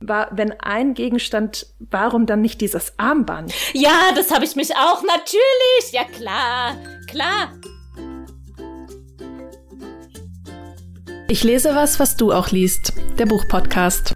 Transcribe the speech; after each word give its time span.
war, 0.00 0.28
wenn 0.32 0.52
ein 0.60 0.94
Gegenstand, 0.94 1.66
warum 1.78 2.26
dann 2.26 2.40
nicht 2.40 2.60
dieses 2.60 2.98
Armband? 2.98 3.52
Ja, 3.72 4.12
das 4.14 4.30
habe 4.30 4.44
ich 4.44 4.56
mich 4.56 4.74
auch 4.76 5.02
natürlich. 5.02 5.92
Ja 5.92 6.04
klar, 6.04 6.76
klar. 7.08 7.52
Ich 11.28 11.42
lese 11.42 11.74
was, 11.74 11.98
was 11.98 12.16
du 12.16 12.32
auch 12.32 12.50
liest. 12.50 12.92
Der 13.18 13.26
Buchpodcast. 13.26 14.14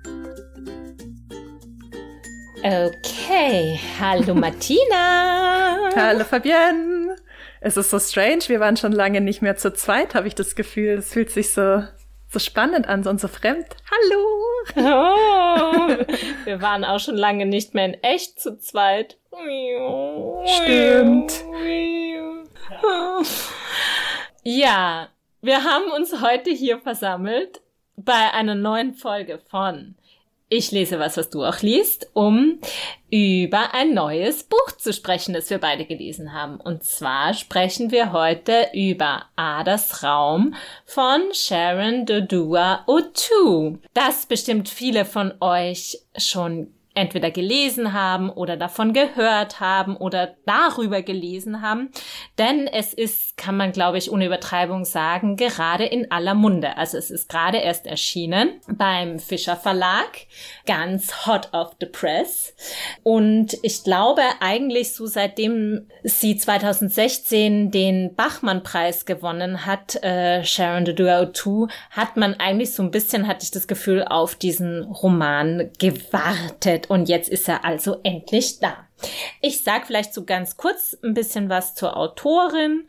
Okay, 2.62 3.81
hallo 3.99 4.35
Martina. 4.35 5.91
hallo 5.97 6.25
Fabienne. 6.25 7.17
Es 7.61 7.77
ist 7.77 7.91
so 7.91 7.99
strange, 7.99 8.45
wir 8.47 8.61
waren 8.61 8.77
schon 8.77 8.93
lange 8.93 9.21
nicht 9.21 9.43
mehr 9.43 9.57
zu 9.57 9.73
zweit, 9.73 10.15
habe 10.15 10.29
ich 10.29 10.35
das 10.35 10.55
Gefühl. 10.55 10.99
Es 10.99 11.12
fühlt 11.12 11.31
sich 11.31 11.53
so, 11.53 11.83
so 12.31 12.39
spannend 12.39 12.89
an 12.89 13.07
und 13.07 13.21
so 13.21 13.29
fremd. 13.29 13.67
Hallo. 13.91 14.25
Oh, 14.77 15.89
wir 16.45 16.62
waren 16.62 16.85
auch 16.85 17.01
schon 17.01 17.17
lange 17.17 17.45
nicht 17.45 17.75
mehr 17.75 17.87
in 17.87 17.95
echt 18.02 18.41
zu 18.41 18.59
zweit. 18.59 19.19
Stimmt. 20.47 21.45
Ja, 24.45 25.09
wir 25.43 25.65
haben 25.65 25.91
uns 25.91 26.23
heute 26.23 26.51
hier 26.51 26.79
versammelt 26.79 27.62
bei 27.97 28.33
einer 28.33 28.55
neuen 28.55 28.95
Folge 28.95 29.41
von 29.51 29.97
Ich 30.52 30.72
lese 30.72 30.98
was, 30.98 31.16
was 31.16 31.30
du 31.30 31.45
auch 31.45 31.60
liest, 31.60 32.10
um 32.12 32.59
über 33.09 33.72
ein 33.72 33.95
neues 33.95 34.42
Buch 34.42 34.73
zu 34.76 34.92
sprechen, 34.92 35.32
das 35.32 35.48
wir 35.48 35.59
beide 35.59 35.84
gelesen 35.84 36.32
haben. 36.32 36.60
Und 36.60 36.82
zwar 36.82 37.34
sprechen 37.34 37.92
wir 37.92 38.10
heute 38.10 38.66
über 38.74 39.26
Adas 39.36 40.02
Raum 40.02 40.56
von 40.84 41.23
Sharon 41.32 42.04
Dodua 42.04 42.84
O'Toole. 42.88 43.78
Das 43.95 44.26
bestimmt 44.26 44.68
viele 44.68 45.04
von 45.04 45.34
euch 45.40 46.00
schon 46.16 46.74
entweder 46.95 47.30
gelesen 47.30 47.93
haben 47.93 48.30
oder 48.30 48.57
davon 48.57 48.93
gehört 48.93 49.61
haben 49.61 49.96
oder 49.96 50.35
darüber 50.45 51.02
gelesen 51.02 51.63
haben. 51.63 51.91
Denn 52.38 52.66
es 52.66 52.93
ist, 52.93 53.37
kann 53.37 53.57
man 53.57 53.73
glaube 53.73 53.99
ich 53.99 54.10
ohne 54.10 54.27
Übertreibung 54.27 54.85
sagen, 54.85 55.37
gerade 55.37 55.85
in 55.85 56.10
aller 56.10 56.35
Munde. 56.35 56.77
Also 56.77 56.99
es 56.99 57.10
ist 57.10 57.29
gerade 57.29 57.59
erst 57.59 57.87
erschienen 57.87 58.60
beim 58.69 59.19
Fischer 59.19 59.57
Verlag, 59.57 60.27
ganz 60.66 61.27
hot 61.27 61.51
off 61.52 61.77
the 61.80 61.87
press. 61.87 62.55
Und 63.02 63.57
ich 63.63 63.85
glaube 63.85 64.22
eigentlich 64.41 64.94
so 64.94 65.06
seitdem 65.06 65.88
sie 66.03 66.37
2016 66.37 67.71
den 67.71 68.15
Bachmann-Preis 68.15 69.04
gewonnen 69.06 69.66
hat, 69.66 70.03
äh, 70.03 70.44
Sharon 70.44 70.84
de 70.84 70.94
Duautou, 70.94 71.69
hat 71.91 72.16
man 72.16 72.34
eigentlich 72.34 72.75
so 72.75 72.82
ein 72.82 72.91
bisschen, 72.91 73.27
hatte 73.27 73.44
ich 73.44 73.50
das 73.50 73.69
Gefühl, 73.69 74.04
auf 74.04 74.34
diesen 74.34 74.84
Roman 74.84 75.71
gewartet 75.78 76.90
und 76.91 77.09
jetzt 77.09 77.28
ist 77.28 77.49
er 77.49 77.65
also 77.65 78.00
endlich 78.03 78.59
da. 78.59 78.88
Ich 79.41 79.62
sag 79.62 79.87
vielleicht 79.87 80.12
so 80.12 80.25
ganz 80.25 80.56
kurz 80.56 80.99
ein 81.05 81.15
bisschen 81.15 81.49
was 81.49 81.77
zur 81.77 81.97
Autorin 81.97 82.88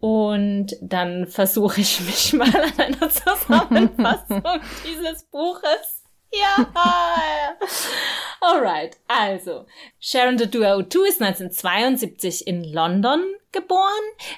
und 0.00 0.68
dann 0.80 1.26
versuche 1.26 1.82
ich 1.82 2.00
mich 2.00 2.32
mal 2.32 2.48
an 2.48 2.72
einer 2.78 3.10
Zusammenfassung 3.10 4.42
dieses 4.86 5.24
Buches. 5.24 6.02
Ja. 6.32 6.66
Alright, 8.40 8.96
also 9.06 9.66
Sharon 10.00 10.38
Dodua 10.38 10.76
O'Toole 10.76 11.08
ist 11.08 11.20
1972 11.20 12.46
in 12.46 12.64
London 12.64 13.22
geboren. 13.52 13.82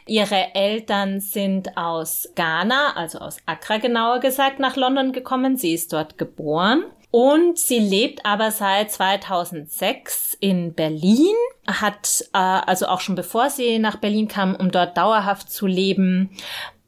Ihre 0.07 0.57
Eltern 0.57 1.21
sind 1.21 1.77
aus 1.77 2.29
Ghana, 2.35 2.97
also 2.97 3.19
aus 3.19 3.37
Accra 3.47 3.77
genauer 3.77 4.19
gesagt, 4.19 4.59
nach 4.59 4.75
London 4.75 5.13
gekommen. 5.13 5.57
Sie 5.57 5.73
ist 5.73 5.93
dort 5.93 6.19
geboren. 6.19 6.87
Und 7.15 7.61
sie 7.61 7.79
lebt 7.79 8.27
aber 8.27 8.51
seit 8.51 8.91
2006 8.91 10.37
in 10.41 10.75
Berlin, 10.75 11.37
hat 11.65 12.25
äh, 12.33 12.39
also 12.39 12.87
auch 12.87 13.01
schon 13.01 13.15
bevor 13.15 13.51
sie 13.51 13.79
nach 13.79 13.99
Berlin 13.99 14.27
kam, 14.27 14.57
um 14.57 14.73
dort 14.73 14.97
dauerhaft 14.97 15.49
zu 15.49 15.69
leben, 15.69 16.37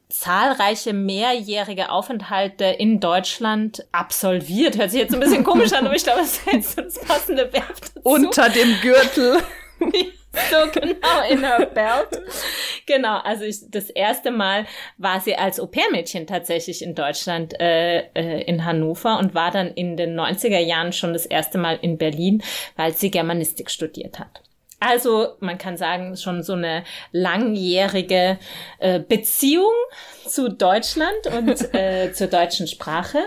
zahlreiche 0.09 0.91
mehrjährige 0.91 1.91
Aufenthalte 1.91 2.65
in 2.65 2.99
Deutschland 2.99 3.85
absolviert. 3.93 4.77
Hört 4.77 4.91
sich 4.91 4.99
jetzt 4.99 5.13
ein 5.13 5.21
bisschen 5.21 5.45
komisch 5.45 5.71
an, 5.71 5.85
aber 5.85 5.95
ich 5.95 6.03
glaube, 6.03 6.19
das 6.19 6.39
ist 6.39 6.45
jetzt 6.51 6.77
das 6.77 6.99
passende 6.99 7.43
Verb 7.53 7.75
dazu. 7.79 8.01
Unter 8.03 8.49
dem 8.49 8.75
Gürtel. 8.81 9.41
so 10.51 10.79
genau 10.79 11.29
in 11.29 11.43
her 11.43 11.65
belt. 11.65 12.21
Genau, 12.85 13.19
also 13.19 13.43
ich, 13.43 13.69
das 13.69 13.89
erste 13.89 14.31
Mal 14.31 14.65
war 14.97 15.19
sie 15.19 15.35
als 15.35 15.59
Au-pair-Mädchen 15.59 16.27
tatsächlich 16.27 16.81
in 16.81 16.95
Deutschland, 16.95 17.59
äh, 17.59 17.99
äh, 18.13 18.43
in 18.43 18.65
Hannover 18.65 19.19
und 19.19 19.33
war 19.33 19.51
dann 19.51 19.67
in 19.73 19.97
den 19.97 20.19
90er 20.19 20.59
Jahren 20.59 20.93
schon 20.93 21.13
das 21.13 21.25
erste 21.25 21.57
Mal 21.57 21.79
in 21.81 21.97
Berlin, 21.97 22.43
weil 22.75 22.93
sie 22.93 23.11
Germanistik 23.11 23.69
studiert 23.69 24.19
hat. 24.19 24.41
Also 24.79 25.29
man 25.39 25.57
kann 25.57 25.75
sagen, 25.75 26.15
schon 26.17 26.43
so 26.43 26.53
eine 26.53 26.83
langjährige 27.11 28.37
äh, 28.77 28.99
Beziehung 28.99 29.73
zu 30.27 30.49
Deutschland 30.49 31.27
und 31.35 31.73
äh, 31.73 32.11
zur 32.13 32.27
deutschen 32.27 32.67
Sprache. 32.67 33.19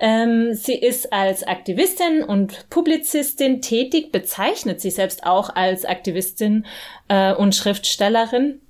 Ähm, 0.00 0.54
sie 0.54 0.74
ist 0.74 1.12
als 1.12 1.46
Aktivistin 1.46 2.24
und 2.24 2.68
Publizistin 2.70 3.62
tätig, 3.62 4.10
bezeichnet 4.10 4.80
sich 4.80 4.94
selbst 4.94 5.24
auch 5.24 5.54
als 5.54 5.84
Aktivistin 5.84 6.66
äh, 7.08 7.32
und 7.34 7.54
Schriftstellerin. 7.54 8.60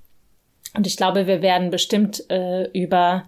Und 0.74 0.86
ich 0.86 0.96
glaube, 0.96 1.26
wir 1.26 1.42
werden 1.42 1.70
bestimmt 1.70 2.30
äh, 2.30 2.68
über 2.72 3.24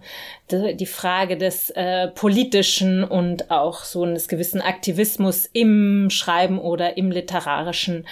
die, 0.49 0.85
Frage 0.85 1.35
des 1.35 1.71
äh, 1.71 2.07
politischen 2.09 3.03
und 3.03 3.51
auch 3.51 3.83
so 3.83 4.03
eines 4.03 4.29
gewissen 4.29 4.61
Aktivismus 4.61 5.49
im 5.51 6.09
Schreiben 6.09 6.57
oder 6.57 6.95
im 6.95 7.11
literarischen 7.11 8.05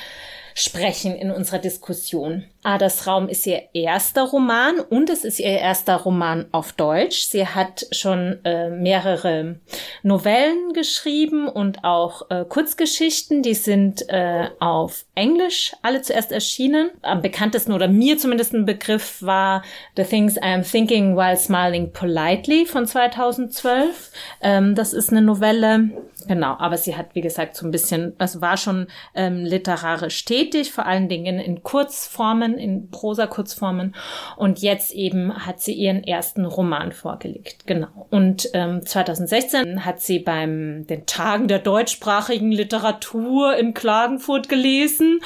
sprechen 0.55 1.15
in 1.15 1.31
unserer 1.31 1.59
Diskussion. 1.59 2.45
Adas 2.63 3.07
Raum 3.07 3.27
ist 3.27 3.47
ihr 3.47 3.63
erster 3.73 4.23
Roman 4.23 4.79
und 4.79 5.09
es 5.09 5.23
ist 5.25 5.39
ihr 5.39 5.47
erster 5.47 5.95
Roman 5.95 6.45
auf 6.51 6.73
Deutsch. 6.73 7.23
Sie 7.23 7.47
hat 7.47 7.87
schon 7.91 8.39
äh, 8.45 8.69
mehrere 8.69 9.59
Novellen 10.03 10.73
geschrieben 10.73 11.47
und 11.47 11.83
auch 11.83 12.29
äh, 12.29 12.45
Kurzgeschichten. 12.47 13.41
Die 13.41 13.55
sind 13.55 14.07
äh, 14.09 14.49
auf 14.59 15.05
Englisch 15.15 15.73
alle 15.81 16.03
zuerst 16.03 16.31
erschienen. 16.31 16.91
Am 17.01 17.23
bekanntesten 17.23 17.73
oder 17.73 17.87
mir 17.87 18.19
zumindest 18.19 18.53
ein 18.53 18.65
Begriff 18.65 19.23
war 19.23 19.63
The 19.95 20.03
Things 20.03 20.37
I 20.37 20.53
Am 20.53 20.63
Thinking 20.63 21.17
While 21.17 21.37
Smiling 21.37 21.91
Politely 21.91 22.67
von 22.67 22.85
2012. 22.85 24.11
Ähm, 24.41 24.75
das 24.75 24.93
ist 24.93 25.09
eine 25.09 25.23
Novelle. 25.23 25.89
Genau, 26.27 26.55
aber 26.57 26.77
sie 26.77 26.95
hat, 26.95 27.15
wie 27.15 27.21
gesagt, 27.21 27.55
so 27.55 27.65
ein 27.65 27.71
bisschen, 27.71 28.13
also 28.17 28.41
war 28.41 28.57
schon 28.57 28.87
ähm, 29.15 29.45
literarisch 29.45 30.25
tätig, 30.25 30.71
vor 30.71 30.85
allen 30.85 31.09
Dingen 31.09 31.39
in 31.39 31.63
Kurzformen 31.63 32.57
in 32.57 32.89
Prosa-Kurzformen. 32.89 33.95
Und 34.37 34.59
jetzt 34.59 34.91
eben 34.93 35.45
hat 35.45 35.61
sie 35.61 35.73
ihren 35.73 36.03
ersten 36.03 36.45
Roman 36.45 36.91
vorgelegt. 36.91 37.65
Genau. 37.65 38.07
Und 38.09 38.49
ähm, 38.53 38.85
2016 38.85 39.85
hat 39.85 40.01
sie 40.01 40.19
beim 40.19 40.85
den 40.87 41.05
Tagen 41.05 41.47
der 41.47 41.59
deutschsprachigen 41.59 42.51
Literatur 42.51 43.55
in 43.55 43.73
Klagenfurt 43.73 44.49
gelesen. 44.49 45.19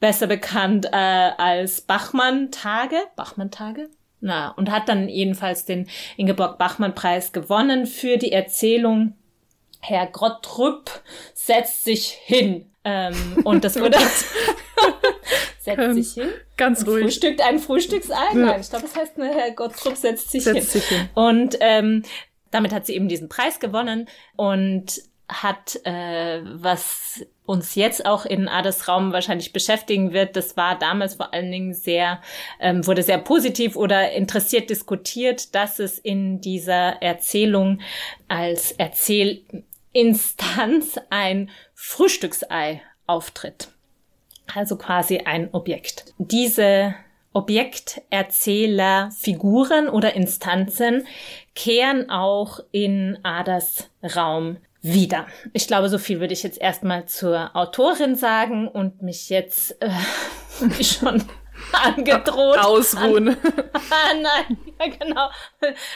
Besser 0.00 0.26
bekannt 0.26 0.86
äh, 0.86 0.96
als 1.38 1.80
Bachmann-Tage. 1.80 2.96
Bachmann-Tage? 3.16 3.88
Na, 4.20 4.52
und 4.52 4.70
hat 4.70 4.88
dann 4.88 5.08
jedenfalls 5.08 5.66
den 5.66 5.86
Ingeborg-Bachmann-Preis 6.16 7.32
gewonnen 7.32 7.86
für 7.86 8.16
die 8.16 8.32
Erzählung 8.32 9.14
Herr 9.86 10.06
Grottrüpp 10.06 10.90
setzt 11.34 11.84
sich 11.84 12.06
hin. 12.08 12.70
Ähm, 12.84 13.42
und 13.44 13.64
das 13.64 13.76
wurde 13.80 13.98
setzt 15.60 15.78
ähm, 15.78 16.02
sich 16.02 16.14
hin. 16.14 16.32
Ganz 16.56 16.86
ruhig. 16.86 17.04
Frühstückt 17.04 17.40
ein 17.40 17.58
Frühstücksei. 17.58 18.14
Ja. 18.32 18.34
Nein, 18.34 18.60
ich 18.60 18.70
glaube, 18.70 18.86
das 18.86 18.96
heißt, 18.96 19.18
ne, 19.18 19.30
Herr 19.34 19.50
Gottrup 19.52 19.96
setzt 19.96 20.30
sich 20.30 20.44
setzt 20.44 20.72
hin. 20.72 20.80
Sich 20.80 20.88
hin. 20.88 21.08
Und 21.14 21.56
ähm, 21.60 22.02
damit 22.50 22.72
hat 22.72 22.86
sie 22.86 22.94
eben 22.94 23.08
diesen 23.08 23.28
Preis 23.28 23.60
gewonnen 23.60 24.08
und 24.36 25.02
hat, 25.28 25.80
äh, 25.84 26.40
was 26.44 27.26
uns 27.46 27.74
jetzt 27.74 28.06
auch 28.06 28.24
in 28.24 28.48
Ades 28.48 28.88
Raum 28.88 29.12
wahrscheinlich 29.12 29.52
beschäftigen 29.52 30.12
wird, 30.12 30.36
das 30.36 30.56
war 30.56 30.78
damals 30.78 31.16
vor 31.16 31.32
allen 31.34 31.50
Dingen 31.50 31.74
sehr, 31.74 32.20
ähm, 32.60 32.86
wurde 32.86 33.02
sehr 33.02 33.18
positiv 33.18 33.76
oder 33.76 34.12
interessiert 34.12 34.70
diskutiert, 34.70 35.54
dass 35.54 35.78
es 35.78 35.98
in 35.98 36.40
dieser 36.40 37.02
Erzählung 37.02 37.80
als 38.28 38.72
Erzählinstanz 39.94 40.98
ein 41.10 41.50
Frühstücksei 41.74 42.82
auftritt 43.06 43.68
also 44.52 44.76
quasi 44.76 45.18
ein 45.18 45.48
Objekt. 45.52 46.06
Diese 46.18 46.94
Objekterzähler, 47.32 49.10
Figuren 49.10 49.88
oder 49.88 50.14
Instanzen 50.14 51.06
kehren 51.54 52.10
auch 52.10 52.60
in 52.70 53.18
Adas 53.22 53.90
Raum 54.14 54.58
wieder. 54.82 55.26
Ich 55.52 55.66
glaube, 55.66 55.88
so 55.88 55.98
viel 55.98 56.20
würde 56.20 56.34
ich 56.34 56.42
jetzt 56.42 56.60
erstmal 56.60 57.06
zur 57.06 57.56
Autorin 57.56 58.16
sagen 58.16 58.68
und 58.68 59.02
mich 59.02 59.30
jetzt 59.30 59.76
äh, 59.82 59.90
schon 60.84 61.24
angedroht. 61.84 62.58
Ausruhen. 62.58 63.28
An, 63.28 63.36
ah, 63.90 64.14
nein, 64.14 64.58
ja 64.78 64.86
genau. 64.88 65.28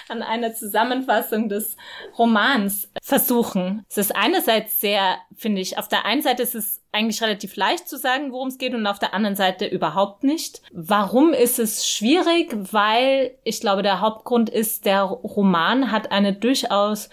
An 0.09 0.23
einer 0.23 0.55
Zusammenfassung 0.55 1.49
des 1.49 1.77
Romans 2.19 2.91
versuchen. 3.03 3.85
Es 3.89 3.99
ist 3.99 4.17
einerseits 4.17 4.81
sehr, 4.81 5.19
finde 5.37 5.61
ich, 5.61 5.79
auf 5.79 5.89
der 5.89 6.05
einen 6.05 6.23
Seite 6.23 6.43
ist 6.43 6.55
es 6.55 6.83
eigentlich 6.93 7.23
relativ 7.23 7.57
leicht 7.57 7.89
zu 7.89 7.97
sagen, 7.97 8.33
worum 8.33 8.49
es 8.49 8.59
geht 8.59 8.75
und 8.75 8.87
auf 8.87 8.99
der 8.99 9.15
anderen 9.15 9.37
Seite 9.37 9.67
überhaupt 9.67 10.25
nicht. 10.25 10.63
Warum 10.73 11.33
ist 11.33 11.59
es 11.59 11.89
schwierig? 11.89 12.55
Weil 12.73 13.37
ich 13.45 13.61
glaube, 13.61 13.83
der 13.83 14.01
Hauptgrund 14.01 14.51
ist, 14.51 14.85
der 14.85 15.03
Roman 15.03 15.93
hat 15.93 16.11
eine 16.11 16.33
durchaus 16.33 17.09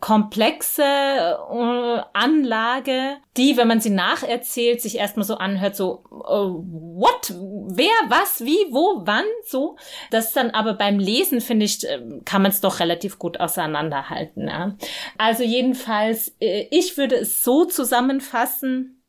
komplexe 0.00 0.82
äh, 0.82 2.02
Anlage, 2.14 3.18
die, 3.36 3.56
wenn 3.56 3.68
man 3.68 3.80
sie 3.80 3.90
nacherzählt, 3.90 4.80
sich 4.80 4.96
erstmal 4.96 5.26
so 5.26 5.36
anhört, 5.36 5.76
so, 5.76 6.02
uh, 6.10 6.64
what? 6.98 7.32
Wer, 7.68 7.92
was, 8.08 8.44
wie, 8.44 8.58
wo, 8.70 9.02
wann, 9.04 9.24
so. 9.46 9.76
Das 10.10 10.32
dann 10.32 10.50
aber 10.50 10.74
beim 10.74 10.98
Lesen, 10.98 11.40
finde 11.40 11.66
ich, 11.66 11.86
äh, 11.86 12.00
kann 12.24 12.42
man 12.42 12.50
es 12.50 12.62
doch 12.62 12.80
relativ 12.80 13.18
gut 13.18 13.40
auseinanderhalten. 13.40 14.48
Ja? 14.48 14.76
Also 15.18 15.42
jedenfalls, 15.42 16.34
äh, 16.40 16.66
ich 16.70 16.96
würde 16.96 17.16
es 17.16 17.44
so 17.44 17.66
zusammenfassen, 17.66 19.02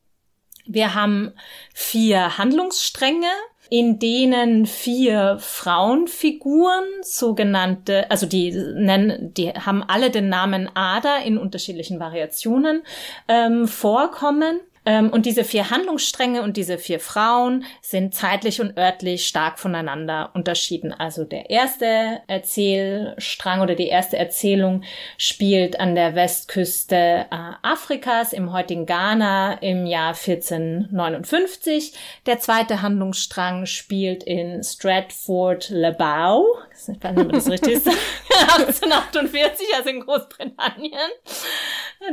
wir 0.66 0.94
haben 0.94 1.34
vier 1.74 2.38
Handlungsstränge, 2.38 3.32
in 3.72 4.00
denen 4.00 4.66
vier 4.66 5.38
Frauenfiguren, 5.40 6.84
sogenannte, 7.04 8.12
also 8.12 8.26
die 8.26 8.52
nennen, 8.52 9.34
die 9.34 9.48
haben 9.52 9.82
alle 9.82 10.12
den 10.12 10.28
Namen 10.28 10.70
Ada 10.74 11.20
in 11.20 11.38
unterschiedlichen 11.38 11.98
Variationen 11.98 12.84
ähm, 13.30 13.70
vorkommen. 13.70 14.60
Ähm, 14.84 15.12
und 15.12 15.28
diese 15.28 15.44
vier 15.44 15.70
Handlungsstränge 15.70 16.42
und 16.42 16.58
diese 16.58 16.80
vier 16.80 17.00
Frauen 17.00 17.66
sind 17.82 18.16
zeitlich 18.16 18.62
und 18.62 18.78
örtlich 18.78 19.28
stark 19.28 19.60
voneinander 19.60 20.32
unterschieden. 20.34 20.92
Also 20.92 21.24
der 21.24 21.52
erste 21.52 22.22
Erzählstrang 22.28 23.62
oder 23.62 23.76
die 23.76 23.88
erste 23.88 24.18
Erzählung 24.18 24.84
spielt 25.18 25.80
an 25.80 25.94
der 25.94 26.16
Westküste 26.16 26.96
äh, 26.96 27.26
Afrikas 27.62 28.34
im 28.34 28.52
heutigen 28.54 28.88
Ghana 28.88 29.62
im 29.62 29.86
Jahr 29.86 30.16
1459. 30.16 31.94
Der 32.26 32.40
zweite 32.40 32.82
Handlungsstrang 32.82 33.68
spielt 33.68 34.24
in 34.24 34.64
Stratford 34.64 35.70
Le 35.70 35.94
Bow. 35.94 36.58
Ich 36.72 36.88
weiß 36.88 36.88
nicht, 36.88 37.06
ob 37.06 37.32
das 37.32 37.50
richtig 37.50 37.74
ist. 37.86 37.88
1848, 37.88 39.68
also 39.78 39.90
in 39.90 40.00
Großbritannien. 40.00 41.12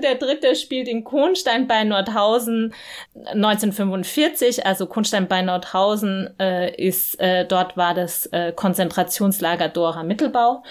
Der 0.02 0.16
dritte 0.16 0.54
spielt 0.54 0.86
in 0.86 1.02
Kohnstein 1.04 1.66
bei 1.66 1.84
Nordhausen 1.84 2.57
1945. 3.14 4.66
Also 4.66 4.86
Kohnstein 4.86 5.28
bei 5.28 5.42
Nordhausen 5.42 6.30
äh, 6.38 6.74
ist, 6.74 7.18
äh, 7.20 7.46
dort 7.46 7.76
war 7.76 7.94
das 7.94 8.26
äh, 8.26 8.52
Konzentrationslager 8.52 9.68
Dora 9.68 10.02
Mittelbau. 10.02 10.62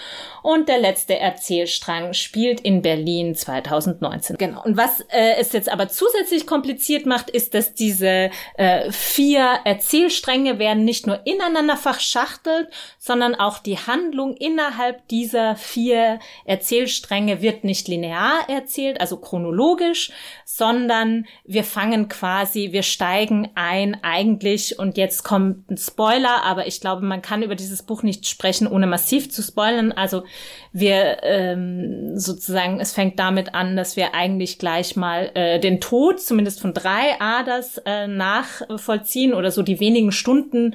Und 0.42 0.68
der 0.68 0.78
letzte 0.78 1.18
Erzählstrang 1.18 2.14
spielt 2.14 2.60
in 2.60 2.82
Berlin 2.82 3.34
2019. 3.34 4.36
Genau. 4.36 4.62
Und 4.62 4.76
was 4.76 5.00
äh, 5.10 5.36
es 5.38 5.52
jetzt 5.52 5.70
aber 5.70 5.88
zusätzlich 5.88 6.46
kompliziert 6.46 7.06
macht, 7.06 7.30
ist, 7.30 7.54
dass 7.54 7.74
diese 7.74 8.30
äh, 8.54 8.90
vier 8.90 9.60
Erzählstränge 9.64 10.58
werden 10.58 10.84
nicht 10.84 11.06
nur 11.06 11.26
ineinander 11.26 11.76
verschachtelt, 11.76 12.68
sondern 12.98 13.34
auch 13.34 13.58
die 13.58 13.78
Handlung 13.78 14.36
innerhalb 14.36 15.06
dieser 15.08 15.56
vier 15.56 16.18
Erzählstränge 16.44 17.42
wird 17.42 17.64
nicht 17.64 17.88
linear 17.88 18.48
erzählt, 18.48 19.00
also 19.00 19.16
chronologisch, 19.18 20.10
sondern 20.44 21.26
wir 21.44 21.64
fangen 21.78 22.08
quasi, 22.08 22.72
wir 22.72 22.82
steigen 22.82 23.50
ein 23.54 24.02
eigentlich 24.02 24.80
und 24.80 24.96
jetzt 24.96 25.22
kommt 25.22 25.70
ein 25.70 25.76
Spoiler, 25.76 26.42
aber 26.42 26.66
ich 26.66 26.80
glaube, 26.80 27.06
man 27.06 27.22
kann 27.22 27.44
über 27.44 27.54
dieses 27.54 27.84
Buch 27.84 28.02
nicht 28.02 28.26
sprechen, 28.26 28.66
ohne 28.66 28.88
massiv 28.88 29.30
zu 29.30 29.42
spoilern. 29.42 29.92
Also 29.92 30.24
wir 30.72 31.18
ähm, 31.22 32.18
sozusagen, 32.18 32.80
es 32.80 32.92
fängt 32.92 33.20
damit 33.20 33.54
an, 33.54 33.76
dass 33.76 33.94
wir 33.94 34.12
eigentlich 34.12 34.58
gleich 34.58 34.96
mal 34.96 35.30
äh, 35.34 35.60
den 35.60 35.80
Tod, 35.80 36.20
zumindest 36.20 36.60
von 36.60 36.74
drei 36.74 37.20
Aders, 37.20 37.80
äh, 37.86 38.08
nachvollziehen 38.08 39.32
oder 39.32 39.52
so 39.52 39.62
die 39.62 39.78
wenigen 39.78 40.10
Stunden 40.10 40.74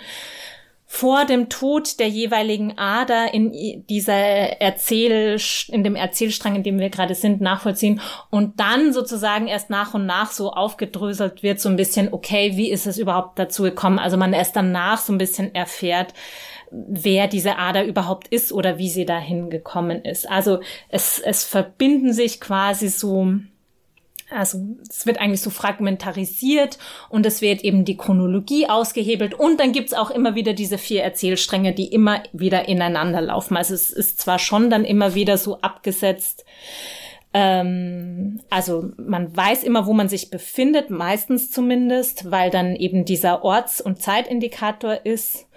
vor 0.95 1.25
dem 1.25 1.49
Tod 1.49 1.99
der 1.99 2.07
jeweiligen 2.07 2.77
Ader 2.77 3.33
in 3.33 3.83
dieser 3.89 4.13
Erzähl, 4.13 5.39
in 5.69 5.83
dem 5.83 5.95
Erzählstrang, 5.95 6.55
in 6.55 6.61
dem 6.61 6.77
wir 6.77 6.91
gerade 6.91 7.15
sind, 7.15 7.41
nachvollziehen 7.41 7.99
und 8.29 8.59
dann 8.59 8.93
sozusagen 8.93 9.47
erst 9.47 9.71
nach 9.71 9.95
und 9.95 10.05
nach 10.05 10.29
so 10.29 10.51
aufgedröselt 10.51 11.41
wird, 11.41 11.59
so 11.59 11.67
ein 11.67 11.77
bisschen, 11.77 12.13
okay, 12.13 12.57
wie 12.57 12.69
ist 12.69 12.85
es 12.85 12.99
überhaupt 12.99 13.39
dazu 13.39 13.63
gekommen? 13.63 13.97
Also 13.97 14.17
man 14.17 14.33
erst 14.33 14.55
danach 14.55 14.99
so 14.99 15.11
ein 15.11 15.17
bisschen 15.17 15.55
erfährt, 15.55 16.13
wer 16.69 17.27
diese 17.27 17.57
Ader 17.57 17.85
überhaupt 17.85 18.27
ist 18.27 18.53
oder 18.53 18.77
wie 18.77 18.89
sie 18.89 19.05
dahin 19.05 19.49
gekommen 19.49 20.05
ist. 20.05 20.29
Also 20.29 20.59
es, 20.89 21.17
es 21.17 21.43
verbinden 21.43 22.13
sich 22.13 22.39
quasi 22.39 22.89
so 22.89 23.33
also 24.29 24.59
es 24.89 25.05
wird 25.05 25.19
eigentlich 25.19 25.41
so 25.41 25.49
fragmentarisiert 25.49 26.77
und 27.09 27.25
es 27.25 27.41
wird 27.41 27.63
eben 27.63 27.85
die 27.85 27.97
Chronologie 27.97 28.67
ausgehebelt 28.67 29.33
und 29.33 29.59
dann 29.59 29.71
gibt's 29.71 29.93
auch 29.93 30.11
immer 30.11 30.35
wieder 30.35 30.53
diese 30.53 30.77
vier 30.77 31.03
Erzählstränge, 31.03 31.73
die 31.73 31.87
immer 31.87 32.23
wieder 32.33 32.67
ineinander 32.67 33.21
laufen. 33.21 33.57
Also 33.57 33.73
es 33.73 33.91
ist 33.91 34.19
zwar 34.21 34.39
schon 34.39 34.69
dann 34.69 34.85
immer 34.85 35.15
wieder 35.15 35.37
so 35.37 35.61
abgesetzt, 35.61 36.45
ähm, 37.33 38.41
also 38.51 38.91
man 38.97 39.35
weiß 39.35 39.63
immer, 39.63 39.87
wo 39.87 39.93
man 39.93 40.07
sich 40.07 40.29
befindet, 40.29 40.91
meistens 40.91 41.49
zumindest, 41.49 42.29
weil 42.29 42.51
dann 42.51 42.75
eben 42.75 43.05
dieser 43.05 43.43
Orts- 43.43 43.81
und 43.81 44.01
Zeitindikator 44.01 45.05
ist. 45.05 45.47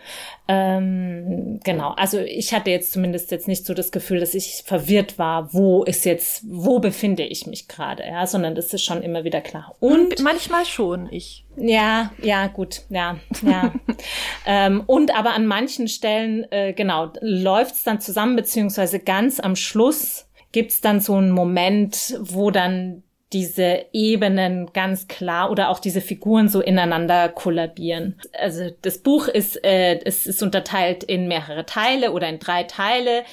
Ähm, 0.48 1.58
genau, 1.64 1.90
also 1.96 2.20
ich 2.20 2.54
hatte 2.54 2.70
jetzt 2.70 2.92
zumindest 2.92 3.32
jetzt 3.32 3.48
nicht 3.48 3.66
so 3.66 3.74
das 3.74 3.90
Gefühl, 3.90 4.20
dass 4.20 4.34
ich 4.34 4.62
verwirrt 4.64 5.18
war, 5.18 5.52
wo 5.52 5.82
ist 5.82 6.04
jetzt, 6.04 6.44
wo 6.48 6.78
befinde 6.78 7.24
ich 7.24 7.46
mich 7.46 7.66
gerade, 7.66 8.04
ja, 8.04 8.26
sondern 8.26 8.54
das 8.54 8.72
ist 8.72 8.84
schon 8.84 9.02
immer 9.02 9.24
wieder 9.24 9.40
klar. 9.40 9.74
Und 9.80 10.22
manchmal 10.22 10.64
schon, 10.64 11.08
ich. 11.10 11.44
Ja, 11.56 12.12
ja, 12.22 12.46
gut, 12.46 12.82
ja, 12.90 13.18
ja. 13.42 13.72
ähm, 14.46 14.84
und 14.86 15.16
aber 15.16 15.30
an 15.34 15.46
manchen 15.46 15.88
Stellen, 15.88 16.46
äh, 16.52 16.72
genau, 16.74 17.12
läuft's 17.20 17.82
dann 17.82 18.00
zusammen, 18.00 18.36
beziehungsweise 18.36 19.00
ganz 19.00 19.40
am 19.40 19.56
Schluss 19.56 20.28
gibt's 20.52 20.80
dann 20.80 21.00
so 21.00 21.14
einen 21.14 21.32
Moment, 21.32 22.18
wo 22.20 22.50
dann 22.50 23.02
diese 23.32 23.86
Ebenen 23.92 24.72
ganz 24.72 25.08
klar 25.08 25.50
oder 25.50 25.70
auch 25.70 25.80
diese 25.80 26.00
Figuren 26.00 26.48
so 26.48 26.60
ineinander 26.60 27.28
kollabieren. 27.28 28.20
Also 28.32 28.70
das 28.82 28.98
Buch 28.98 29.26
ist, 29.26 29.64
äh, 29.64 29.98
es 30.04 30.28
ist 30.28 30.44
unterteilt 30.44 31.02
in 31.02 31.26
mehrere 31.26 31.66
Teile 31.66 32.12
oder 32.12 32.28
in 32.28 32.38
drei 32.38 32.62
Teile. 32.62 33.24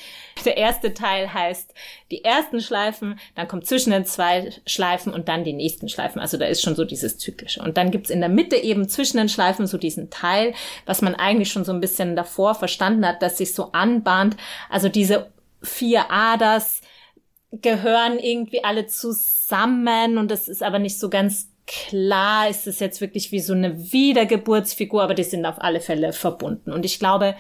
Der 0.45 0.57
erste 0.57 0.95
Teil 0.95 1.31
heißt 1.31 1.75
die 2.09 2.23
ersten 2.23 2.59
Schleifen, 2.59 3.19
dann 3.35 3.47
kommt 3.47 3.67
zwischen 3.67 3.91
den 3.91 4.03
zwei 4.03 4.49
Schleifen 4.65 5.13
und 5.13 5.27
dann 5.29 5.43
die 5.43 5.53
nächsten 5.53 5.87
Schleifen. 5.87 6.19
Also 6.19 6.37
da 6.37 6.45
ist 6.45 6.63
schon 6.63 6.75
so 6.75 6.85
dieses 6.85 7.19
Zyklische. 7.19 7.61
Und 7.61 7.77
dann 7.77 7.91
gibt's 7.91 8.09
in 8.09 8.19
der 8.19 8.29
Mitte 8.29 8.55
eben 8.55 8.89
zwischen 8.89 9.17
den 9.17 9.29
Schleifen 9.29 9.67
so 9.67 9.77
diesen 9.77 10.09
Teil, 10.09 10.55
was 10.87 11.03
man 11.03 11.13
eigentlich 11.13 11.51
schon 11.51 11.65
so 11.65 11.71
ein 11.71 11.81
bisschen 11.81 12.15
davor 12.15 12.55
verstanden 12.55 13.05
hat, 13.05 13.21
dass 13.21 13.37
sich 13.37 13.53
so 13.53 13.71
anbahnt. 13.73 14.37
Also 14.71 14.89
diese 14.89 15.31
vier 15.61 16.09
Aders, 16.09 16.81
gehören 17.61 18.17
irgendwie 18.17 18.63
alle 18.63 18.87
zusammen 19.53 20.17
und 20.17 20.31
das 20.31 20.47
ist 20.47 20.63
aber 20.63 20.79
nicht 20.79 20.99
so 20.99 21.09
ganz 21.09 21.49
klar. 21.67 22.49
Ist 22.49 22.67
es 22.67 22.79
jetzt 22.79 23.01
wirklich 23.01 23.31
wie 23.31 23.39
so 23.39 23.53
eine 23.53 23.91
Wiedergeburtsfigur, 23.91 25.03
aber 25.03 25.13
die 25.13 25.23
sind 25.23 25.45
auf 25.45 25.61
alle 25.61 25.79
Fälle 25.79 26.13
verbunden. 26.13 26.71
Und 26.71 26.85
ich 26.85 26.99
glaube, 26.99 27.35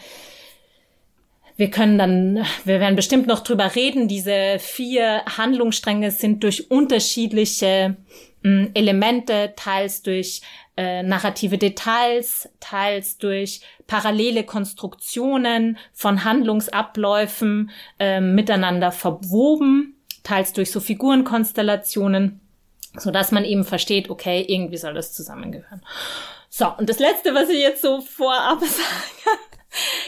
wir 1.55 1.69
können 1.69 1.97
dann, 1.97 2.45
wir 2.65 2.79
werden 2.79 2.95
bestimmt 2.95 3.27
noch 3.27 3.41
drüber 3.41 3.75
reden. 3.75 4.07
Diese 4.07 4.57
vier 4.59 5.23
Handlungsstränge 5.25 6.11
sind 6.11 6.43
durch 6.43 6.71
unterschiedliche 6.71 7.95
äh, 8.43 8.67
Elemente, 8.73 9.53
teils 9.55 10.01
durch 10.01 10.41
äh, 10.75 11.03
narrative 11.03 11.59
Details, 11.59 12.49
teils 12.59 13.17
durch 13.19 13.61
parallele 13.85 14.43
Konstruktionen 14.43 15.77
von 15.93 16.23
Handlungsabläufen 16.23 17.69
äh, 17.99 18.19
miteinander 18.19 18.91
verwoben 18.91 19.95
teils 20.23 20.53
durch 20.53 20.71
so 20.71 20.79
Figurenkonstellationen, 20.79 22.39
so 22.97 23.11
dass 23.11 23.31
man 23.31 23.45
eben 23.45 23.63
versteht, 23.63 24.09
okay, 24.09 24.45
irgendwie 24.47 24.77
soll 24.77 24.93
das 24.93 25.13
zusammengehören. 25.13 25.81
So, 26.49 26.67
und 26.77 26.89
das 26.89 26.99
letzte, 26.99 27.33
was 27.33 27.49
ich 27.49 27.59
jetzt 27.59 27.81
so 27.81 28.01
vorab 28.01 28.59
sage, 28.61 29.37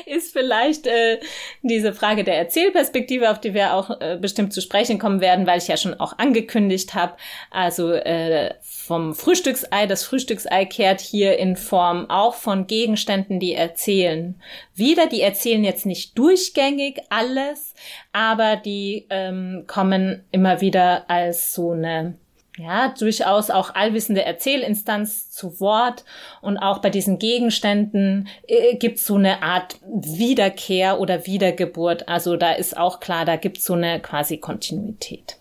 ist 0.05 0.33
vielleicht 0.33 0.87
äh, 0.87 1.19
diese 1.61 1.93
Frage 1.93 2.23
der 2.23 2.37
Erzählperspektive, 2.37 3.29
auf 3.29 3.39
die 3.39 3.53
wir 3.53 3.73
auch 3.73 3.99
äh, 3.99 4.17
bestimmt 4.19 4.53
zu 4.53 4.61
sprechen 4.61 4.99
kommen 4.99 5.21
werden, 5.21 5.47
weil 5.47 5.57
ich 5.57 5.67
ja 5.67 5.77
schon 5.77 5.99
auch 5.99 6.17
angekündigt 6.17 6.93
habe. 6.93 7.13
Also 7.51 7.91
äh, 7.91 8.53
vom 8.61 9.15
Frühstücksei, 9.15 9.87
das 9.87 10.03
Frühstücksei 10.03 10.65
kehrt 10.65 11.01
hier 11.01 11.37
in 11.37 11.55
Form 11.55 12.09
auch 12.09 12.35
von 12.35 12.67
Gegenständen, 12.67 13.39
die 13.39 13.53
erzählen. 13.53 14.39
Wieder, 14.75 15.07
die 15.07 15.21
erzählen 15.21 15.63
jetzt 15.63 15.85
nicht 15.85 16.17
durchgängig 16.17 17.01
alles, 17.09 17.73
aber 18.13 18.55
die 18.57 19.07
ähm, 19.09 19.63
kommen 19.67 20.23
immer 20.31 20.61
wieder 20.61 21.09
als 21.09 21.53
so 21.53 21.71
eine 21.71 22.17
ja, 22.57 22.93
durchaus 22.97 23.49
auch 23.49 23.75
allwissende 23.75 24.23
Erzählinstanz 24.23 25.29
zu 25.29 25.59
Wort 25.59 26.05
und 26.41 26.57
auch 26.57 26.79
bei 26.79 26.89
diesen 26.89 27.19
Gegenständen 27.19 28.29
äh, 28.47 28.75
gibt 28.75 28.99
es 28.99 29.05
so 29.05 29.15
eine 29.15 29.43
Art 29.43 29.77
Wiederkehr 29.85 30.99
oder 30.99 31.25
Wiedergeburt. 31.25 32.07
Also 32.07 32.37
da 32.37 32.53
ist 32.53 32.77
auch 32.77 32.99
klar, 32.99 33.25
da 33.25 33.35
gibt 33.35 33.57
es 33.57 33.65
so 33.65 33.73
eine 33.73 33.99
quasi 33.99 34.37
Kontinuität. 34.37 35.37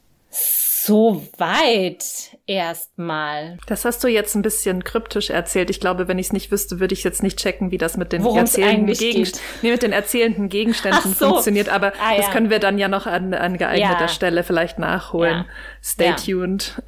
Soweit 0.87 2.05
erstmal. 2.47 3.57
Das 3.67 3.87
hast 3.87 4.05
du 4.05 4.09
jetzt 4.09 4.35
ein 4.35 4.43
bisschen 4.43 4.85
kryptisch 4.85 5.31
erzählt. 5.31 5.71
Ich 5.71 5.81
glaube, 5.81 6.09
wenn 6.09 6.19
ich 6.19 6.27
es 6.27 6.33
nicht 6.35 6.51
wüsste, 6.51 6.79
würde 6.79 6.93
ich 6.93 7.05
jetzt 7.05 7.23
nicht 7.23 7.39
checken, 7.39 7.71
wie 7.71 7.79
das 7.79 7.97
mit 7.97 8.13
den 8.13 8.23
erzählenden 8.23 8.95
Gegenständen, 8.95 9.41
nee, 9.63 9.71
mit 9.71 9.83
den 9.83 9.93
erzählenden 9.93 10.51
Gegenständen 10.51 11.15
so. 11.15 11.29
funktioniert. 11.31 11.71
Aber 11.71 11.95
ah, 12.03 12.13
ja. 12.13 12.17
das 12.19 12.31
können 12.33 12.51
wir 12.51 12.59
dann 12.59 12.77
ja 12.77 12.89
noch 12.89 13.07
an, 13.07 13.33
an 13.33 13.57
geeigneter 13.57 13.99
ja. 14.03 14.09
Stelle 14.09 14.43
vielleicht 14.45 14.79
nachholen. 14.79 15.39
Ja. 15.39 15.47
Stay 15.83 16.13
tuned. 16.17 16.83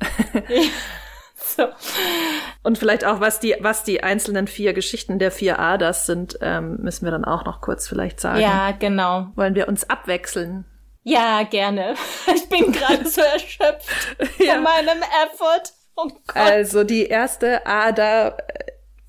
so. 1.34 1.68
Und 2.62 2.76
vielleicht 2.76 3.06
auch, 3.06 3.20
was 3.20 3.40
die, 3.40 3.56
was 3.60 3.82
die 3.82 4.02
einzelnen 4.02 4.46
vier 4.46 4.74
Geschichten 4.74 5.18
der 5.18 5.30
vier 5.30 5.58
Aders 5.58 6.04
sind, 6.04 6.36
ähm, 6.42 6.76
müssen 6.82 7.06
wir 7.06 7.12
dann 7.12 7.24
auch 7.24 7.46
noch 7.46 7.62
kurz 7.62 7.88
vielleicht 7.88 8.20
sagen. 8.20 8.40
Ja, 8.40 8.72
genau. 8.72 9.28
Wollen 9.36 9.54
wir 9.54 9.68
uns 9.68 9.88
abwechseln? 9.88 10.66
Ja, 11.06 11.44
gerne. 11.44 11.94
Ich 12.34 12.48
bin 12.48 12.72
gerade 12.72 13.08
so 13.08 13.20
erschöpft 13.20 13.88
ja. 14.38 14.54
von 14.54 14.64
meinem 14.64 15.02
Effort. 15.24 15.72
Oh 15.94 16.10
also 16.34 16.82
die 16.84 17.06
erste 17.06 17.64
Ader, 17.64 18.36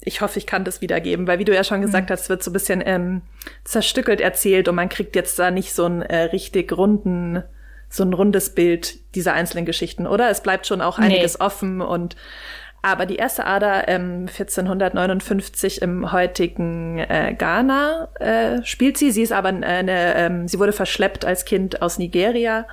ich 0.01 0.21
hoffe, 0.21 0.37
ich 0.37 0.45
kann 0.45 0.63
das 0.63 0.79
wiedergeben, 0.79 1.27
weil 1.27 1.39
wie 1.39 1.45
du 1.45 1.53
ja 1.53 1.63
schon 1.63 1.81
gesagt 1.81 2.09
mhm. 2.09 2.13
hast, 2.13 2.29
wird 2.29 2.43
so 2.43 2.51
ein 2.51 2.53
bisschen 2.53 2.83
ähm, 2.85 3.23
zerstückelt 3.63 4.21
erzählt 4.21 4.67
und 4.67 4.75
man 4.75 4.89
kriegt 4.89 5.15
jetzt 5.15 5.39
da 5.39 5.49
nicht 5.49 5.73
so 5.73 5.85
einen 5.85 6.03
äh, 6.03 6.23
richtig 6.25 6.71
runden, 6.71 7.43
so 7.89 8.03
ein 8.03 8.13
rundes 8.13 8.53
Bild 8.53 9.15
dieser 9.15 9.33
einzelnen 9.33 9.65
Geschichten, 9.65 10.05
oder? 10.05 10.29
Es 10.29 10.41
bleibt 10.41 10.67
schon 10.67 10.81
auch 10.81 10.99
einiges 10.99 11.39
nee. 11.39 11.45
offen 11.45 11.81
und 11.81 12.15
aber 12.81 13.05
die 13.05 13.15
erste 13.15 13.45
Ader 13.45 13.87
ähm, 13.87 14.27
1459 14.27 15.81
im 15.81 16.11
heutigen 16.11 16.99
äh, 16.99 17.35
Ghana 17.37 18.07
äh, 18.19 18.63
spielt 18.63 18.97
sie. 18.97 19.11
Sie 19.11 19.23
ist 19.23 19.33
aber 19.33 19.49
eine, 19.49 20.15
ähm, 20.15 20.47
sie 20.47 20.59
wurde 20.59 20.73
verschleppt 20.73 21.25
als 21.25 21.45
Kind 21.45 21.81
aus 21.81 21.97
Nigeria 21.97 22.65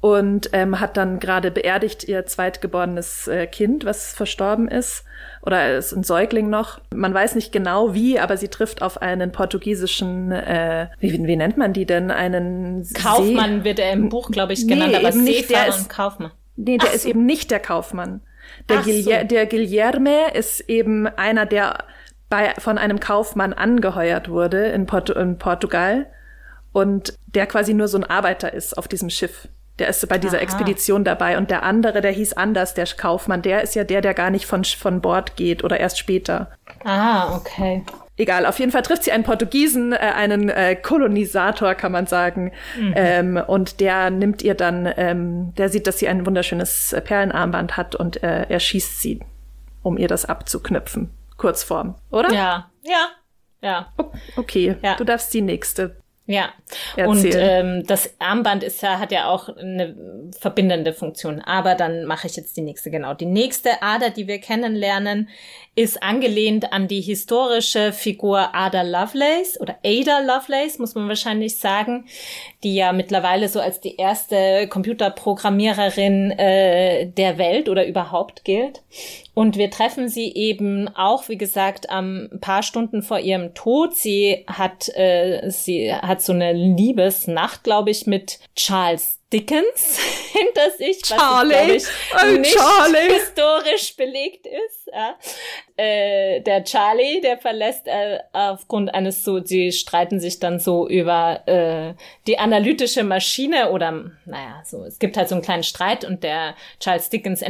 und 0.00 0.50
ähm, 0.52 0.78
hat 0.78 0.96
dann 0.96 1.18
gerade 1.18 1.50
beerdigt 1.50 2.04
ihr 2.04 2.24
zweitgeborenes 2.24 3.26
äh, 3.26 3.46
Kind, 3.46 3.84
was 3.84 4.12
verstorben 4.12 4.68
ist. 4.68 5.04
Oder 5.42 5.76
ist 5.76 5.92
ein 5.92 6.04
Säugling 6.04 6.50
noch. 6.50 6.80
Man 6.94 7.12
weiß 7.12 7.34
nicht 7.34 7.52
genau 7.52 7.94
wie, 7.94 8.18
aber 8.20 8.36
sie 8.36 8.48
trifft 8.48 8.82
auf 8.82 9.02
einen 9.02 9.32
portugiesischen, 9.32 10.30
äh, 10.30 10.88
wie, 11.00 11.12
wie 11.26 11.36
nennt 11.36 11.56
man 11.56 11.72
die 11.72 11.86
denn? 11.86 12.10
Einen 12.10 12.86
Kaufmann 12.94 13.58
See 13.58 13.64
wird 13.64 13.78
er 13.80 13.92
im 13.92 14.08
Buch, 14.08 14.30
glaube 14.30 14.52
ich, 14.52 14.68
genannt, 14.68 14.92
nee, 14.92 14.98
aber 14.98 15.08
eben 15.08 15.24
nicht, 15.24 15.50
der 15.50 15.68
ist, 15.68 15.88
Kaufmann. 15.88 16.30
Nee, 16.56 16.78
der 16.78 16.90
Ach 16.90 16.94
ist 16.94 17.02
so. 17.02 17.08
eben 17.08 17.26
nicht 17.26 17.50
der 17.50 17.60
Kaufmann. 17.60 18.20
Der, 18.68 18.82
so. 18.82 19.10
der 19.10 19.46
Guilherme 19.46 20.32
ist 20.34 20.60
eben 20.68 21.06
einer, 21.06 21.46
der 21.46 21.84
bei, 22.28 22.54
von 22.58 22.78
einem 22.78 23.00
Kaufmann 23.00 23.52
angeheuert 23.52 24.28
wurde 24.28 24.66
in, 24.66 24.86
Port 24.86 25.10
in 25.10 25.38
Portugal 25.38 26.06
und 26.72 27.14
der 27.26 27.46
quasi 27.46 27.74
nur 27.74 27.88
so 27.88 27.98
ein 27.98 28.04
Arbeiter 28.04 28.52
ist 28.52 28.76
auf 28.76 28.88
diesem 28.88 29.10
Schiff. 29.10 29.48
Der 29.78 29.88
ist 29.88 30.06
bei 30.08 30.18
dieser 30.18 30.38
Aha. 30.38 30.42
Expedition 30.42 31.04
dabei 31.04 31.38
und 31.38 31.50
der 31.50 31.62
andere, 31.62 32.00
der 32.00 32.10
hieß 32.10 32.32
anders, 32.32 32.74
der 32.74 32.86
Kaufmann, 32.86 33.42
der 33.42 33.62
ist 33.62 33.74
ja 33.74 33.84
der, 33.84 34.00
der 34.00 34.12
gar 34.12 34.30
nicht 34.30 34.44
von, 34.44 34.64
von 34.64 35.00
Bord 35.00 35.36
geht 35.36 35.62
oder 35.62 35.78
erst 35.78 35.98
später. 35.98 36.50
Ah, 36.84 37.36
okay. 37.36 37.84
Egal, 38.18 38.46
auf 38.46 38.58
jeden 38.58 38.72
Fall 38.72 38.82
trifft 38.82 39.04
sie 39.04 39.12
einen 39.12 39.22
Portugiesen, 39.22 39.92
äh, 39.92 39.96
einen 39.96 40.48
äh, 40.48 40.74
Kolonisator, 40.74 41.74
kann 41.76 41.92
man 41.92 42.06
sagen. 42.06 42.52
Mhm. 42.76 42.94
Ähm, 42.96 43.42
und 43.46 43.80
der 43.80 44.10
nimmt 44.10 44.42
ihr 44.42 44.54
dann, 44.54 44.92
ähm, 44.96 45.54
der 45.54 45.68
sieht, 45.68 45.86
dass 45.86 45.98
sie 46.00 46.08
ein 46.08 46.26
wunderschönes 46.26 46.92
äh, 46.92 47.00
Perlenarmband 47.00 47.76
hat 47.76 47.94
und 47.94 48.22
äh, 48.22 48.46
er 48.48 48.60
schießt 48.60 49.00
sie, 49.00 49.20
um 49.82 49.96
ihr 49.96 50.08
das 50.08 50.24
abzuknüpfen. 50.24 51.10
Kurzform, 51.36 51.94
oder? 52.10 52.32
Ja, 52.32 52.70
ja, 52.82 53.08
ja. 53.62 53.92
Okay, 54.36 54.76
ja. 54.82 54.96
du 54.96 55.04
darfst 55.04 55.32
die 55.32 55.40
nächste 55.40 55.96
ja, 56.30 56.50
Erzähl. 56.94 57.06
und 57.06 57.36
ähm, 57.38 57.86
das 57.86 58.14
Armband 58.18 58.62
ist 58.62 58.82
ja, 58.82 58.98
hat 58.98 59.12
ja 59.12 59.30
auch 59.30 59.48
eine 59.48 59.96
verbindende 60.38 60.92
Funktion. 60.92 61.40
Aber 61.40 61.74
dann 61.74 62.04
mache 62.04 62.26
ich 62.26 62.36
jetzt 62.36 62.54
die 62.58 62.60
nächste, 62.60 62.90
genau. 62.90 63.14
Die 63.14 63.24
nächste 63.24 63.80
Ader, 63.80 64.10
die 64.10 64.26
wir 64.26 64.38
kennenlernen, 64.38 65.30
ist 65.74 66.02
angelehnt 66.02 66.70
an 66.70 66.86
die 66.86 67.00
historische 67.00 67.94
Figur 67.94 68.54
Ada 68.54 68.82
Lovelace 68.82 69.58
oder 69.58 69.78
Ada 69.82 70.18
Lovelace, 70.18 70.78
muss 70.78 70.94
man 70.94 71.08
wahrscheinlich 71.08 71.56
sagen, 71.56 72.04
die 72.64 72.74
ja 72.74 72.92
mittlerweile 72.92 73.48
so 73.48 73.60
als 73.60 73.80
die 73.80 73.96
erste 73.96 74.66
Computerprogrammiererin 74.68 76.32
äh, 76.32 77.06
der 77.06 77.38
Welt 77.38 77.68
oder 77.68 77.86
überhaupt 77.86 78.44
gilt. 78.44 78.82
Und 79.34 79.56
wir 79.56 79.70
treffen 79.70 80.08
sie 80.08 80.34
eben 80.34 80.88
auch, 80.88 81.28
wie 81.28 81.38
gesagt, 81.38 81.90
am 81.90 82.28
paar 82.40 82.64
Stunden 82.64 83.02
vor 83.02 83.20
ihrem 83.20 83.54
Tod. 83.54 83.94
Sie 83.94 84.44
hat, 84.48 84.88
äh, 84.96 85.48
sie 85.50 85.94
hat 85.94 86.22
so 86.22 86.32
eine 86.32 86.52
Liebesnacht, 86.52 87.62
glaube 87.62 87.90
ich, 87.90 88.06
mit 88.06 88.40
Charles 88.56 89.17
Dickens 89.32 89.98
hinter 90.32 90.70
sich, 90.78 91.02
Charlie. 91.02 91.74
was 91.74 91.82
ich, 91.82 91.88
oh, 92.14 92.38
nicht 92.38 92.54
Charlie. 92.54 93.12
historisch 93.12 93.96
belegt 93.96 94.46
ist. 94.46 94.88
Ja. 94.92 95.16
Äh, 95.76 96.40
der 96.40 96.64
Charlie, 96.64 97.20
der 97.20 97.36
verlässt 97.36 97.86
äh, 97.86 98.20
aufgrund 98.32 98.94
eines 98.94 99.24
so, 99.24 99.44
sie 99.44 99.70
streiten 99.70 100.18
sich 100.18 100.40
dann 100.40 100.58
so 100.58 100.88
über 100.88 101.46
äh, 101.46 101.94
die 102.26 102.38
analytische 102.38 103.04
Maschine 103.04 103.70
oder 103.70 103.92
naja, 104.24 104.62
so 104.64 104.84
es 104.84 104.98
gibt 104.98 105.16
halt 105.16 105.28
so 105.28 105.34
einen 105.34 105.44
kleinen 105.44 105.62
Streit 105.62 106.04
und 106.04 106.22
der 106.22 106.54
Charles 106.80 107.10
Dickens 107.10 107.44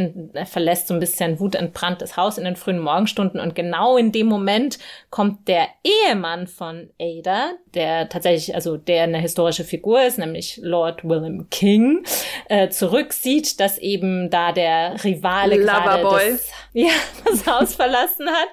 verlässt 0.47 0.89
so 0.89 0.95
ein 0.95 1.01
bisschen 1.01 1.39
wutentbranntes 1.39 2.17
Haus 2.17 2.39
in 2.39 2.45
den 2.45 2.57
frühen 2.57 2.81
Morgenstunden 2.81 3.41
und 3.41 3.55
genau 3.55 3.97
in 3.97 4.11
dem 4.13 4.27
Moment 4.27 4.79
kommt 5.11 5.47
der 5.47 5.69
Ehemann 5.85 6.49
von 6.49 6.91
Ada, 7.01 7.53
der 7.75 8.09
tatsächlich 8.09 8.55
also 8.55 8.77
der 8.77 9.05
eine 9.05 9.19
historische 9.19 9.65
Figur 9.65 10.03
ist, 10.03 10.19
nämlich 10.19 10.59
Lord 10.63 11.05
William 11.05 11.49
King 11.51 11.68
King 11.69 12.05
äh, 12.49 12.69
zurücksieht, 12.71 13.61
dass 13.61 13.79
eben 13.79 14.31
da 14.31 14.53
der 14.53 15.05
Rivale 15.05 15.59
gerade 15.59 16.03
das, 16.03 16.51
ja, 16.73 16.91
das 17.25 17.47
Haus 17.47 17.75
verlassen 17.75 18.29
hat. 18.29 18.49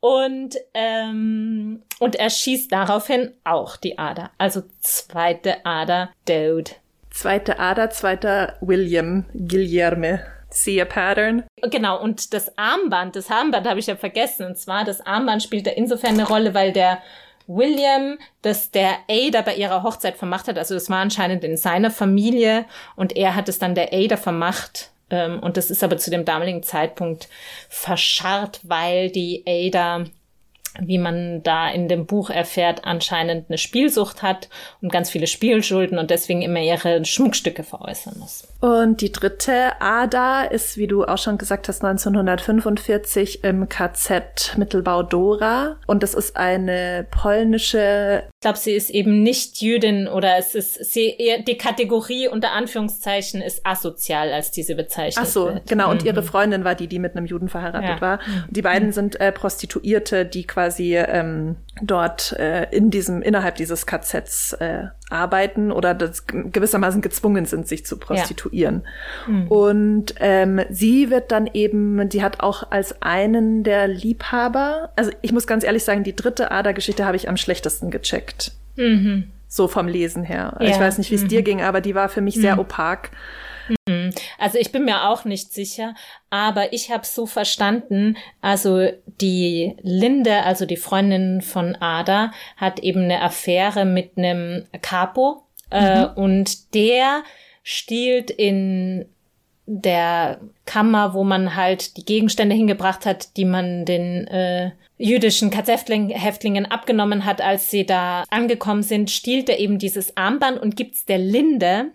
Und, 0.00 0.56
ähm, 0.72 1.82
und 1.98 2.16
er 2.16 2.30
schießt 2.30 2.72
daraufhin 2.72 3.32
auch 3.44 3.76
die 3.76 3.98
Ader. 3.98 4.30
Also 4.38 4.62
zweite 4.80 5.64
Ader, 5.64 6.10
Dode. 6.26 6.72
Zweite 7.10 7.58
Ader, 7.58 7.90
zweiter 7.90 8.56
William, 8.60 9.26
Guillerme. 9.34 10.24
See 10.52 10.80
a 10.80 10.84
pattern. 10.84 11.44
Genau, 11.62 12.02
und 12.02 12.34
das 12.34 12.56
Armband, 12.58 13.14
das 13.14 13.30
Armband 13.30 13.68
habe 13.68 13.78
ich 13.78 13.86
ja 13.86 13.94
vergessen. 13.94 14.46
Und 14.46 14.58
zwar, 14.58 14.84
das 14.84 15.00
Armband 15.00 15.44
spielt 15.44 15.66
da 15.66 15.70
insofern 15.70 16.14
eine 16.14 16.26
Rolle, 16.26 16.54
weil 16.54 16.72
der 16.72 17.00
William, 17.50 18.18
dass 18.42 18.70
der 18.70 18.98
Ada 19.08 19.42
bei 19.42 19.56
ihrer 19.56 19.82
Hochzeit 19.82 20.16
vermacht 20.16 20.48
hat. 20.48 20.56
Also 20.56 20.76
es 20.76 20.88
war 20.88 20.98
anscheinend 20.98 21.42
in 21.42 21.56
seiner 21.56 21.90
Familie 21.90 22.64
und 22.96 23.16
er 23.16 23.34
hat 23.34 23.48
es 23.48 23.58
dann 23.58 23.74
der 23.74 23.92
Ada 23.92 24.16
vermacht. 24.16 24.90
Ähm, 25.10 25.40
und 25.40 25.56
das 25.56 25.70
ist 25.70 25.82
aber 25.82 25.98
zu 25.98 26.10
dem 26.10 26.24
damaligen 26.24 26.62
Zeitpunkt 26.62 27.28
verscharrt, 27.68 28.60
weil 28.62 29.10
die 29.10 29.42
Ada 29.46 30.04
wie 30.78 30.98
man 30.98 31.42
da 31.42 31.68
in 31.68 31.88
dem 31.88 32.06
Buch 32.06 32.30
erfährt, 32.30 32.84
anscheinend 32.84 33.46
eine 33.48 33.58
Spielsucht 33.58 34.22
hat 34.22 34.48
und 34.80 34.92
ganz 34.92 35.10
viele 35.10 35.26
Spielschulden 35.26 35.98
und 35.98 36.10
deswegen 36.10 36.42
immer 36.42 36.60
ihre 36.60 37.04
Schmuckstücke 37.04 37.64
veräußern 37.64 38.14
muss. 38.18 38.46
Und 38.60 39.00
die 39.00 39.10
dritte 39.10 39.80
Ada 39.80 40.42
ist, 40.42 40.76
wie 40.76 40.86
du 40.86 41.04
auch 41.04 41.18
schon 41.18 41.38
gesagt 41.38 41.68
hast, 41.68 41.82
1945 41.82 43.42
im 43.42 43.68
KZ 43.68 44.56
Mittelbau 44.58 45.02
Dora. 45.02 45.76
Und 45.86 46.02
das 46.02 46.14
ist 46.14 46.36
eine 46.36 47.06
polnische. 47.10 48.24
Ich 48.36 48.40
glaube, 48.42 48.58
sie 48.58 48.72
ist 48.72 48.90
eben 48.90 49.22
nicht 49.22 49.62
Jüdin 49.62 50.08
oder 50.08 50.36
es 50.38 50.54
ist 50.54 50.92
sie 50.92 51.16
die 51.46 51.56
Kategorie 51.56 52.28
unter 52.28 52.52
Anführungszeichen 52.52 53.40
ist 53.40 53.66
asozial 53.66 54.32
als 54.32 54.50
diese 54.50 54.74
Bezeichnung. 54.74 55.24
Ach 55.26 55.30
so, 55.30 55.46
wird. 55.46 55.66
genau. 55.66 55.90
Und 55.90 56.02
mhm. 56.02 56.08
ihre 56.08 56.22
Freundin 56.22 56.62
war 56.64 56.74
die, 56.74 56.86
die 56.86 56.98
mit 56.98 57.16
einem 57.16 57.26
Juden 57.26 57.48
verheiratet 57.48 57.88
ja. 57.88 58.00
war. 58.00 58.20
Und 58.46 58.56
die 58.56 58.62
beiden 58.62 58.88
mhm. 58.88 58.92
sind 58.92 59.20
äh, 59.20 59.32
Prostituierte, 59.32 60.26
die 60.26 60.46
quasi 60.46 60.59
ähm, 60.68 61.56
dort 61.82 62.32
äh, 62.32 62.68
in 62.70 62.90
diesem 62.90 63.22
innerhalb 63.22 63.56
dieses 63.56 63.86
KZs 63.86 64.54
äh, 64.54 64.84
arbeiten 65.08 65.72
oder 65.72 65.94
das 65.94 66.26
gewissermaßen 66.26 67.02
gezwungen 67.02 67.46
sind, 67.46 67.66
sich 67.66 67.84
zu 67.84 67.98
prostituieren. 67.98 68.82
Ja. 69.26 69.32
Mhm. 69.32 69.48
Und 69.48 70.14
ähm, 70.20 70.60
sie 70.70 71.10
wird 71.10 71.32
dann 71.32 71.48
eben, 71.52 72.08
die 72.08 72.22
hat 72.22 72.40
auch 72.40 72.70
als 72.70 73.02
einen 73.02 73.64
der 73.64 73.88
Liebhaber, 73.88 74.90
also 74.96 75.10
ich 75.22 75.32
muss 75.32 75.46
ganz 75.46 75.64
ehrlich 75.64 75.84
sagen, 75.84 76.04
die 76.04 76.14
dritte 76.14 76.50
Adergeschichte 76.50 77.04
habe 77.04 77.16
ich 77.16 77.28
am 77.28 77.36
schlechtesten 77.36 77.90
gecheckt. 77.90 78.52
Mhm. 78.76 79.30
So 79.48 79.66
vom 79.66 79.88
Lesen 79.88 80.22
her. 80.22 80.56
Ja. 80.60 80.68
Ich 80.68 80.78
weiß 80.78 80.98
nicht, 80.98 81.10
wie 81.10 81.16
es 81.16 81.22
mhm. 81.24 81.28
dir 81.28 81.42
ging, 81.42 81.60
aber 81.60 81.80
die 81.80 81.94
war 81.94 82.08
für 82.08 82.20
mich 82.20 82.36
sehr 82.36 82.54
mhm. 82.54 82.60
opak. 82.60 83.10
Mhm. 83.86 84.10
Also 84.38 84.58
ich 84.58 84.72
bin 84.72 84.84
mir 84.84 85.08
auch 85.08 85.24
nicht 85.24 85.52
sicher, 85.52 85.94
aber 86.30 86.72
ich 86.72 86.90
habe 86.90 87.06
so 87.06 87.26
verstanden, 87.26 88.16
also 88.40 88.88
die 89.20 89.76
Linde, 89.82 90.42
also 90.42 90.66
die 90.66 90.76
Freundin 90.76 91.42
von 91.42 91.76
Ada, 91.76 92.32
hat 92.56 92.80
eben 92.80 93.04
eine 93.04 93.22
Affäre 93.22 93.84
mit 93.84 94.16
einem 94.16 94.66
Capo 94.82 95.44
äh, 95.70 96.06
mhm. 96.06 96.12
und 96.14 96.74
der 96.74 97.22
stiehlt 97.62 98.30
in 98.30 99.06
der 99.66 100.40
Kammer, 100.64 101.14
wo 101.14 101.22
man 101.22 101.54
halt 101.54 101.96
die 101.96 102.04
Gegenstände 102.04 102.56
hingebracht 102.56 103.06
hat, 103.06 103.36
die 103.36 103.44
man 103.44 103.84
den 103.84 104.26
äh, 104.26 104.72
jüdischen 104.98 105.50
KZ-Häftlingen 105.50 106.66
abgenommen 106.66 107.24
hat, 107.24 107.40
als 107.40 107.70
sie 107.70 107.86
da 107.86 108.24
angekommen 108.30 108.82
sind, 108.82 109.10
stiehlt 109.10 109.48
er 109.48 109.60
eben 109.60 109.78
dieses 109.78 110.16
Armband 110.16 110.60
und 110.60 110.76
gibt's 110.76 111.06
der 111.06 111.18
Linde. 111.18 111.92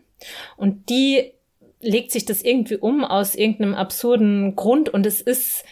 Und 0.55 0.89
die 0.89 1.34
legt 1.81 2.11
sich 2.11 2.25
das 2.25 2.41
irgendwie 2.41 2.77
um 2.77 3.03
aus 3.03 3.35
irgendeinem 3.35 3.75
absurden 3.75 4.55
Grund 4.55 4.89
und 4.89 5.05
es 5.05 5.21
ist 5.21 5.65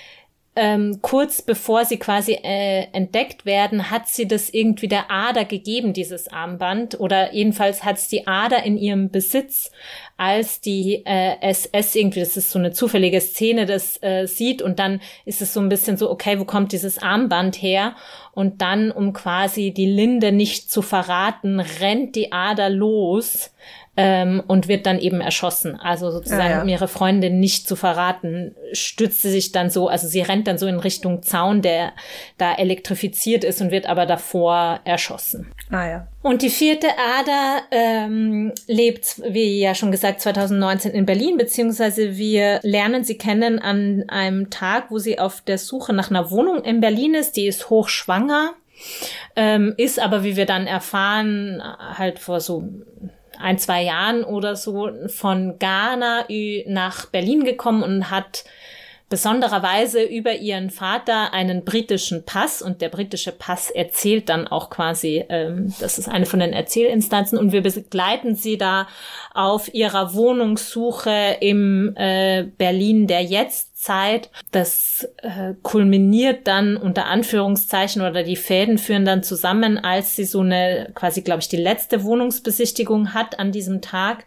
ähm, 0.56 1.00
kurz 1.02 1.42
bevor 1.42 1.84
sie 1.84 1.98
quasi 1.98 2.34
äh, 2.34 2.86
entdeckt 2.92 3.44
werden, 3.46 3.90
hat 3.90 4.08
sie 4.08 4.28
das 4.28 4.52
irgendwie 4.52 4.88
der 4.88 5.10
Ader 5.10 5.46
gegeben, 5.46 5.94
dieses 5.94 6.28
Armband. 6.28 7.00
Oder 7.00 7.34
jedenfalls 7.34 7.84
hat 7.84 7.98
es 7.98 8.08
die 8.08 8.28
Ader 8.28 8.64
in 8.64 8.78
ihrem 8.78 9.10
Besitz, 9.10 9.72
als 10.16 10.62
die 10.62 11.04
äh, 11.06 11.42
SS 11.42 11.96
irgendwie, 11.96 12.20
das 12.20 12.38
ist 12.38 12.52
so 12.52 12.60
eine 12.60 12.72
zufällige 12.72 13.20
Szene, 13.20 13.66
das 13.66 14.02
äh, 14.04 14.28
sieht 14.28 14.62
und 14.62 14.78
dann 14.78 15.02
ist 15.26 15.42
es 15.42 15.54
so 15.54 15.60
ein 15.60 15.70
bisschen 15.70 15.98
so, 15.98 16.12
okay, 16.12 16.40
wo 16.40 16.46
kommt 16.46 16.72
dieses 16.72 17.00
Armband 17.00 17.60
her? 17.60 17.96
Und 18.34 18.62
dann, 18.62 18.92
um 18.92 19.12
quasi 19.14 19.72
die 19.72 19.88
Linde 19.88 20.32
nicht 20.32 20.70
zu 20.70 20.84
verraten, 20.84 21.60
rennt 21.60 22.16
die 22.16 22.32
Ader 22.32 22.70
los 22.70 23.52
ähm, 23.96 24.42
und 24.48 24.68
wird 24.68 24.86
dann 24.86 24.98
eben 24.98 25.22
erschossen. 25.22 25.76
Also 25.80 26.10
sozusagen, 26.10 26.44
ja, 26.44 26.58
ja. 26.58 26.62
um 26.64 26.68
ihre 26.68 26.88
Freundin 26.88 27.40
nicht 27.40 27.68
zu 27.68 27.76
verraten, 27.76 28.56
stützt 28.72 29.22
sie 29.22 29.30
sich 29.30 29.52
dann 29.52 29.70
so, 29.70 29.88
also 29.88 30.08
sie 30.08 30.22
rennt 30.22 30.48
dann 30.48 30.58
so 30.58 30.66
in 30.66 30.80
Richtung 30.80 31.22
Zaun, 31.22 31.62
der 31.62 31.94
da 32.38 32.56
elektrifiziert 32.56 33.44
ist 33.44 33.62
und 33.62 33.70
wird 33.70 33.86
aber 33.88 34.06
davor 34.06 34.80
erschossen. 34.84 35.52
Ah 35.70 35.88
ja. 35.88 36.08
Und 36.24 36.42
die 36.42 36.50
vierte 36.50 36.88
Ader 36.88 37.62
ähm, 37.70 38.54
lebt, 38.66 39.22
wie 39.28 39.60
ja 39.60 39.76
schon 39.76 39.92
gesagt, 39.92 40.22
2019 40.22 40.92
in 40.92 41.06
Berlin, 41.06 41.38
beziehungsweise 41.38 42.18
wir 42.18 42.62
lernen 42.64 43.04
sie 43.04 43.18
kennen 43.18 43.60
an 43.60 44.06
einem 44.08 44.50
Tag, 44.50 44.90
wo 44.90 44.98
sie 44.98 45.20
auf 45.20 45.42
der 45.42 45.58
Suche 45.58 45.94
nach 45.94 46.10
einer 46.10 46.32
Wohnung 46.32 46.64
in 46.64 46.80
Berlin 46.80 47.14
ist. 47.14 47.36
Die 47.36 47.46
ist 47.46 47.70
hochschwanger, 47.70 48.54
ähm, 49.36 49.76
ist 49.78 50.00
aber, 50.00 50.24
wie 50.24 50.36
wir 50.36 50.46
dann 50.46 50.66
erfahren, 50.66 51.62
halt 51.98 52.20
vor 52.20 52.40
so 52.40 52.70
ein, 53.40 53.58
zwei 53.58 53.84
Jahren 53.84 54.24
oder 54.24 54.56
so 54.56 54.90
von 55.08 55.58
Ghana 55.60 56.26
nach 56.68 57.06
Berlin 57.08 57.44
gekommen 57.44 57.84
und 57.84 58.10
hat 58.10 58.44
besondererweise 59.14 60.02
über 60.02 60.34
ihren 60.38 60.72
Vater 60.72 61.34
einen 61.34 61.64
britischen 61.64 62.26
Pass 62.26 62.64
und 62.64 62.82
der 62.82 62.90
britische 62.90 63.32
Pass 63.32 63.70
erzählt 63.70 64.28
dann 64.28 64.48
auch 64.48 64.72
quasi, 64.72 65.24
ähm, 65.30 65.72
das 65.80 66.00
ist 66.00 66.10
eine 66.10 66.26
von 66.26 66.40
den 66.40 66.52
Erzählinstanzen 66.52 67.38
und 67.38 67.52
wir 67.52 67.62
begleiten 67.62 68.34
sie 68.34 68.58
da 68.58 68.88
auf 69.36 69.72
ihrer 69.72 70.16
Wohnungssuche 70.16 71.38
im 71.42 71.96
äh, 71.96 72.48
Berlin 72.58 73.06
der 73.06 73.22
Jetztzeit. 73.84 74.30
Das 74.52 75.08
äh, 75.18 75.54
kulminiert 75.62 76.48
dann 76.48 76.78
unter 76.78 77.06
Anführungszeichen 77.06 78.02
oder 78.02 78.24
die 78.24 78.36
Fäden 78.36 78.78
führen 78.78 79.06
dann 79.06 79.24
zusammen, 79.24 79.78
als 79.78 80.16
sie 80.16 80.26
so 80.26 80.42
eine 80.42 80.92
quasi, 80.96 81.22
glaube 81.22 81.42
ich, 81.42 81.50
die 81.50 81.58
letzte 81.58 82.04
Wohnungsbesichtigung 82.04 83.14
hat 83.14 83.40
an 83.40 83.52
diesem 83.52 83.82
Tag 83.82 84.26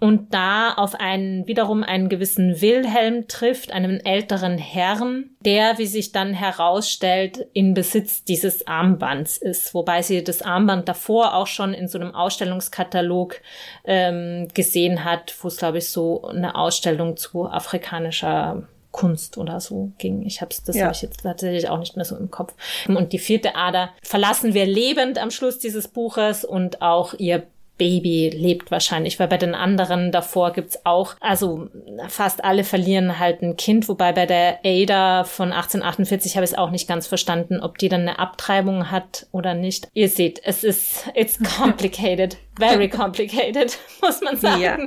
und 0.00 0.34
da 0.34 0.74
auf 0.74 0.94
einen 0.94 1.46
wiederum 1.46 1.82
einen 1.82 2.08
gewissen 2.08 2.60
Wilhelm 2.60 3.28
trifft, 3.28 3.72
einem 3.72 4.00
älteren 4.04 4.58
Herrn, 4.58 5.30
der, 5.40 5.78
wie 5.78 5.86
sich 5.86 6.12
dann 6.12 6.34
herausstellt, 6.34 7.46
in 7.52 7.74
Besitz 7.74 8.24
dieses 8.24 8.66
Armbands 8.66 9.36
ist, 9.36 9.74
wobei 9.74 10.02
sie 10.02 10.22
das 10.22 10.42
Armband 10.42 10.88
davor 10.88 11.34
auch 11.34 11.46
schon 11.46 11.74
in 11.74 11.88
so 11.88 11.98
einem 11.98 12.14
Ausstellungskatalog 12.14 13.40
ähm, 13.84 14.48
gesehen 14.54 15.04
hat, 15.04 15.34
wo 15.40 15.48
es 15.48 15.56
glaube 15.56 15.78
ich 15.78 15.88
so 15.88 16.24
eine 16.26 16.54
Ausstellung 16.54 17.16
zu 17.16 17.46
afrikanischer 17.46 18.64
Kunst 18.94 19.38
oder 19.38 19.58
so 19.58 19.90
ging. 19.98 20.22
Ich 20.24 20.40
habe 20.40 20.54
das 20.64 20.76
ja. 20.76 20.84
habe 20.84 20.94
ich 20.94 21.02
jetzt 21.02 21.22
tatsächlich 21.24 21.68
auch 21.68 21.80
nicht 21.80 21.96
mehr 21.96 22.04
so 22.04 22.16
im 22.16 22.30
Kopf. 22.30 22.54
Und 22.86 23.12
die 23.12 23.18
vierte 23.18 23.56
Ader 23.56 23.90
verlassen 24.02 24.54
wir 24.54 24.66
lebend 24.66 25.18
am 25.18 25.32
Schluss 25.32 25.58
dieses 25.58 25.88
Buches 25.88 26.44
und 26.44 26.80
auch 26.80 27.12
ihr 27.14 27.42
Baby 27.76 28.30
lebt 28.32 28.70
wahrscheinlich, 28.70 29.18
weil 29.18 29.28
bei 29.28 29.36
den 29.36 29.54
anderen 29.54 30.12
davor 30.12 30.52
gibt's 30.52 30.78
auch, 30.84 31.16
also 31.20 31.68
fast 32.08 32.44
alle 32.44 32.64
verlieren 32.64 33.18
halt 33.18 33.42
ein 33.42 33.56
Kind, 33.56 33.88
wobei 33.88 34.12
bei 34.12 34.26
der 34.26 34.60
Ada 34.64 35.24
von 35.24 35.52
1848 35.52 36.36
habe 36.36 36.44
ich 36.44 36.52
es 36.52 36.58
auch 36.58 36.70
nicht 36.70 36.86
ganz 36.86 37.06
verstanden, 37.06 37.60
ob 37.60 37.78
die 37.78 37.88
dann 37.88 38.02
eine 38.02 38.18
Abtreibung 38.18 38.90
hat 38.90 39.26
oder 39.32 39.54
nicht. 39.54 39.88
Ihr 39.92 40.08
seht, 40.08 40.40
es 40.44 40.62
ist, 40.62 41.10
it's 41.14 41.38
complicated, 41.58 42.36
very 42.58 42.88
complicated, 42.90 43.78
muss 44.02 44.20
man 44.20 44.36
sagen. 44.36 44.62
Ja. 44.62 44.78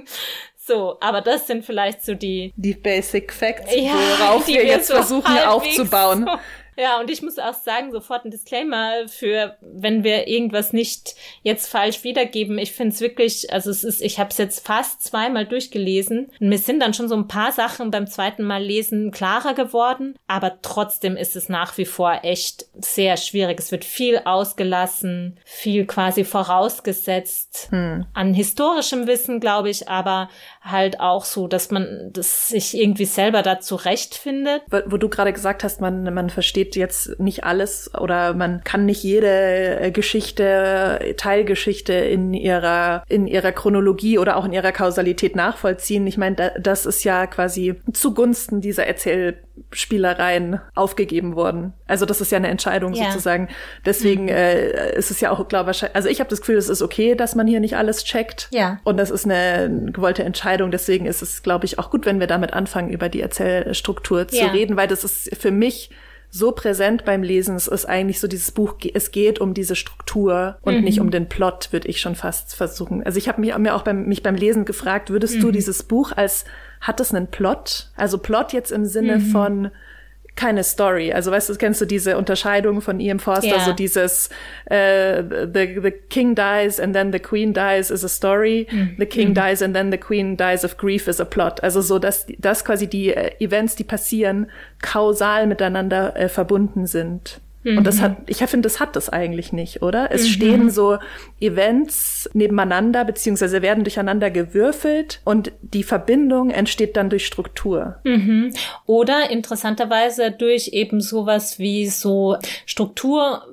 So, 0.55 0.97
aber 0.99 1.21
das 1.21 1.47
sind 1.47 1.63
vielleicht 1.63 2.03
so 2.03 2.13
die 2.13 2.53
die 2.57 2.73
Basic 2.73 3.31
Facts, 3.31 3.73
ja, 3.73 3.93
worauf 3.93 4.47
wir 4.47 4.65
jetzt 4.65 4.91
versuchen 4.91 5.37
aufzubauen. 5.39 6.25
So 6.25 6.37
ja, 6.77 6.99
und 6.99 7.09
ich 7.09 7.23
muss 7.23 7.39
auch 7.39 7.55
sagen, 7.55 7.91
sofort 7.91 8.23
ein 8.23 8.31
Disclaimer 8.31 9.07
für, 9.07 9.57
wenn 9.61 10.03
wir 10.03 10.27
irgendwas 10.27 10.73
nicht 10.73 11.15
jetzt 11.41 11.67
falsch 11.67 12.03
wiedergeben. 12.03 12.59
Ich 12.59 12.71
finde 12.71 12.93
es 12.93 13.01
wirklich, 13.01 13.51
also 13.51 13.71
es 13.71 13.83
ist, 13.83 14.01
ich 14.01 14.19
habe 14.19 14.29
es 14.29 14.37
jetzt 14.37 14.65
fast 14.65 15.01
zweimal 15.01 15.47
durchgelesen. 15.47 16.29
Und 16.39 16.49
mir 16.49 16.59
sind 16.59 16.79
dann 16.79 16.93
schon 16.93 17.09
so 17.09 17.15
ein 17.15 17.27
paar 17.27 17.51
Sachen 17.51 17.89
beim 17.89 18.05
zweiten 18.05 18.43
Mal 18.43 18.63
lesen 18.63 19.09
klarer 19.09 19.55
geworden, 19.55 20.15
aber 20.27 20.61
trotzdem 20.61 21.17
ist 21.17 21.35
es 21.35 21.49
nach 21.49 21.77
wie 21.79 21.85
vor 21.85 22.19
echt 22.21 22.67
sehr 22.75 23.17
schwierig. 23.17 23.59
Es 23.59 23.71
wird 23.71 23.83
viel 23.83 24.21
ausgelassen, 24.25 25.39
viel 25.45 25.87
quasi 25.87 26.23
vorausgesetzt 26.25 27.69
hm. 27.71 28.05
an 28.13 28.33
historischem 28.35 29.07
Wissen, 29.07 29.39
glaube 29.39 29.69
ich, 29.69 29.89
aber 29.89 30.29
halt 30.61 30.99
auch 30.99 31.25
so, 31.25 31.47
dass 31.47 31.71
man 31.71 32.11
das 32.13 32.49
sich 32.49 32.77
irgendwie 32.77 33.05
selber 33.05 33.41
da 33.41 33.59
zurechtfindet. 33.59 34.61
Wo 34.85 34.97
du 34.97 35.09
gerade 35.09 35.33
gesagt 35.33 35.63
hast, 35.63 35.81
man, 35.81 36.13
man 36.13 36.29
versteht 36.29 36.66
jetzt 36.75 37.19
nicht 37.19 37.43
alles 37.43 37.91
oder 37.93 38.33
man 38.33 38.63
kann 38.63 38.85
nicht 38.85 39.03
jede 39.03 39.79
äh, 39.79 39.91
Geschichte, 39.91 41.15
Teilgeschichte 41.17 41.93
in 41.93 42.33
ihrer, 42.33 43.03
in 43.07 43.27
ihrer 43.27 43.51
Chronologie 43.51 44.17
oder 44.17 44.37
auch 44.37 44.45
in 44.45 44.53
ihrer 44.53 44.71
Kausalität 44.71 45.35
nachvollziehen. 45.35 46.05
Ich 46.07 46.17
meine, 46.17 46.53
das 46.59 46.85
ist 46.85 47.03
ja 47.03 47.27
quasi 47.27 47.75
zugunsten 47.93 48.61
dieser 48.61 48.85
Erzählspielereien 48.85 50.59
aufgegeben 50.75 51.35
worden. 51.35 51.73
Also 51.87 52.05
das 52.05 52.21
ist 52.21 52.31
ja 52.31 52.37
eine 52.37 52.49
Entscheidung 52.49 52.93
ja. 52.93 53.11
sozusagen. 53.11 53.49
Deswegen 53.85 54.23
mhm. 54.23 54.29
äh, 54.29 54.95
ist 54.95 55.11
es 55.11 55.19
ja 55.19 55.31
auch, 55.31 55.47
glaube 55.47 55.71
ich, 55.71 55.83
also 55.95 56.09
ich 56.09 56.19
habe 56.19 56.29
das 56.29 56.41
Gefühl, 56.41 56.57
es 56.57 56.69
ist 56.69 56.81
okay, 56.81 57.15
dass 57.15 57.35
man 57.35 57.47
hier 57.47 57.59
nicht 57.59 57.77
alles 57.77 58.03
checkt. 58.03 58.47
Ja. 58.51 58.79
Und 58.83 58.97
das 58.97 59.11
ist 59.11 59.25
eine 59.25 59.91
gewollte 59.91 60.23
Entscheidung. 60.23 60.71
Deswegen 60.71 61.05
ist 61.05 61.21
es, 61.21 61.43
glaube 61.43 61.65
ich, 61.65 61.79
auch 61.79 61.89
gut, 61.89 62.05
wenn 62.05 62.19
wir 62.19 62.27
damit 62.27 62.53
anfangen, 62.53 62.89
über 62.89 63.09
die 63.09 63.21
Erzählstruktur 63.21 64.27
zu 64.27 64.37
ja. 64.37 64.47
reden, 64.47 64.77
weil 64.77 64.87
das 64.87 65.03
ist 65.03 65.35
für 65.37 65.51
mich 65.51 65.89
so 66.29 66.51
präsent 66.51 67.05
beim 67.05 67.23
Lesen. 67.23 67.55
Es 67.55 67.67
ist 67.67 67.85
eigentlich 67.85 68.19
so 68.19 68.27
dieses 68.27 68.51
Buch, 68.51 68.75
es 68.93 69.11
geht 69.11 69.39
um 69.39 69.53
diese 69.53 69.75
Struktur 69.75 70.57
und 70.61 70.77
mhm. 70.77 70.83
nicht 70.83 70.99
um 70.99 71.11
den 71.11 71.29
Plot, 71.29 71.69
würde 71.71 71.87
ich 71.87 72.01
schon 72.01 72.15
fast 72.15 72.55
versuchen. 72.55 73.03
Also 73.03 73.17
ich 73.17 73.27
habe 73.27 73.41
mich 73.41 73.57
mir 73.57 73.75
auch 73.75 73.83
beim, 73.83 74.07
mich 74.07 74.23
beim 74.23 74.35
Lesen 74.35 74.65
gefragt, 74.65 75.09
würdest 75.09 75.37
mhm. 75.37 75.41
du 75.41 75.51
dieses 75.51 75.83
Buch 75.83 76.11
als, 76.11 76.45
hat 76.81 76.99
es 76.99 77.13
einen 77.13 77.27
Plot? 77.27 77.89
Also 77.95 78.17
Plot 78.17 78.53
jetzt 78.53 78.71
im 78.71 78.85
Sinne 78.85 79.17
mhm. 79.17 79.21
von 79.21 79.71
keine 80.37 80.63
Story. 80.63 81.11
Also 81.11 81.31
weißt 81.31 81.49
du, 81.49 81.55
kennst 81.55 81.81
du 81.81 81.85
diese 81.85 82.17
Unterscheidung 82.17 82.79
von 82.79 83.01
Ian 83.01 83.19
Forster, 83.19 83.57
yeah. 83.57 83.65
so 83.65 83.73
dieses 83.73 84.29
äh, 84.65 85.21
the, 85.21 85.81
the 85.81 85.91
king 85.91 86.35
dies 86.35 86.79
and 86.79 86.95
then 86.95 87.11
the 87.11 87.19
queen 87.19 87.53
dies 87.53 87.91
is 87.91 88.05
a 88.05 88.09
story, 88.09 88.67
mhm. 88.71 88.95
the 88.97 89.05
king 89.05 89.29
mhm. 89.29 89.33
dies 89.33 89.61
and 89.61 89.75
then 89.75 89.91
the 89.91 89.97
queen 89.97 90.37
dies 90.37 90.63
of 90.63 90.77
grief 90.77 91.09
is 91.09 91.19
a 91.19 91.25
plot. 91.25 91.61
Also 91.61 91.81
so, 91.81 91.99
dass, 91.99 92.25
dass 92.37 92.63
quasi 92.63 92.87
die 92.87 93.13
äh, 93.13 93.31
Events, 93.39 93.75
die 93.75 93.83
passieren, 93.83 94.47
kausal 94.81 95.47
miteinander 95.47 96.15
äh, 96.15 96.29
verbunden 96.29 96.85
sind. 96.85 97.41
Und 97.75 97.83
das 97.83 98.01
hat, 98.01 98.19
mhm. 98.19 98.25
ich 98.27 98.37
finde, 98.37 98.67
das 98.67 98.79
hat 98.79 98.95
das 98.95 99.09
eigentlich 99.09 99.51
nicht, 99.51 99.81
oder? 99.81 100.09
Es 100.11 100.23
mhm. 100.23 100.27
stehen 100.27 100.69
so 100.69 100.97
Events 101.39 102.29
nebeneinander, 102.33 103.03
beziehungsweise 103.03 103.61
werden 103.61 103.83
durcheinander 103.83 104.29
gewürfelt 104.29 105.21
und 105.25 105.51
die 105.61 105.83
Verbindung 105.83 106.49
entsteht 106.49 106.95
dann 106.95 107.09
durch 107.09 107.25
Struktur. 107.25 107.99
Mhm. 108.03 108.53
Oder 108.85 109.29
interessanterweise 109.31 110.31
durch 110.31 110.69
eben 110.69 111.01
sowas 111.01 111.59
wie 111.59 111.87
so 111.87 112.37
Struktur 112.65 113.43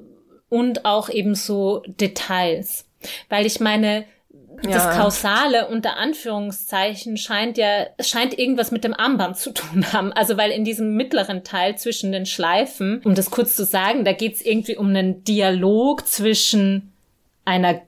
und 0.48 0.84
auch 0.84 1.08
eben 1.08 1.34
so 1.34 1.82
Details. 1.86 2.86
Weil 3.28 3.46
ich 3.46 3.58
meine, 3.58 4.04
das 4.62 4.84
ja. 4.84 4.96
Kausale 4.96 5.68
unter 5.68 5.96
Anführungszeichen 5.96 7.16
scheint 7.16 7.58
ja, 7.58 7.86
scheint 8.00 8.38
irgendwas 8.38 8.70
mit 8.70 8.84
dem 8.84 8.94
Armband 8.94 9.36
zu 9.36 9.52
tun 9.52 9.92
haben. 9.92 10.12
Also 10.12 10.36
weil 10.36 10.50
in 10.50 10.64
diesem 10.64 10.94
mittleren 10.96 11.44
Teil 11.44 11.76
zwischen 11.76 12.12
den 12.12 12.26
Schleifen, 12.26 13.00
um 13.04 13.14
das 13.14 13.30
kurz 13.30 13.56
zu 13.56 13.64
sagen, 13.64 14.04
da 14.04 14.12
geht 14.12 14.34
es 14.34 14.44
irgendwie 14.44 14.76
um 14.76 14.88
einen 14.88 15.24
Dialog 15.24 16.06
zwischen 16.06 16.92
einer 17.44 17.82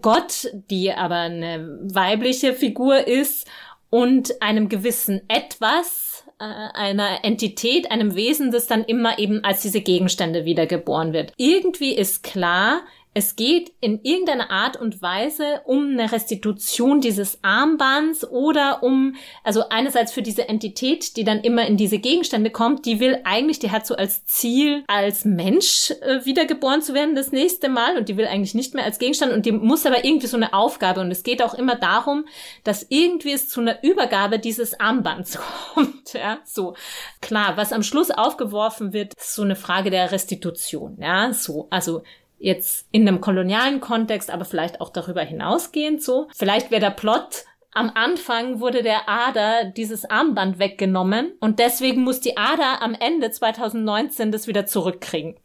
Gott, 0.00 0.48
die 0.70 0.92
aber 0.92 1.16
eine 1.16 1.78
weibliche 1.82 2.54
Figur 2.54 3.06
ist, 3.06 3.46
und 3.94 4.42
einem 4.42 4.68
gewissen 4.68 5.20
Etwas, 5.28 6.24
äh, 6.40 6.44
einer 6.44 7.24
Entität, 7.24 7.92
einem 7.92 8.16
Wesen, 8.16 8.50
das 8.50 8.66
dann 8.66 8.82
immer 8.82 9.20
eben 9.20 9.44
als 9.44 9.62
diese 9.62 9.82
Gegenstände 9.82 10.44
wiedergeboren 10.44 11.12
wird. 11.12 11.32
Irgendwie 11.36 11.94
ist 11.94 12.24
klar, 12.24 12.80
es 13.16 13.36
geht 13.36 13.72
in 13.80 14.00
irgendeiner 14.02 14.50
Art 14.50 14.76
und 14.76 15.00
Weise 15.00 15.60
um 15.66 15.90
eine 15.90 16.10
Restitution 16.10 17.00
dieses 17.00 17.38
Armbands 17.42 18.28
oder 18.28 18.82
um, 18.82 19.14
also 19.44 19.68
einerseits 19.68 20.12
für 20.12 20.20
diese 20.20 20.48
Entität, 20.48 21.16
die 21.16 21.22
dann 21.22 21.40
immer 21.40 21.64
in 21.64 21.76
diese 21.76 21.98
Gegenstände 21.98 22.50
kommt, 22.50 22.86
die 22.86 22.98
will 22.98 23.20
eigentlich, 23.22 23.60
die 23.60 23.70
hat 23.70 23.86
so 23.86 23.94
als 23.94 24.26
Ziel, 24.26 24.82
als 24.88 25.24
Mensch 25.24 25.92
äh, 26.02 26.24
wiedergeboren 26.24 26.82
zu 26.82 26.92
werden 26.92 27.14
das 27.14 27.30
nächste 27.30 27.68
Mal 27.68 27.96
und 27.96 28.08
die 28.08 28.16
will 28.16 28.26
eigentlich 28.26 28.54
nicht 28.54 28.74
mehr 28.74 28.84
als 28.84 28.98
Gegenstand 28.98 29.32
und 29.32 29.46
die 29.46 29.52
muss 29.52 29.86
aber 29.86 30.04
irgendwie 30.04 30.26
so 30.26 30.36
eine 30.36 30.52
Aufgabe 30.52 31.00
und 31.00 31.12
es 31.12 31.22
geht 31.22 31.40
auch 31.40 31.54
immer 31.54 31.76
darum, 31.76 32.24
dass 32.64 32.84
irgendwie 32.88 33.32
es 33.32 33.48
zu 33.48 33.60
einer 33.60 33.84
Übergabe 33.84 34.40
dieses 34.40 34.80
Armbands 34.80 35.38
kommt, 35.74 36.14
ja, 36.14 36.38
so. 36.44 36.74
Klar, 37.20 37.56
was 37.56 37.72
am 37.72 37.84
Schluss 37.84 38.10
aufgeworfen 38.10 38.92
wird, 38.92 39.14
ist 39.14 39.34
so 39.34 39.42
eine 39.42 39.54
Frage 39.54 39.90
der 39.90 40.10
Restitution, 40.10 40.96
ja, 41.00 41.32
so, 41.32 41.68
also 41.70 42.02
jetzt 42.44 42.86
in 42.92 43.08
einem 43.08 43.20
kolonialen 43.20 43.80
Kontext, 43.80 44.30
aber 44.30 44.44
vielleicht 44.44 44.80
auch 44.80 44.90
darüber 44.90 45.22
hinausgehend 45.22 46.02
so. 46.02 46.28
Vielleicht 46.34 46.70
wäre 46.70 46.80
der 46.80 46.90
Plot 46.90 47.44
am 47.76 47.90
Anfang 47.92 48.60
wurde 48.60 48.84
der 48.84 49.08
Ader 49.08 49.64
dieses 49.64 50.08
Armband 50.08 50.60
weggenommen 50.60 51.32
und 51.40 51.58
deswegen 51.58 52.04
muss 52.04 52.20
die 52.20 52.36
Ader 52.36 52.80
am 52.82 52.94
Ende 52.94 53.32
2019 53.32 54.30
das 54.30 54.46
wieder 54.46 54.64
zurückkriegen. 54.64 55.34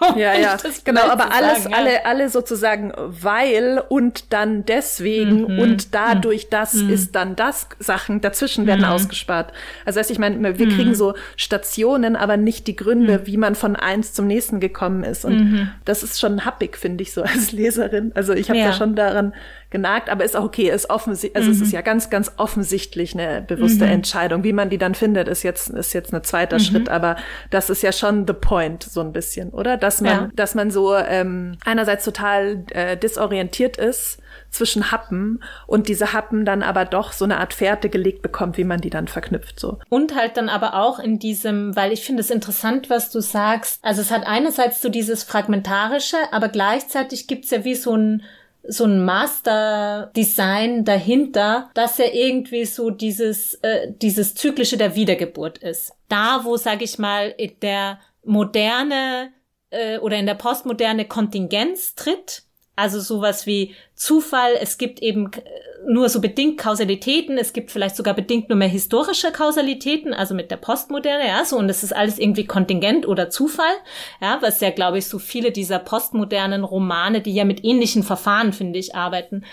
ja, 0.16 0.34
ja, 0.34 0.56
genau, 0.84 1.02
aber 1.08 1.32
alles, 1.32 1.64
sagen, 1.64 1.74
alle, 1.74 1.92
ja. 1.94 2.00
alle 2.04 2.28
sozusagen 2.28 2.92
weil 2.96 3.82
und 3.88 4.32
dann 4.32 4.64
deswegen 4.64 5.54
mhm. 5.54 5.58
und 5.58 5.94
dadurch 5.94 6.44
mhm. 6.44 6.50
das 6.50 6.74
mhm. 6.74 6.90
ist 6.90 7.14
dann 7.16 7.34
das 7.34 7.68
Sachen 7.80 8.20
dazwischen 8.20 8.66
werden 8.66 8.82
mhm. 8.82 8.92
ausgespart. 8.92 9.52
Also 9.84 9.98
heißt, 9.98 10.10
ich 10.10 10.18
meine, 10.18 10.58
wir 10.58 10.66
mhm. 10.66 10.70
kriegen 10.70 10.94
so 10.94 11.14
Stationen, 11.36 12.14
aber 12.14 12.36
nicht 12.36 12.66
die 12.68 12.76
Gründe, 12.76 13.18
mhm. 13.18 13.26
wie 13.26 13.36
man 13.36 13.54
von 13.56 13.74
eins 13.74 14.12
zum 14.12 14.26
nächsten 14.26 14.60
gekommen 14.60 15.02
ist. 15.02 15.24
Und 15.24 15.72
das 15.84 16.02
ist 16.02 16.20
schon 16.20 16.44
happig, 16.44 16.76
finde 16.76 17.02
ich 17.02 17.12
so 17.12 17.22
als 17.22 17.52
Leserin. 17.58 18.12
Also 18.14 18.34
ich 18.34 18.50
habe 18.50 18.60
ja. 18.60 18.68
da 18.68 18.72
schon 18.72 18.94
daran 18.94 19.34
genagt, 19.70 20.08
aber 20.10 20.24
ist 20.24 20.36
auch 20.36 20.44
okay, 20.44 20.70
ist 20.70 20.90
offensichtlich, 20.90 21.36
also 21.36 21.50
es 21.50 21.60
ist 21.60 21.72
ja 21.72 21.80
ganz, 21.80 22.10
ganz 22.10 22.32
offensichtlich 22.36 23.14
eine 23.14 23.42
bewusste 23.42 23.84
Entscheidung. 23.86 24.44
Wie 24.44 24.52
man 24.52 24.70
die 24.70 24.78
dann 24.78 24.94
findet, 24.94 25.28
ist 25.28 25.42
jetzt, 25.42 25.70
ist 25.70 25.92
jetzt 25.92 26.12
ein 26.12 26.22
zweiter 26.24 26.58
Schritt, 26.58 26.88
aber 26.88 27.16
das 27.50 27.70
ist 27.70 27.82
ja 27.82 27.92
schon 27.92 28.26
the 28.26 28.32
point, 28.32 28.82
so 28.82 29.00
ein 29.00 29.12
bisschen, 29.12 29.50
oder? 29.50 29.78
dass 29.78 30.00
man, 30.00 30.10
ja. 30.10 30.28
dass 30.34 30.54
man 30.54 30.70
so 30.70 30.94
ähm, 30.94 31.56
einerseits 31.64 32.04
total 32.04 32.64
äh, 32.70 32.96
disorientiert 32.96 33.76
ist 33.76 34.18
zwischen 34.50 34.90
Happen 34.90 35.42
und 35.66 35.88
diese 35.88 36.12
Happen 36.12 36.44
dann 36.44 36.62
aber 36.62 36.84
doch 36.84 37.12
so 37.12 37.24
eine 37.24 37.38
Art 37.38 37.52
Fährte 37.54 37.88
gelegt 37.88 38.22
bekommt, 38.22 38.56
wie 38.56 38.64
man 38.64 38.80
die 38.80 38.90
dann 38.90 39.08
verknüpft 39.08 39.60
so. 39.60 39.78
Und 39.88 40.14
halt 40.14 40.36
dann 40.36 40.48
aber 40.48 40.74
auch 40.74 40.98
in 40.98 41.18
diesem, 41.18 41.76
weil 41.76 41.92
ich 41.92 42.04
finde 42.04 42.20
es 42.20 42.30
interessant, 42.30 42.88
was 42.90 43.10
du 43.10 43.20
sagst. 43.20 43.78
Also 43.82 44.00
es 44.00 44.10
hat 44.10 44.26
einerseits 44.26 44.80
so 44.80 44.88
dieses 44.88 45.22
fragmentarische, 45.22 46.16
aber 46.32 46.48
gleichzeitig 46.48 47.26
gibt's 47.26 47.50
ja 47.50 47.64
wie 47.64 47.74
so 47.74 47.94
ein 47.94 48.22
so 48.68 48.84
ein 48.84 49.04
Master-Design 49.04 50.84
dahinter, 50.84 51.70
dass 51.74 51.98
ja 51.98 52.04
irgendwie 52.12 52.66
so 52.66 52.90
dieses, 52.90 53.54
äh, 53.62 53.90
dieses 53.90 54.34
Zyklische 54.34 54.76
der 54.76 54.94
Wiedergeburt 54.94 55.58
ist. 55.58 55.92
Da, 56.08 56.44
wo, 56.44 56.56
sag 56.56 56.82
ich 56.82 56.98
mal, 56.98 57.34
der 57.62 57.98
moderne 58.24 59.32
äh, 59.70 59.98
oder 59.98 60.18
in 60.18 60.26
der 60.26 60.34
Postmoderne 60.34 61.06
Kontingenz 61.06 61.94
tritt, 61.94 62.42
also 62.78 63.00
sowas 63.00 63.44
wie 63.44 63.74
Zufall, 63.96 64.52
es 64.60 64.78
gibt 64.78 65.02
eben 65.02 65.32
äh, 65.32 65.40
nur 65.88 66.08
so 66.08 66.20
bedingt 66.20 66.58
Kausalitäten, 66.58 67.36
es 67.36 67.52
gibt 67.52 67.72
vielleicht 67.72 67.96
sogar 67.96 68.14
bedingt 68.14 68.48
nur 68.48 68.56
mehr 68.56 68.68
historische 68.68 69.32
Kausalitäten, 69.32 70.14
also 70.14 70.32
mit 70.32 70.52
der 70.52 70.58
Postmoderne, 70.58 71.26
ja, 71.26 71.44
so, 71.44 71.56
und 71.56 71.68
es 71.68 71.82
ist 71.82 71.94
alles 71.94 72.20
irgendwie 72.20 72.46
Kontingent 72.46 73.08
oder 73.08 73.30
Zufall, 73.30 73.74
ja, 74.20 74.38
was 74.42 74.60
ja, 74.60 74.70
glaube 74.70 74.98
ich, 74.98 75.06
so 75.06 75.18
viele 75.18 75.50
dieser 75.50 75.80
postmodernen 75.80 76.62
Romane, 76.62 77.20
die 77.20 77.34
ja 77.34 77.44
mit 77.44 77.64
ähnlichen 77.64 78.04
Verfahren, 78.04 78.52
finde 78.52 78.78
ich, 78.78 78.94
arbeiten, 78.94 79.44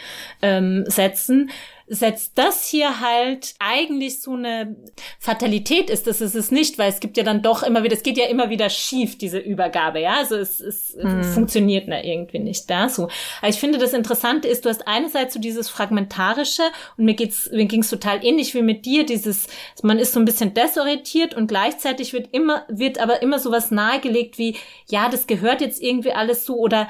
ähm, 0.44 0.84
setzen 0.88 1.50
setzt 1.88 2.32
das 2.36 2.68
hier 2.68 3.00
halt 3.00 3.54
eigentlich 3.60 4.20
so 4.20 4.34
eine 4.34 4.76
Fatalität 5.20 5.92
ist. 5.92 6.08
Das 6.08 6.20
ist 6.20 6.34
es 6.34 6.50
nicht, 6.50 6.80
weil 6.80 6.90
es 6.90 7.00
gibt 7.00 7.16
ja 7.16 7.24
dann 7.24 7.44
doch 7.44 7.62
immer 7.62 7.84
wieder, 7.84 7.96
es 7.96 8.02
geht 8.02 8.18
ja 8.18 8.26
immer 8.26 8.50
wieder 8.50 8.70
schief, 8.70 9.18
diese 9.18 9.38
Übergabe, 9.38 10.00
ja. 10.00 10.16
Also 10.16 10.36
es, 10.36 10.60
es 10.60 10.98
hm. 11.00 11.24
funktioniert 11.24 11.88
da 11.88 12.02
irgendwie 12.02 12.40
nicht 12.40 12.70
da 12.70 12.90
so. 12.90 13.10
Aber 13.40 13.50
ich 13.50 13.60
finde, 13.60 13.78
das 13.78 13.94
Interessante 13.94 14.48
ist, 14.48 14.66
du 14.66 14.70
hast 14.70 14.88
einerseits 14.88 15.36
so 15.36 15.40
dieses 15.40 15.70
Fragmentarische 15.70 16.64
und 16.98 17.06
mir 17.06 17.14
geht's, 17.14 17.52
mir 17.52 17.66
ging's 17.66 17.90
total 17.92 18.26
ähnlich 18.26 18.56
wie 18.56 18.64
mit 18.64 18.86
dir, 18.86 19.06
dieses, 19.06 19.48
man 19.84 20.00
ist 20.00 20.14
so 20.14 20.20
ein 20.20 20.26
bisschen 20.26 20.56
desorientiert 20.56 21.36
und 21.36 21.48
gleichzeitig 21.48 22.14
wird 22.14 22.30
immer, 22.32 22.66
wird 22.68 23.00
aber 23.00 23.22
immer 23.22 23.38
sowas 23.38 23.70
nahegelegt 23.70 24.40
wie, 24.40 24.56
ja, 24.88 25.08
das 25.10 25.28
gehört 25.28 25.62
jetzt 25.62 25.82
irgendwie 25.82 26.14
alles 26.14 26.46
so 26.46 26.56
oder 26.56 26.88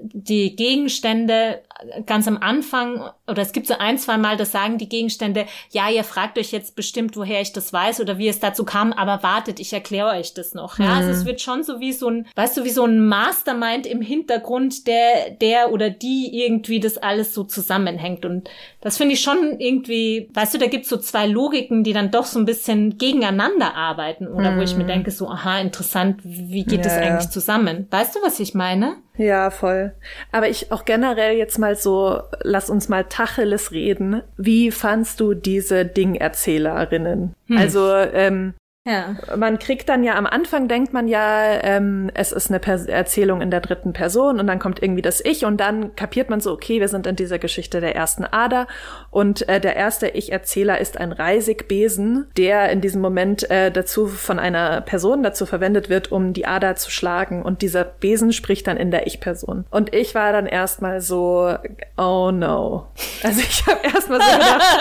die 0.00 0.56
Gegenstände 0.56 1.60
ganz 2.06 2.26
am 2.26 2.38
Anfang, 2.38 3.10
oder 3.26 3.42
es 3.42 3.52
gibt 3.52 3.66
so 3.66 3.74
ein, 3.78 3.98
zwei 3.98 4.16
Mal, 4.18 4.36
das 4.36 4.52
sagen 4.52 4.78
die 4.78 4.88
Gegenstände, 4.88 5.46
ja, 5.70 5.88
ihr 5.88 6.04
fragt 6.04 6.38
euch 6.38 6.50
jetzt 6.50 6.74
bestimmt, 6.74 7.16
woher 7.16 7.40
ich 7.40 7.52
das 7.52 7.72
weiß 7.72 8.00
oder 8.00 8.18
wie 8.18 8.28
es 8.28 8.40
dazu 8.40 8.64
kam, 8.64 8.92
aber 8.92 9.22
wartet, 9.22 9.60
ich 9.60 9.72
erkläre 9.72 10.08
euch 10.08 10.34
das 10.34 10.54
noch. 10.54 10.78
Ja, 10.78 10.94
also 10.94 11.10
es 11.10 11.22
mhm. 11.22 11.28
wird 11.28 11.40
schon 11.40 11.62
so 11.62 11.80
wie 11.80 11.92
so 11.92 12.08
ein, 12.08 12.26
weißt 12.34 12.56
du, 12.56 12.64
wie 12.64 12.70
so 12.70 12.84
ein 12.84 13.06
Mastermind 13.06 13.86
im 13.86 14.02
Hintergrund, 14.02 14.86
der, 14.86 15.30
der 15.40 15.72
oder 15.72 15.90
die 15.90 16.44
irgendwie 16.44 16.80
das 16.80 16.98
alles 16.98 17.32
so 17.32 17.44
zusammenhängt. 17.44 18.24
Und 18.24 18.50
das 18.80 18.96
finde 18.96 19.14
ich 19.14 19.20
schon 19.20 19.60
irgendwie, 19.60 20.30
weißt 20.34 20.54
du, 20.54 20.58
da 20.58 20.66
gibt's 20.66 20.88
so 20.88 20.96
zwei 20.96 21.26
Logiken, 21.26 21.84
die 21.84 21.92
dann 21.92 22.10
doch 22.10 22.24
so 22.24 22.38
ein 22.38 22.44
bisschen 22.44 22.98
gegeneinander 22.98 23.74
arbeiten 23.74 24.26
oder 24.26 24.52
mhm. 24.52 24.58
wo 24.58 24.62
ich 24.62 24.76
mir 24.76 24.84
mhm. 24.84 24.88
denke, 24.88 25.10
so, 25.10 25.28
aha, 25.28 25.60
interessant, 25.60 26.20
wie 26.24 26.64
geht 26.64 26.84
ja, 26.84 26.84
das 26.84 26.92
eigentlich 26.94 27.30
zusammen? 27.30 27.86
Weißt 27.90 28.16
du, 28.16 28.20
was 28.22 28.40
ich 28.40 28.54
meine? 28.54 28.96
Ja, 29.18 29.50
voll. 29.50 29.94
Aber 30.30 30.48
ich 30.48 30.70
auch 30.70 30.84
generell 30.84 31.36
jetzt 31.36 31.58
mal 31.58 31.67
so, 31.74 32.22
lass 32.42 32.70
uns 32.70 32.88
mal 32.88 33.04
Tacheles 33.04 33.72
reden. 33.72 34.22
Wie 34.36 34.70
fandst 34.70 35.20
du 35.20 35.34
diese 35.34 35.84
Dingerzählerinnen? 35.84 37.34
Hm. 37.46 37.56
Also, 37.56 37.92
ähm, 37.94 38.54
ja. 38.88 39.36
Man 39.36 39.58
kriegt 39.58 39.88
dann 39.88 40.02
ja 40.02 40.16
am 40.16 40.26
Anfang 40.26 40.68
denkt 40.68 40.92
man 40.92 41.08
ja, 41.08 41.60
ähm, 41.62 42.10
es 42.14 42.32
ist 42.32 42.50
eine 42.50 42.58
Pers 42.58 42.86
Erzählung 42.86 43.40
in 43.40 43.50
der 43.50 43.60
dritten 43.60 43.92
Person 43.92 44.40
und 44.40 44.46
dann 44.46 44.58
kommt 44.58 44.82
irgendwie 44.82 45.02
das 45.02 45.22
Ich 45.24 45.44
und 45.44 45.58
dann 45.58 45.94
kapiert 45.94 46.30
man 46.30 46.40
so, 46.40 46.52
okay, 46.52 46.80
wir 46.80 46.88
sind 46.88 47.06
in 47.06 47.16
dieser 47.16 47.38
Geschichte 47.38 47.80
der 47.80 47.94
ersten 47.94 48.24
Ader 48.24 48.66
und 49.10 49.48
äh, 49.48 49.60
der 49.60 49.76
erste 49.76 50.08
Ich-Erzähler 50.08 50.78
ist 50.78 50.98
ein 50.98 51.12
Reisigbesen, 51.12 52.26
der 52.36 52.70
in 52.70 52.80
diesem 52.80 53.02
Moment 53.02 53.50
äh, 53.50 53.70
dazu 53.70 54.06
von 54.06 54.38
einer 54.38 54.80
Person 54.80 55.22
dazu 55.22 55.46
verwendet 55.46 55.88
wird, 55.88 56.10
um 56.10 56.32
die 56.32 56.46
Ader 56.46 56.76
zu 56.76 56.90
schlagen 56.90 57.42
und 57.42 57.62
dieser 57.62 57.84
Besen 57.84 58.32
spricht 58.32 58.66
dann 58.66 58.76
in 58.76 58.90
der 58.90 59.06
Ich-Person. 59.06 59.64
Und 59.70 59.94
ich 59.94 60.14
war 60.14 60.32
dann 60.32 60.46
erstmal 60.46 61.00
so, 61.00 61.54
oh 61.96 62.30
no. 62.32 62.86
Also 63.22 63.40
ich 63.40 63.66
habe 63.66 63.80
erstmal 63.82 64.20
so 64.20 64.32
gedacht, 64.32 64.78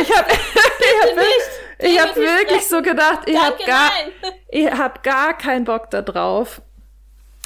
ich 0.00 0.16
habe 0.16 0.28
ich 0.32 1.10
hab 1.10 1.16
nicht 1.16 1.67
ich 1.78 2.00
habe 2.00 2.16
wirklich 2.16 2.66
so 2.66 2.82
gedacht, 2.82 3.20
ich 3.26 3.38
habe 3.38 3.56
gar, 3.66 3.90
ich 4.48 4.70
hab 4.70 5.02
gar 5.02 5.36
keinen 5.36 5.64
Bock 5.64 5.90
da 5.90 6.02
drauf. 6.02 6.60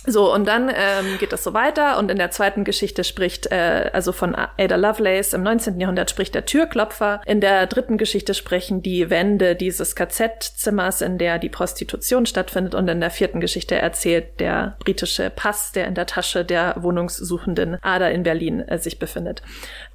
So, 0.05 0.35
und 0.35 0.47
dann 0.49 0.69
ähm, 0.69 1.19
geht 1.21 1.33
das 1.33 1.45
so 1.45 1.55
weiter 1.55 1.97
und 1.97 2.11
in 2.11 2.19
der 2.19 2.33
zweiten 2.33 2.65
Geschichte 2.65 3.05
spricht, 3.05 3.53
äh, 3.53 3.89
also 3.93 4.11
von 4.11 4.35
Ada 4.35 4.75
Lovelace 4.75 5.33
im 5.33 5.45
19. 5.45 5.79
Jahrhundert 5.79 6.11
spricht 6.11 6.35
der 6.35 6.45
Türklopfer. 6.45 7.21
In 7.25 7.41
der 7.41 7.69
dritten 7.69 7.99
Geschichte 7.99 8.35
sprechen 8.35 8.83
die 8.83 9.11
Wände 9.11 9.55
dieses 9.55 9.95
KZ-Zimmers, 9.95 11.03
in 11.03 11.19
der 11.19 11.39
die 11.39 11.49
Prostitution 11.49 12.27
stattfindet. 12.27 12.75
Und 12.75 12.89
in 12.89 13.01
der 13.01 13.11
vierten 13.11 13.41
Geschichte 13.41 13.77
erzählt 13.77 14.41
der 14.41 14.77
britische 14.81 15.31
Pass, 15.31 15.71
der 15.71 15.87
in 15.87 15.95
der 15.95 16.07
Tasche 16.07 16.45
der 16.45 16.75
wohnungssuchenden 16.81 17.79
Ada 17.81 18.09
in 18.09 18.25
Berlin 18.25 18.59
äh, 18.61 18.79
sich 18.79 18.99
befindet. 18.99 19.43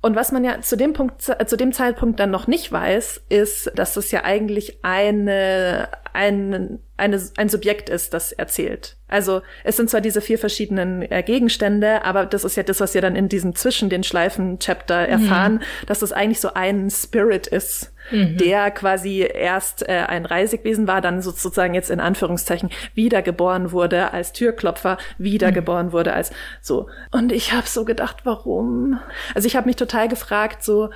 Und 0.02 0.16
was 0.16 0.32
man 0.32 0.44
ja 0.44 0.62
zu 0.62 0.78
dem 0.78 0.94
Punkt, 0.94 1.28
äh, 1.30 1.46
zu 1.46 1.58
dem 1.58 1.74
Zeitpunkt 1.74 2.20
dann 2.20 2.32
noch 2.32 2.48
nicht 2.48 2.72
weiß, 2.72 3.22
ist, 3.30 3.72
dass 3.76 3.98
es 3.98 4.12
ja 4.12 4.24
eigentlich 4.24 4.80
eine, 4.84 5.90
ein, 6.14 6.80
eine, 6.98 7.22
ein 7.38 7.50
Subjekt 7.50 7.90
ist, 7.90 8.14
das 8.14 8.32
erzählt. 8.32 8.98
Also 9.08 9.42
es 9.64 9.78
sind 9.78 9.90
zwar 9.90 10.02
diese 10.02 10.22
vier 10.22 10.38
verschiedenen 10.38 11.02
äh, 11.02 11.24
Gegenstände, 11.24 12.04
aber 12.04 12.26
das 12.26 12.44
ist 12.44 12.58
ja 12.58 12.64
das, 12.64 12.80
was 12.80 12.94
wir 12.94 13.02
dann 13.02 13.16
in 13.16 13.30
diesem 13.30 13.56
zwischen 13.56 13.90
den 13.90 14.04
Schleifen-Chapter 14.04 15.04
mhm. 15.04 15.12
erfahren, 15.12 15.54
mhm. 15.56 15.86
dass 15.88 16.00
das 16.00 16.12
eigentlich 16.12 16.40
so 16.40 16.54
ein 16.54 16.90
Spirit 16.90 17.48
ist, 17.48 17.92
mhm. 18.12 18.38
der 18.38 18.72
quasi 18.72 19.20
erst 19.22 19.88
äh, 19.88 20.06
ein 20.08 20.26
Reisigwesen 20.26 20.88
war, 20.88 21.02
dann 21.02 21.22
sozusagen 21.22 21.74
jetzt 21.74 21.90
in 21.90 22.00
Anführungszeichen 22.00 22.70
wiedergeboren 22.94 23.72
wurde 23.72 24.14
als 24.14 24.34
Türklopfer, 24.34 24.98
wiedergeboren 25.18 25.88
mhm. 25.88 25.92
wurde 25.92 26.14
als 26.14 26.32
so. 26.62 26.88
Und 27.12 27.32
ich 27.32 27.54
habe 27.54 27.68
so 27.68 27.86
gedacht, 27.86 28.18
warum? 28.24 29.00
Also 29.36 29.48
ich 29.48 29.56
habe 29.56 29.68
mich 29.68 29.76
total 29.76 30.08
gefragt, 30.08 30.64
so 30.64 30.90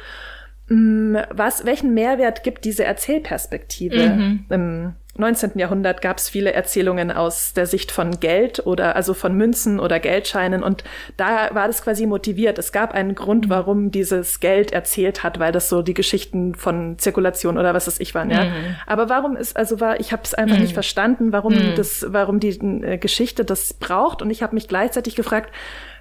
mm, 0.68 1.18
was, 1.30 1.66
welchen 1.66 1.94
Mehrwert 1.94 2.44
gibt 2.44 2.66
diese 2.66 2.84
Erzählperspektive? 2.84 4.10
Mhm. 4.10 4.46
Ähm, 4.50 4.94
19. 5.22 5.52
Jahrhundert 5.56 6.02
gab 6.02 6.18
es 6.18 6.28
viele 6.28 6.52
Erzählungen 6.52 7.12
aus 7.12 7.54
der 7.54 7.66
Sicht 7.66 7.92
von 7.92 8.20
Geld 8.20 8.66
oder 8.66 8.96
also 8.96 9.14
von 9.14 9.36
Münzen 9.36 9.80
oder 9.80 10.00
Geldscheinen 10.00 10.64
und 10.64 10.84
da 11.16 11.50
war 11.54 11.68
das 11.68 11.82
quasi 11.82 12.06
motiviert. 12.06 12.58
Es 12.60 12.74
gab 12.74 12.94
einen 12.94 13.16
Grund, 13.16 13.50
warum 13.50 13.92
dieses 13.92 14.42
Geld 14.42 14.74
erzählt 14.74 15.24
hat, 15.24 15.40
weil 15.40 15.54
das 15.54 15.70
so 15.70 15.82
die 15.82 15.94
Geschichten 15.94 16.56
von 16.56 16.98
Zirkulation 17.00 17.58
oder 17.58 17.74
was 17.74 17.88
es 17.88 18.00
ich 18.00 18.14
waren. 18.14 18.30
Ja. 18.30 18.46
Mhm. 18.46 18.76
Aber 18.86 19.08
warum 19.08 19.38
ist 19.38 19.56
also 19.56 19.80
war 19.80 20.00
ich 20.00 20.12
habe 20.12 20.24
es 20.24 20.34
einfach 20.34 20.58
mhm. 20.58 20.64
nicht 20.64 20.74
verstanden, 20.74 21.32
warum 21.32 21.54
mhm. 21.54 21.76
das, 21.76 22.06
warum 22.10 22.42
die 22.42 22.50
äh, 22.50 22.98
Geschichte 22.98 23.46
das 23.46 23.74
braucht 23.74 24.22
und 24.22 24.30
ich 24.30 24.44
habe 24.44 24.56
mich 24.56 24.68
gleichzeitig 24.68 25.16
gefragt, 25.16 25.54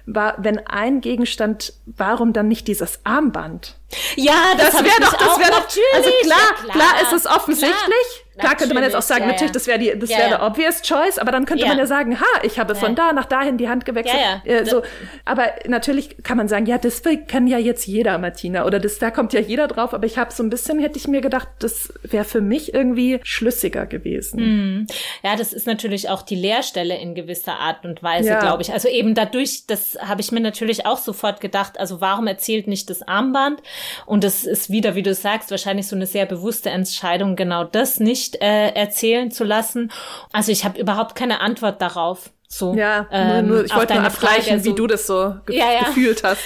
war, 0.05 0.35
wenn 0.39 0.59
ein 0.67 1.01
Gegenstand, 1.01 1.73
warum 1.85 2.33
dann 2.33 2.47
nicht 2.47 2.67
dieses 2.67 3.05
Armband? 3.05 3.77
Ja, 4.15 4.55
das, 4.57 4.71
das 4.71 4.83
wäre 4.83 5.01
doch, 5.01 5.13
das 5.13 5.39
wäre 5.39 5.51
doch, 5.51 5.67
also 5.95 6.09
klar, 6.23 6.37
ja, 6.39 6.63
klar, 6.63 6.73
klar, 6.73 7.01
ist 7.01 7.13
es 7.13 7.25
offensichtlich. 7.25 7.75
Klar. 8.31 8.31
Klar 8.41 8.55
könnte 8.55 8.73
man 8.73 8.83
jetzt 8.83 8.95
auch 8.95 9.01
sagen, 9.01 9.25
ja, 9.25 9.31
natürlich, 9.31 9.51
das 9.51 9.67
wäre 9.67 9.77
die, 9.77 9.97
das 9.99 10.09
ja, 10.09 10.19
wäre 10.19 10.29
ja. 10.31 10.47
obvious 10.47 10.81
choice, 10.81 11.19
aber 11.19 11.33
dann 11.33 11.45
könnte 11.45 11.67
man 11.67 11.77
ja 11.77 11.85
sagen, 11.85 12.17
ha, 12.19 12.25
ich 12.43 12.59
habe 12.59 12.75
von 12.75 12.95
da 12.95 13.11
nach 13.11 13.25
dahin 13.25 13.57
die 13.57 13.67
Hand 13.67 13.83
gewechselt. 13.83 14.17
Äh, 14.45 14.65
so. 14.65 14.83
Aber 15.25 15.47
natürlich 15.67 16.23
kann 16.23 16.37
man 16.37 16.47
sagen, 16.47 16.65
ja, 16.65 16.77
das 16.77 17.01
kann 17.27 17.47
ja 17.47 17.57
jetzt 17.57 17.85
jeder, 17.87 18.17
Martina, 18.17 18.65
oder 18.65 18.79
das, 18.79 18.99
da 18.99 19.11
kommt 19.11 19.33
ja 19.33 19.41
jeder 19.41 19.67
drauf, 19.67 19.93
aber 19.93 20.05
ich 20.05 20.17
habe 20.17 20.31
so 20.31 20.43
ein 20.43 20.49
bisschen, 20.49 20.79
hätte 20.79 20.97
ich 20.97 21.09
mir 21.09 21.19
gedacht, 21.19 21.49
das 21.59 21.93
wäre 22.03 22.23
für 22.23 22.39
mich 22.39 22.73
irgendwie 22.73 23.19
schlüssiger 23.23 23.85
gewesen. 23.85 24.39
Mhm. 24.39 24.87
Ja, 25.23 25.35
das 25.35 25.51
ist 25.51 25.67
natürlich 25.67 26.07
auch 26.07 26.21
die 26.21 26.35
Leerstelle 26.35 26.97
in 26.97 27.15
gewisser 27.15 27.59
Art 27.59 27.85
und 27.85 28.01
Weise, 28.01 28.37
glaube 28.39 28.61
ich. 28.61 28.71
Also 28.71 28.87
eben 28.87 29.13
dadurch, 29.13 29.67
das 29.67 29.97
habe 30.01 30.21
ich 30.21 30.31
mir 30.31 30.39
natürlich 30.39 30.85
auch 30.85 30.97
sofort 30.97 31.41
gedacht, 31.41 31.77
also 31.77 31.99
warum 31.99 32.27
erzählt 32.27 32.67
nicht 32.67 32.89
das 32.89 33.01
Armband? 33.01 33.61
Und 34.05 34.23
das 34.23 34.43
ist 34.43 34.69
wieder, 34.69 34.95
wie 34.95 35.03
du 35.03 35.13
sagst, 35.13 35.51
wahrscheinlich 35.51 35.87
so 35.87 35.95
eine 35.95 36.05
sehr 36.05 36.25
bewusste 36.25 36.69
Entscheidung, 36.69 37.35
genau 37.35 37.63
das 37.63 37.99
nicht 37.99 38.41
äh, 38.41 38.69
erzählen 38.69 39.31
zu 39.31 39.43
lassen. 39.43 39.91
Also 40.31 40.51
ich 40.51 40.65
habe 40.65 40.79
überhaupt 40.79 41.15
keine 41.15 41.41
Antwort 41.41 41.81
darauf. 41.81 42.31
So, 42.47 42.73
ja, 42.73 43.07
ähm, 43.13 43.47
nur, 43.47 43.63
ich 43.63 43.73
wollte 43.73 43.93
nur 43.93 44.03
abgleichen, 44.03 44.43
Frage, 44.43 44.65
wie 44.65 44.73
du 44.73 44.85
das 44.85 45.07
so 45.07 45.35
ge 45.45 45.57
ja, 45.57 45.71
ja. 45.71 45.79
gefühlt 45.85 46.21
hast. 46.21 46.41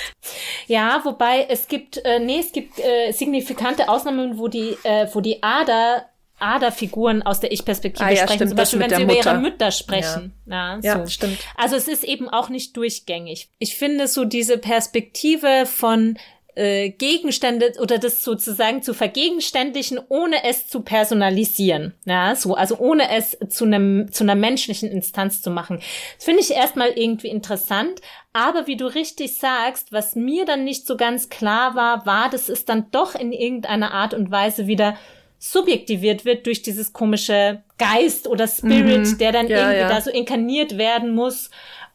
Ja, 0.67 1.01
wobei 1.03 1.47
es 1.49 1.67
gibt, 1.67 1.97
äh, 2.05 2.19
nee, 2.19 2.39
es 2.39 2.51
gibt 2.51 2.77
äh, 2.77 3.11
signifikante 3.11 3.89
Ausnahmen, 3.89 4.37
wo 4.37 4.47
die, 4.47 4.77
äh, 4.83 5.07
wo 5.13 5.21
die 5.21 5.41
Ader 5.41 6.05
Aderfiguren 6.37 7.23
aus 7.23 7.39
der 7.39 7.51
Ich-Perspektive 7.51 8.05
ah, 8.05 8.11
ja, 8.11 8.23
sprechen, 8.23 8.35
stimmt, 8.35 8.49
zum 8.49 8.57
Beispiel, 8.57 8.79
wenn 8.81 8.89
sie 8.89 9.03
über 9.03 9.13
Mutter. 9.13 9.31
ihre 9.31 9.39
Mütter 9.39 9.71
sprechen. 9.71 10.33
Ja, 10.45 10.75
ja, 10.75 10.81
so. 10.81 10.87
ja, 10.87 11.07
stimmt. 11.07 11.39
Also 11.55 11.75
es 11.75 11.87
ist 11.87 12.03
eben 12.03 12.29
auch 12.29 12.49
nicht 12.49 12.75
durchgängig. 12.75 13.49
Ich 13.57 13.77
finde 13.77 14.07
so 14.07 14.25
diese 14.25 14.57
Perspektive 14.57 15.65
von 15.65 16.17
äh, 16.55 16.89
Gegenstände 16.89 17.73
oder 17.79 17.97
das 17.97 18.23
sozusagen 18.23 18.81
zu 18.81 18.93
vergegenständlichen, 18.93 19.99
ohne 20.07 20.43
es 20.45 20.67
zu 20.67 20.81
personalisieren. 20.81 21.93
Ja, 22.05 22.35
so, 22.35 22.55
also 22.55 22.77
ohne 22.77 23.11
es 23.11 23.37
zu 23.49 23.65
einem, 23.65 24.11
zu 24.11 24.23
einer 24.23 24.35
menschlichen 24.35 24.89
Instanz 24.89 25.41
zu 25.41 25.49
machen. 25.49 25.81
Das 26.15 26.25
finde 26.25 26.41
ich 26.41 26.51
erstmal 26.51 26.91
irgendwie 26.91 27.27
interessant. 27.27 28.01
Aber 28.31 28.67
wie 28.67 28.77
du 28.77 28.85
richtig 28.85 29.37
sagst, 29.37 29.91
was 29.91 30.15
mir 30.15 30.45
dann 30.45 30.63
nicht 30.63 30.87
so 30.87 30.97
ganz 30.97 31.29
klar 31.29 31.75
war, 31.75 32.05
war, 32.05 32.29
dass 32.29 32.49
es 32.49 32.65
dann 32.65 32.87
doch 32.91 33.15
in 33.15 33.31
irgendeiner 33.31 33.93
Art 33.93 34.13
und 34.13 34.31
Weise 34.31 34.67
wieder 34.67 34.97
subjektiviert 35.37 36.25
wird 36.25 36.45
durch 36.45 36.61
dieses 36.61 36.93
komische 36.93 37.61
Geist 37.77 38.27
oder 38.27 38.47
Spirit, 38.47 39.07
mhm. 39.07 39.17
der 39.17 39.31
dann 39.31 39.47
ja, 39.47 39.57
irgendwie 39.57 39.79
ja. 39.79 39.89
da 39.89 40.01
so 40.01 40.09
inkarniert 40.09 40.77
werden 40.77 41.13
muss. 41.13 41.49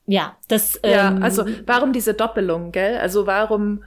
Ja, 0.07 0.37
das. 0.49 0.81
Ja, 0.85 1.09
ähm, 1.09 1.23
also 1.23 1.45
warum 1.67 1.93
diese 1.93 2.15
Doppelung, 2.15 2.73
gell? 2.73 2.99
Also 2.99 3.27
warum 3.27 3.85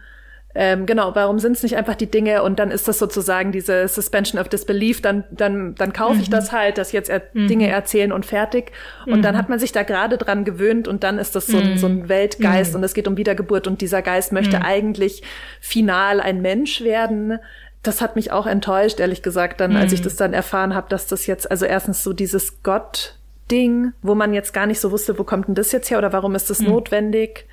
ähm, 0.56 0.86
genau, 0.86 1.16
warum 1.16 1.40
sind 1.40 1.54
es 1.54 1.64
nicht 1.64 1.78
einfach 1.78 1.96
die 1.96 2.10
Dinge 2.10 2.44
und 2.44 2.60
dann 2.60 2.70
ist 2.70 2.88
das 2.88 3.00
sozusagen 3.00 3.52
diese 3.52 3.88
Suspension 3.88 4.40
of 4.40 4.50
Disbelief, 4.50 5.02
dann, 5.02 5.24
dann, 5.32 5.74
dann 5.76 5.94
kaufe 5.94 6.16
mhm. 6.16 6.22
ich 6.22 6.30
das 6.30 6.52
halt, 6.52 6.78
dass 6.78 6.92
jetzt 6.92 7.10
er 7.10 7.24
mhm. 7.34 7.48
Dinge 7.48 7.70
erzählen 7.70 8.12
und 8.12 8.26
fertig. 8.26 8.72
Und 9.08 9.18
mhm. 9.18 9.22
dann 9.24 9.38
hat 9.38 9.50
man 9.50 9.58
sich 9.58 9.72
da 9.72 9.82
gerade 9.82 10.18
dran 10.18 10.46
gewöhnt 10.46 10.88
und 10.88 11.04
dann 11.04 11.18
ist 11.18 11.36
das 11.36 11.48
so 11.48 11.58
ein, 11.58 11.78
so 11.78 11.88
ein 11.88 12.02
mhm. 12.02 12.10
Weltgeist 12.10 12.74
mhm. 12.74 12.78
und 12.78 12.84
es 12.84 12.94
geht 12.94 13.08
um 13.08 13.18
Wiedergeburt 13.18 13.66
und 13.66 13.82
dieser 13.82 14.04
Geist 14.04 14.32
möchte 14.32 14.58
mhm. 14.58 14.64
eigentlich 14.64 15.24
final 15.60 16.20
ein 16.20 16.42
Mensch 16.42 16.82
werden. 16.82 17.40
Das 17.82 18.00
hat 18.00 18.16
mich 18.16 18.32
auch 18.32 18.46
enttäuscht, 18.46 19.00
ehrlich 19.00 19.24
gesagt, 19.24 19.60
dann, 19.60 19.76
als 19.76 19.92
ich 19.92 20.02
das 20.02 20.16
dann 20.16 20.34
erfahren 20.34 20.74
habe, 20.76 20.88
dass 20.88 21.08
das 21.08 21.26
jetzt, 21.26 21.50
also 21.52 21.66
erstens 21.66 22.04
so 22.04 22.14
dieses 22.14 22.64
Gott 22.64 23.18
Ding, 23.52 23.92
wo 24.02 24.16
man 24.16 24.34
jetzt 24.34 24.54
gar 24.54 24.68
nicht 24.68 24.80
so 24.80 24.92
wusste, 24.92 25.20
wo 25.20 25.24
kommt 25.24 25.48
denn 25.48 25.56
das 25.56 25.72
jetzt 25.72 25.90
her 25.90 25.98
oder 25.98 26.14
warum 26.14 26.36
ist 26.36 26.50
das 26.50 26.62
notwendig? 26.62 27.46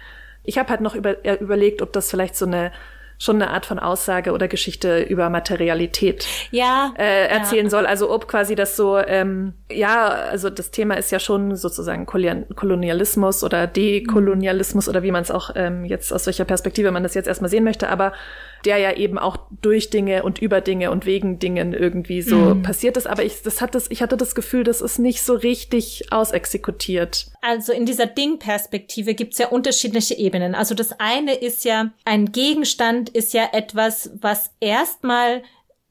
Ich 0.44 0.59
habe 0.59 0.68
halt 0.70 0.81
noch 0.81 0.94
über, 0.94 1.24
äh, 1.24 1.35
überlegt, 1.35 1.83
ob 1.83 1.92
das 1.92 2.11
vielleicht 2.11 2.37
so 2.37 2.46
eine 2.46 2.72
schon 3.20 3.37
eine 3.37 3.50
Art 3.50 3.66
von 3.66 3.79
Aussage 3.79 4.33
oder 4.33 4.48
Geschichte 4.48 5.03
über 5.03 5.29
Materialität 5.29 6.26
ja, 6.50 6.94
äh, 6.96 7.26
erzählen 7.26 7.66
ja. 7.66 7.70
soll. 7.70 7.85
Also 7.85 8.11
ob 8.11 8.26
quasi 8.26 8.55
das 8.55 8.76
so, 8.76 8.96
ähm, 8.98 9.53
ja, 9.70 10.09
also 10.09 10.48
das 10.48 10.70
Thema 10.70 10.94
ist 10.94 11.12
ja 11.12 11.20
schon 11.20 11.55
sozusagen 11.55 12.07
Kolonialismus 12.07 13.44
oder 13.44 13.66
Dekolonialismus 13.66 14.88
oder 14.88 15.03
wie 15.03 15.11
man 15.11 15.22
es 15.22 15.31
auch 15.31 15.50
ähm, 15.55 15.85
jetzt 15.85 16.12
aus 16.14 16.24
welcher 16.24 16.46
Perspektive 16.46 16.90
man 16.92 17.03
das 17.03 17.12
jetzt 17.12 17.29
erstmal 17.29 17.50
sehen 17.50 17.62
möchte, 17.62 17.90
aber 17.90 18.14
der 18.64 18.79
ja 18.79 18.92
eben 18.92 19.18
auch 19.18 19.38
durch 19.62 19.90
Dinge 19.90 20.23
und 20.23 20.40
über 20.40 20.61
Dinge 20.61 20.90
und 20.90 21.07
wegen 21.07 21.38
Dingen 21.38 21.73
irgendwie 21.73 22.23
so 22.23 22.37
mhm. 22.37 22.62
passiert 22.62 22.96
ist. 22.96 23.07
Aber 23.07 23.25
ich, 23.25 23.42
das 23.42 23.61
hat 23.61 23.75
das, 23.75 23.90
ich 23.90 24.03
hatte 24.03 24.16
das 24.16 24.35
Gefühl, 24.35 24.64
das 24.64 24.81
ist 24.81 24.99
nicht 24.99 25.23
so 25.23 25.35
richtig 25.35 26.12
ausexekutiert. 26.12 27.27
Also 27.42 27.73
in 27.73 27.87
dieser 27.87 28.07
Ding-Perspektive 28.07 29.14
gibt's 29.14 29.38
ja 29.38 29.49
unterschiedliche 29.49 30.14
Ebenen. 30.14 30.55
Also 30.55 30.75
das 30.75 30.99
eine 30.99 31.35
ist 31.35 31.64
ja, 31.64 31.90
ein 32.05 32.33
Gegenstand 32.33 33.09
ist 33.11 33.33
ja 33.33 33.49
etwas, 33.53 34.11
was 34.20 34.51
erstmal 34.61 35.42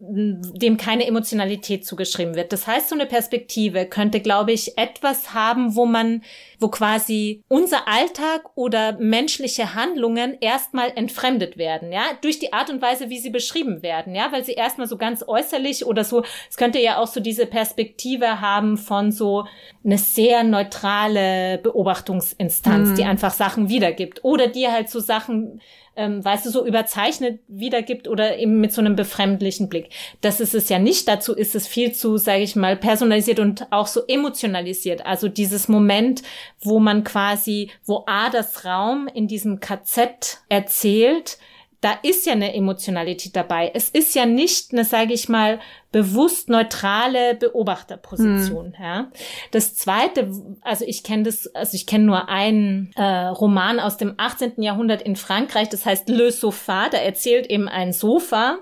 dem 0.01 0.77
keine 0.77 1.05
Emotionalität 1.05 1.85
zugeschrieben 1.85 2.35
wird. 2.35 2.53
Das 2.53 2.67
heißt, 2.67 2.87
so 2.87 2.95
eine 2.95 3.05
Perspektive 3.05 3.85
könnte, 3.85 4.21
glaube 4.21 4.53
ich, 4.53 4.77
etwas 4.77 5.33
haben, 5.33 5.75
wo 5.75 5.85
man, 5.85 6.23
wo 6.57 6.69
quasi 6.69 7.43
unser 7.49 7.85
Alltag 7.85 8.49
oder 8.55 8.97
menschliche 8.97 9.75
Handlungen 9.75 10.37
erstmal 10.39 10.93
entfremdet 10.95 11.57
werden, 11.57 11.91
ja, 11.91 12.03
durch 12.21 12.39
die 12.39 12.53
Art 12.53 12.69
und 12.69 12.81
Weise, 12.81 13.09
wie 13.09 13.19
sie 13.19 13.29
beschrieben 13.29 13.83
werden, 13.83 14.15
ja, 14.15 14.31
weil 14.31 14.45
sie 14.45 14.53
erstmal 14.53 14.87
so 14.87 14.95
ganz 14.95 15.21
äußerlich 15.27 15.85
oder 15.85 16.05
so, 16.05 16.23
es 16.49 16.55
könnte 16.55 16.79
ja 16.79 16.97
auch 16.97 17.07
so 17.07 17.19
diese 17.19 17.45
Perspektive 17.45 18.39
haben 18.39 18.77
von 18.77 19.11
so 19.11 19.47
eine 19.83 19.97
sehr 19.97 20.43
neutrale 20.43 21.57
Beobachtungsinstanz, 21.57 22.89
mhm. 22.89 22.95
die 22.95 23.03
einfach 23.03 23.33
Sachen 23.33 23.67
wiedergibt 23.67 24.23
oder 24.23 24.47
die 24.47 24.69
halt 24.69 24.89
so 24.89 25.01
Sachen 25.01 25.59
ähm, 25.99 26.23
weißt 26.23 26.45
du, 26.45 26.49
so 26.49 26.65
überzeichnet 26.65 27.41
wiedergibt 27.49 28.07
oder 28.07 28.37
eben 28.37 28.61
mit 28.61 28.71
so 28.71 28.79
einem 28.79 28.95
befremdlichen 28.95 29.67
Blick. 29.67 29.89
Das 30.21 30.39
ist 30.39 30.55
es 30.55 30.69
ja 30.69 30.79
nicht. 30.79 31.09
Dazu 31.09 31.35
ist 31.35 31.55
es 31.55 31.67
viel 31.67 31.91
zu, 31.91 32.15
sage 32.17 32.41
ich 32.41 32.55
mal, 32.55 32.77
personalisiert 32.77 33.39
und 33.39 33.67
auch 33.69 33.85
so 33.85 34.01
emotionalisiert. 34.07 35.05
Also 35.05 35.27
dieses 35.27 35.67
Moment, 35.67 36.23
wo 36.61 36.79
man 36.79 37.03
quasi, 37.03 37.69
wo 37.85 38.05
A 38.07 38.29
das 38.29 38.63
Raum 38.63 39.09
in 39.13 39.27
diesem 39.27 39.59
KZ 39.59 40.39
erzählt, 40.47 41.37
da 41.81 41.93
ist 42.03 42.25
ja 42.25 42.33
eine 42.33 42.53
Emotionalität 42.53 43.35
dabei. 43.35 43.71
Es 43.73 43.89
ist 43.89 44.13
ja 44.13 44.25
nicht 44.25 44.73
eine, 44.73 44.83
sage 44.83 45.13
ich 45.13 45.29
mal, 45.29 45.59
bewusst 45.91 46.49
neutrale 46.49 47.35
Beobachterposition. 47.35 48.73
Hm. 48.77 48.83
Ja. 48.83 49.11
Das 49.51 49.75
zweite, 49.75 50.29
also 50.61 50.85
ich 50.85 51.03
kenne 51.03 51.23
das, 51.23 51.47
also 51.55 51.75
ich 51.75 51.87
kenne 51.87 52.03
nur 52.03 52.27
einen 52.29 52.91
äh, 52.95 53.27
Roman 53.27 53.79
aus 53.79 53.97
dem 53.97 54.13
18. 54.17 54.61
Jahrhundert 54.61 55.01
in 55.01 55.15
Frankreich, 55.15 55.69
das 55.69 55.85
heißt 55.85 56.09
Le 56.09 56.31
Sofa, 56.31 56.89
da 56.89 56.97
erzählt 56.97 57.47
eben 57.47 57.67
ein 57.67 57.93
Sofa 57.93 58.57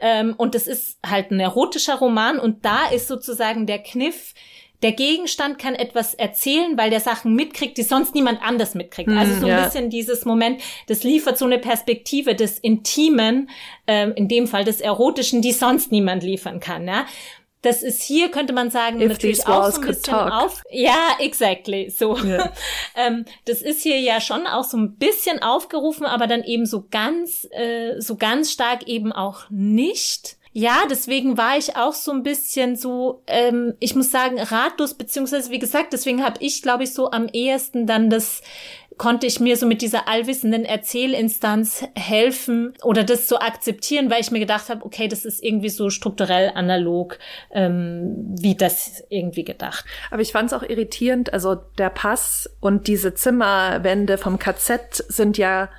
ähm, 0.00 0.34
und 0.36 0.54
das 0.54 0.66
ist 0.66 0.98
halt 1.04 1.30
ein 1.30 1.40
erotischer 1.40 1.96
Roman 1.96 2.38
und 2.38 2.64
da 2.64 2.86
ist 2.86 3.08
sozusagen 3.08 3.66
der 3.66 3.80
Kniff, 3.80 4.34
der 4.82 4.92
Gegenstand 4.92 5.58
kann 5.58 5.74
etwas 5.74 6.14
erzählen, 6.14 6.76
weil 6.76 6.90
der 6.90 7.00
Sachen 7.00 7.34
mitkriegt, 7.34 7.78
die 7.78 7.82
sonst 7.82 8.14
niemand 8.14 8.42
anders 8.42 8.74
mitkriegt. 8.74 9.08
Mm, 9.08 9.18
also 9.18 9.34
so 9.34 9.46
ein 9.46 9.52
ja. 9.52 9.64
bisschen 9.64 9.90
dieses 9.90 10.24
Moment, 10.24 10.60
das 10.88 11.04
liefert 11.04 11.38
so 11.38 11.44
eine 11.44 11.58
Perspektive 11.58 12.34
des 12.34 12.58
Intimen, 12.58 13.48
ähm, 13.86 14.12
in 14.16 14.28
dem 14.28 14.46
Fall 14.46 14.64
des 14.64 14.80
Erotischen, 14.80 15.40
die 15.40 15.52
sonst 15.52 15.92
niemand 15.92 16.22
liefern 16.22 16.58
kann. 16.58 16.86
Ja? 16.86 17.06
Das 17.62 17.84
ist 17.84 18.02
hier, 18.02 18.28
könnte 18.30 18.52
man 18.52 18.70
sagen, 18.70 19.00
If 19.00 19.08
natürlich 19.08 19.46
auch 19.46 19.70
so 19.70 19.80
ein 19.80 19.86
bisschen 19.86 20.14
auf. 20.14 20.62
Ja, 20.68 21.16
exactly. 21.20 21.90
So. 21.90 22.18
Yeah. 22.18 22.52
ähm, 22.96 23.24
das 23.44 23.62
ist 23.62 23.82
hier 23.82 24.00
ja 24.00 24.20
schon 24.20 24.48
auch 24.48 24.64
so 24.64 24.76
ein 24.76 24.96
bisschen 24.96 25.40
aufgerufen, 25.40 26.04
aber 26.04 26.26
dann 26.26 26.42
eben 26.42 26.66
so 26.66 26.86
ganz, 26.90 27.46
äh, 27.52 28.00
so 28.00 28.16
ganz 28.16 28.50
stark 28.50 28.88
eben 28.88 29.12
auch 29.12 29.48
nicht. 29.48 30.38
Ja, 30.54 30.82
deswegen 30.90 31.38
war 31.38 31.56
ich 31.56 31.76
auch 31.76 31.94
so 31.94 32.12
ein 32.12 32.22
bisschen 32.22 32.76
so, 32.76 33.22
ähm, 33.26 33.74
ich 33.80 33.94
muss 33.94 34.10
sagen, 34.10 34.38
ratlos, 34.38 34.94
beziehungsweise 34.94 35.50
wie 35.50 35.58
gesagt, 35.58 35.94
deswegen 35.94 36.22
habe 36.22 36.36
ich, 36.40 36.60
glaube 36.60 36.84
ich, 36.84 36.92
so 36.92 37.10
am 37.10 37.26
ehesten 37.28 37.86
dann 37.86 38.10
das 38.10 38.42
konnte 38.98 39.26
ich 39.26 39.40
mir 39.40 39.56
so 39.56 39.66
mit 39.66 39.82
dieser 39.82 40.08
allwissenden 40.08 40.64
Erzählinstanz 40.64 41.84
helfen 41.96 42.74
oder 42.82 43.04
das 43.04 43.28
so 43.28 43.38
akzeptieren, 43.38 44.10
weil 44.10 44.20
ich 44.20 44.30
mir 44.30 44.38
gedacht 44.38 44.68
habe, 44.68 44.84
okay, 44.84 45.08
das 45.08 45.24
ist 45.24 45.42
irgendwie 45.42 45.70
so 45.70 45.90
strukturell 45.90 46.52
analog, 46.54 47.18
ähm, 47.50 48.14
wie 48.38 48.54
das 48.54 49.02
irgendwie 49.08 49.44
gedacht. 49.44 49.84
Aber 50.10 50.22
ich 50.22 50.32
fand 50.32 50.52
es 50.52 50.52
auch 50.52 50.62
irritierend, 50.62 51.32
also 51.32 51.54
der 51.78 51.90
Pass 51.90 52.48
und 52.60 52.86
diese 52.86 53.14
Zimmerwände 53.14 54.18
vom 54.18 54.38
KZ 54.38 55.04
sind 55.08 55.38
ja 55.38 55.70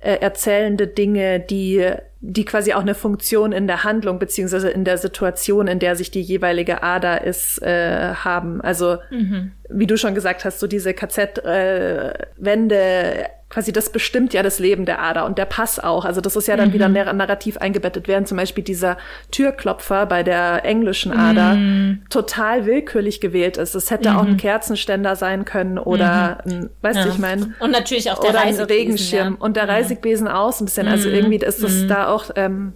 äh, 0.00 0.16
erzählende 0.16 0.86
Dinge, 0.86 1.40
die 1.40 1.92
die 2.20 2.44
quasi 2.44 2.72
auch 2.72 2.80
eine 2.80 2.94
Funktion 2.94 3.52
in 3.52 3.66
der 3.66 3.84
Handlung 3.84 4.18
beziehungsweise 4.18 4.70
in 4.70 4.84
der 4.84 4.98
Situation, 4.98 5.68
in 5.68 5.78
der 5.78 5.96
sich 5.96 6.10
die 6.10 6.22
jeweilige 6.22 6.82
Ader 6.82 7.24
ist, 7.24 7.62
äh, 7.62 8.14
haben. 8.14 8.60
Also 8.60 8.98
mhm. 9.10 9.52
wie 9.68 9.86
du 9.86 9.96
schon 9.96 10.14
gesagt 10.14 10.44
hast, 10.44 10.58
so 10.58 10.66
diese 10.66 10.94
KZ-Wände 10.94 12.74
äh, 12.74 13.24
quasi 13.48 13.72
das 13.72 13.90
bestimmt 13.90 14.34
ja 14.34 14.42
das 14.42 14.58
Leben 14.58 14.86
der 14.86 15.00
Ader 15.00 15.24
und 15.24 15.38
der 15.38 15.44
Pass 15.44 15.78
auch. 15.78 16.04
Also 16.04 16.20
das 16.20 16.34
ist 16.34 16.48
ja 16.48 16.56
dann 16.56 16.70
mhm. 16.70 16.72
wieder 16.72 16.88
narrativ 16.88 17.58
eingebettet, 17.58 18.08
während 18.08 18.26
zum 18.26 18.36
Beispiel 18.36 18.64
dieser 18.64 18.98
Türklopfer 19.30 20.06
bei 20.06 20.24
der 20.24 20.64
englischen 20.64 21.12
Ader 21.12 21.54
mhm. 21.54 22.02
total 22.10 22.66
willkürlich 22.66 23.20
gewählt 23.20 23.56
ist. 23.56 23.76
Es 23.76 23.90
hätte 23.92 24.10
mhm. 24.10 24.16
auch 24.16 24.24
ein 24.24 24.36
Kerzenständer 24.36 25.14
sein 25.14 25.44
können 25.44 25.78
oder 25.78 26.38
mhm. 26.44 26.52
ein, 26.52 26.70
weißt 26.82 26.98
ja. 26.98 27.04
du, 27.04 27.10
ich 27.10 27.18
meine. 27.18 27.54
Und 27.60 27.70
natürlich 27.70 28.10
auch 28.10 28.18
der 28.18 28.30
oder 28.30 28.40
ein 28.40 28.56
Regenschirm 28.56 29.34
ja. 29.34 29.36
und 29.38 29.56
der 29.56 29.68
Reisigbesen 29.68 30.26
auch 30.26 30.52
so 30.52 30.64
ein 30.64 30.66
bisschen. 30.66 30.88
Also 30.88 31.08
mhm. 31.08 31.14
irgendwie 31.14 31.36
ist 31.36 31.62
es 31.62 31.82
mhm. 31.82 31.88
Auch 32.08 32.30
ähm, 32.36 32.72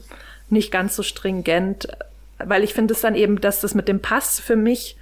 nicht 0.49 0.71
ganz 0.71 0.97
so 0.97 1.03
stringent, 1.03 1.89
weil 2.39 2.65
ich 2.65 2.75
finde 2.75 2.95
es 2.95 3.01
dann 3.01 3.15
eben, 3.15 3.41
dass 3.41 3.61
das 3.61 3.75
mit 3.75 3.89
dem 3.89 4.01
Pass 4.01 4.41
für 4.41 4.57
mich 4.57 4.97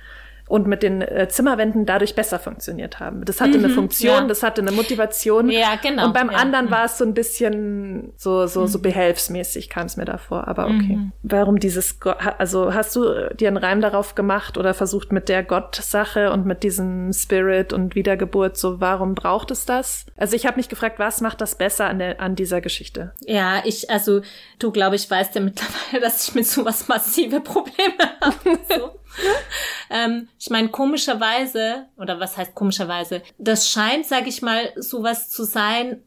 und 0.48 0.66
mit 0.66 0.82
den 0.82 1.02
äh, 1.02 1.28
Zimmerwänden 1.28 1.84
dadurch 1.86 2.14
besser 2.14 2.38
funktioniert 2.38 3.00
haben. 3.00 3.24
Das 3.24 3.40
hatte 3.40 3.58
mhm, 3.58 3.64
eine 3.64 3.74
Funktion, 3.74 4.14
ja. 4.14 4.26
das 4.26 4.42
hatte 4.42 4.62
eine 4.62 4.72
Motivation. 4.72 5.50
Ja, 5.50 5.76
genau. 5.80 6.06
Und 6.06 6.14
beim 6.14 6.30
ja. 6.30 6.38
anderen 6.38 6.66
mhm. 6.66 6.70
war 6.70 6.84
es 6.86 6.98
so 6.98 7.04
ein 7.04 7.14
bisschen 7.14 8.12
so 8.16 8.46
so 8.46 8.66
so 8.66 8.78
mhm. 8.78 8.82
behelfsmäßig 8.82 9.68
kam 9.68 9.86
es 9.86 9.96
mir 9.96 10.06
davor, 10.06 10.48
aber 10.48 10.66
okay. 10.66 10.96
Mhm. 10.96 11.12
Warum 11.22 11.58
dieses 11.60 12.00
Go 12.00 12.10
also 12.10 12.72
hast 12.72 12.96
du 12.96 13.28
dir 13.34 13.48
einen 13.48 13.58
Reim 13.58 13.80
darauf 13.80 14.14
gemacht 14.14 14.56
oder 14.56 14.72
versucht 14.72 15.12
mit 15.12 15.28
der 15.28 15.42
Gott-Sache 15.42 16.32
und 16.32 16.46
mit 16.46 16.62
diesem 16.62 17.12
Spirit 17.12 17.72
und 17.72 17.94
Wiedergeburt 17.94 18.56
so 18.56 18.80
warum 18.80 19.14
braucht 19.14 19.50
es 19.50 19.66
das? 19.66 20.06
Also 20.16 20.34
ich 20.34 20.46
habe 20.46 20.56
mich 20.56 20.68
gefragt, 20.68 20.98
was 20.98 21.20
macht 21.20 21.40
das 21.40 21.56
besser 21.56 21.86
an 21.86 21.98
der 21.98 22.20
an 22.20 22.34
dieser 22.34 22.60
Geschichte? 22.62 23.12
Ja, 23.26 23.62
ich 23.64 23.90
also 23.90 24.22
du 24.58 24.72
glaube 24.72 24.96
ich 24.96 25.10
weißt 25.10 25.34
ja 25.34 25.42
mittlerweile, 25.42 26.00
dass 26.00 26.26
ich 26.26 26.34
mit 26.34 26.46
sowas 26.46 26.88
massive 26.88 27.40
Probleme 27.40 27.98
habe. 28.22 28.58
So. 28.68 28.98
ähm, 29.90 30.28
ich 30.38 30.50
meine, 30.50 30.68
komischerweise, 30.68 31.86
oder 31.96 32.20
was 32.20 32.36
heißt 32.36 32.54
komischerweise, 32.54 33.22
das 33.38 33.70
scheint, 33.70 34.06
sag 34.06 34.26
ich 34.26 34.42
mal, 34.42 34.72
sowas 34.76 35.30
zu 35.30 35.44
sein, 35.44 36.02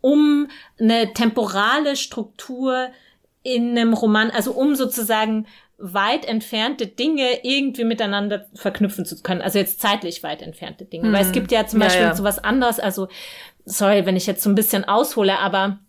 um 0.00 0.48
eine 0.78 1.12
temporale 1.12 1.96
Struktur 1.96 2.88
in 3.42 3.70
einem 3.70 3.92
Roman, 3.92 4.30
also 4.30 4.52
um 4.52 4.74
sozusagen 4.74 5.46
weit 5.78 6.24
entfernte 6.24 6.86
Dinge 6.86 7.40
irgendwie 7.42 7.84
miteinander 7.84 8.46
verknüpfen 8.54 9.04
zu 9.04 9.20
können. 9.22 9.42
Also 9.42 9.58
jetzt 9.58 9.80
zeitlich 9.80 10.22
weit 10.22 10.40
entfernte 10.40 10.84
Dinge. 10.84 11.08
Mhm. 11.08 11.12
Weil 11.12 11.22
es 11.22 11.28
hm. 11.28 11.32
gibt 11.32 11.50
ja 11.50 11.66
zum 11.66 11.80
Beispiel 11.80 12.02
ja, 12.02 12.08
ja. 12.08 12.14
sowas 12.14 12.38
anderes, 12.38 12.78
also 12.78 13.08
sorry, 13.64 14.06
wenn 14.06 14.16
ich 14.16 14.26
jetzt 14.26 14.42
so 14.42 14.50
ein 14.50 14.54
bisschen 14.54 14.84
aushole, 14.84 15.38
aber 15.38 15.80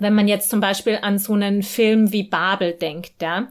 wenn 0.00 0.14
man 0.14 0.28
jetzt 0.28 0.50
zum 0.50 0.60
Beispiel 0.60 0.98
an 1.02 1.18
so 1.18 1.34
einen 1.34 1.62
Film 1.62 2.12
wie 2.12 2.22
Babel 2.22 2.72
denkt, 2.72 3.22
ja, 3.22 3.48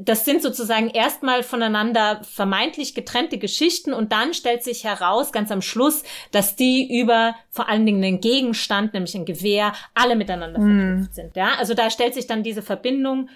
das 0.00 0.24
sind 0.24 0.42
sozusagen 0.42 0.90
erstmal 0.90 1.42
voneinander 1.42 2.20
vermeintlich 2.24 2.94
getrennte 2.94 3.38
Geschichten 3.38 3.92
und 3.92 4.12
dann 4.12 4.34
stellt 4.34 4.62
sich 4.62 4.84
heraus, 4.84 5.32
ganz 5.32 5.50
am 5.50 5.62
Schluss, 5.62 6.02
dass 6.30 6.56
die 6.56 7.00
über 7.00 7.34
vor 7.50 7.68
allen 7.68 7.86
Dingen 7.86 8.02
einen 8.02 8.20
Gegenstand, 8.20 8.94
nämlich 8.94 9.14
ein 9.14 9.24
Gewehr, 9.24 9.72
alle 9.94 10.16
miteinander 10.16 10.58
mm. 10.58 10.62
verknüpft 10.62 11.14
sind, 11.14 11.36
ja. 11.36 11.50
Also 11.58 11.74
da 11.74 11.90
stellt 11.90 12.14
sich 12.14 12.26
dann 12.26 12.42
diese 12.42 12.62
Verbindung 12.62 13.28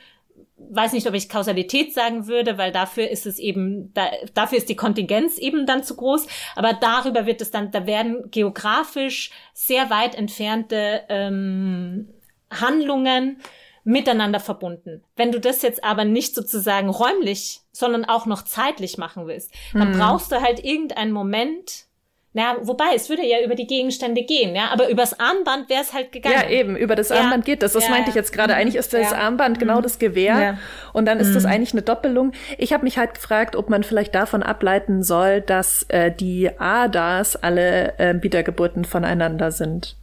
weiß 0.58 0.92
nicht, 0.92 1.06
ob 1.06 1.14
ich 1.14 1.28
Kausalität 1.28 1.92
sagen 1.92 2.26
würde, 2.26 2.56
weil 2.56 2.72
dafür 2.72 3.08
ist 3.10 3.26
es 3.26 3.38
eben, 3.38 3.92
da, 3.92 4.08
dafür 4.34 4.58
ist 4.58 4.68
die 4.68 4.76
Kontingenz 4.76 5.38
eben 5.38 5.66
dann 5.66 5.84
zu 5.84 5.96
groß. 5.96 6.26
Aber 6.54 6.72
darüber 6.72 7.26
wird 7.26 7.40
es 7.40 7.50
dann, 7.50 7.70
da 7.70 7.86
werden 7.86 8.30
geografisch 8.30 9.30
sehr 9.52 9.90
weit 9.90 10.14
entfernte 10.14 11.02
ähm, 11.08 12.08
Handlungen 12.50 13.38
miteinander 13.84 14.40
verbunden. 14.40 15.04
Wenn 15.14 15.30
du 15.30 15.38
das 15.38 15.62
jetzt 15.62 15.84
aber 15.84 16.04
nicht 16.04 16.34
sozusagen 16.34 16.88
räumlich, 16.88 17.60
sondern 17.70 18.04
auch 18.04 18.26
noch 18.26 18.42
zeitlich 18.42 18.98
machen 18.98 19.28
willst, 19.28 19.52
dann 19.72 19.92
hm. 19.92 19.98
brauchst 19.98 20.32
du 20.32 20.42
halt 20.42 20.64
irgendeinen 20.64 21.12
Moment, 21.12 21.86
ja, 22.32 22.56
wobei, 22.60 22.94
es 22.94 23.08
würde 23.08 23.24
ja 23.24 23.40
über 23.42 23.54
die 23.54 23.66
Gegenstände 23.66 24.24
gehen, 24.24 24.56
ja, 24.56 24.70
aber 24.70 24.90
übers 24.90 25.18
Armband 25.18 25.70
wäre 25.70 25.82
es 25.82 25.94
halt 25.94 26.12
gegangen. 26.12 26.34
Ja, 26.34 26.50
eben, 26.50 26.76
über 26.76 26.96
das 26.96 27.12
Armband 27.12 27.46
ja. 27.46 27.54
geht 27.54 27.62
das. 27.62 27.72
Das 27.72 27.84
ja. 27.84 27.90
meinte 27.90 28.10
ich 28.10 28.16
jetzt 28.16 28.32
gerade. 28.32 28.52
Mhm. 28.52 28.60
Eigentlich 28.60 28.74
ist 28.74 28.92
das 28.92 29.12
ja. 29.12 29.18
Armband 29.18 29.58
genau 29.58 29.78
mhm. 29.78 29.82
das 29.84 29.98
Gewehr 29.98 30.58
und 30.92 31.06
dann 31.06 31.18
ist 31.18 31.28
mhm. 31.28 31.34
das 31.34 31.44
eigentlich 31.46 31.72
eine 31.72 31.82
Doppelung. 31.82 32.32
Ich 32.58 32.72
habe 32.72 32.84
mich 32.84 32.98
halt 32.98 33.14
gefragt, 33.14 33.56
ob 33.56 33.70
man 33.70 33.84
vielleicht 33.84 34.14
davon 34.14 34.42
ableiten 34.42 35.02
soll, 35.02 35.40
dass 35.40 35.84
äh, 35.84 36.10
die 36.10 36.50
Adas 36.58 37.36
alle 37.36 37.98
äh, 37.98 38.20
Wiedergeburten 38.20 38.84
voneinander 38.84 39.50
sind. 39.50 39.96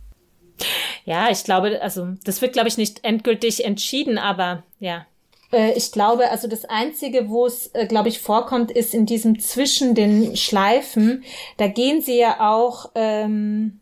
Ja, 1.05 1.29
ich 1.29 1.43
glaube, 1.43 1.81
also 1.81 2.07
das 2.23 2.41
wird, 2.41 2.53
glaube 2.53 2.67
ich, 2.67 2.77
nicht 2.77 3.03
endgültig 3.03 3.65
entschieden, 3.65 4.17
aber 4.17 4.63
ja. 4.79 5.05
Äh, 5.51 5.73
ich 5.73 5.91
glaube, 5.91 6.29
also 6.31 6.47
das 6.47 6.65
Einzige, 6.65 7.29
wo 7.29 7.45
es, 7.45 7.67
äh, 7.73 7.85
glaube 7.87 8.09
ich, 8.09 8.19
vorkommt, 8.19 8.71
ist 8.71 8.93
in 8.93 9.05
diesem 9.05 9.39
zwischen 9.39 9.95
den 9.95 10.35
Schleifen. 10.35 11.23
Da 11.57 11.67
gehen 11.67 12.01
sie 12.01 12.17
ja 12.17 12.51
auch 12.51 12.91
ähm, 12.95 13.79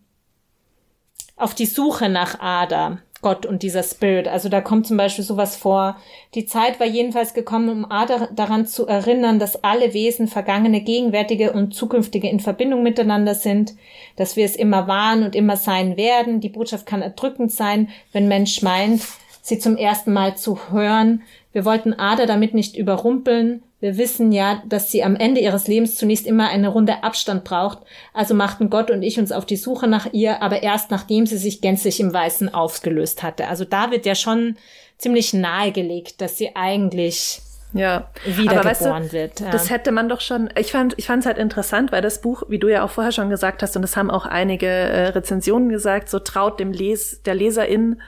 auf 1.36 1.56
die 1.56 1.66
Suche 1.66 2.10
nach 2.10 2.40
Ada. 2.40 3.00
Gott 3.22 3.46
und 3.46 3.64
dieser 3.64 3.84
Spirit. 3.84 4.28
Also 4.28 4.50
da 4.50 4.62
kommt 4.62 4.88
zum 4.88 4.98
Beispiel 4.98 5.24
sowas 5.24 5.56
vor. 5.56 5.98
Die 6.34 6.46
Zeit 6.46 6.80
war 6.80 6.88
jedenfalls 6.88 7.34
gekommen, 7.34 7.70
um 7.70 7.92
Ada 7.92 8.30
daran 8.34 8.66
zu 8.66 8.88
erinnern, 8.88 9.40
dass 9.40 9.64
alle 9.64 9.94
Wesen, 9.94 10.28
vergangene, 10.28 10.82
gegenwärtige 10.82 11.54
und 11.54 11.74
zukünftige 11.74 12.30
in 12.30 12.40
Verbindung 12.40 12.84
miteinander 12.84 13.36
sind, 13.36 13.76
dass 14.16 14.36
wir 14.36 14.46
es 14.46 14.56
immer 14.56 14.88
waren 14.88 15.24
und 15.24 15.36
immer 15.36 15.58
sein 15.58 15.98
werden. 15.98 16.42
Die 16.42 16.50
Botschaft 16.50 16.86
kann 16.86 17.02
erdrückend 17.02 17.52
sein, 17.52 17.90
wenn 18.12 18.28
Mensch 18.28 18.62
meint, 18.62 19.04
sie 19.42 19.60
zum 19.60 19.78
ersten 19.78 20.14
Mal 20.14 20.36
zu 20.36 20.72
hören. 20.72 21.22
Wir 21.52 21.66
wollten 21.66 21.94
Ada 21.94 22.26
damit 22.26 22.54
nicht 22.54 22.76
überrumpeln, 22.76 23.62
wir 23.82 23.98
wissen 23.98 24.32
ja, 24.32 24.62
dass 24.66 24.92
sie 24.92 25.04
am 25.04 25.16
Ende 25.16 25.42
ihres 25.42 25.68
Lebens 25.68 25.96
zunächst 25.96 26.28
immer 26.28 26.50
eine 26.50 26.70
Runde 26.70 27.04
Abstand 27.04 27.44
braucht, 27.44 27.80
also 28.14 28.36
machten 28.36 28.70
Gott 28.70 28.92
und 28.92 29.02
ich 29.02 29.20
uns 29.20 29.32
auf 29.32 29.46
die 29.46 29.58
Suche 29.58 29.88
nach 29.88 30.14
ihr, 30.14 30.42
aber 30.42 30.64
erst 30.64 30.92
nachdem 30.92 31.26
sie 31.26 31.38
sich 31.38 31.62
gänzlich 31.62 32.00
im 32.00 32.14
Weißen 32.14 32.54
aufgelöst 32.54 33.24
hatte. 33.24 33.48
Also 33.48 33.66
da 33.66 33.92
wird 33.92 34.06
ja 34.06 34.16
schon 34.16 34.56
ziemlich 34.98 35.34
nahegelegt, 35.34 36.22
dass 36.22 36.38
sie 36.38 36.56
eigentlich 36.56 37.42
ja. 37.74 38.10
wiedergeboren 38.24 38.66
weißt 38.66 38.86
du, 38.86 39.12
wird. 39.12 39.40
Ja. 39.40 39.50
Das 39.50 39.72
hätte 39.72 39.92
man 39.92 40.10
doch 40.10 40.22
schon. 40.22 40.52
Ich 40.58 40.72
fand, 40.72 40.94
ich 40.98 41.08
fand 41.08 41.22
es 41.22 41.26
halt 41.26 41.40
interessant, 41.40 41.92
weil 41.92 42.04
das 42.04 42.22
Buch, 42.22 42.44
wie 42.50 42.60
du 42.60 42.68
ja 42.68 42.84
auch 42.84 42.92
vorher 42.92 43.12
schon 43.12 43.32
gesagt 43.32 43.64
hast, 43.64 43.76
und 43.76 43.82
das 43.82 43.98
haben 43.98 44.12
auch 44.12 44.28
einige 44.28 44.68
äh, 44.68 45.08
Rezensionen 45.08 45.70
gesagt, 45.70 46.08
so 46.10 46.20
traut 46.20 46.60
dem 46.60 46.72
Les 46.72 47.24
der 47.24 47.34
Leserin 47.34 48.00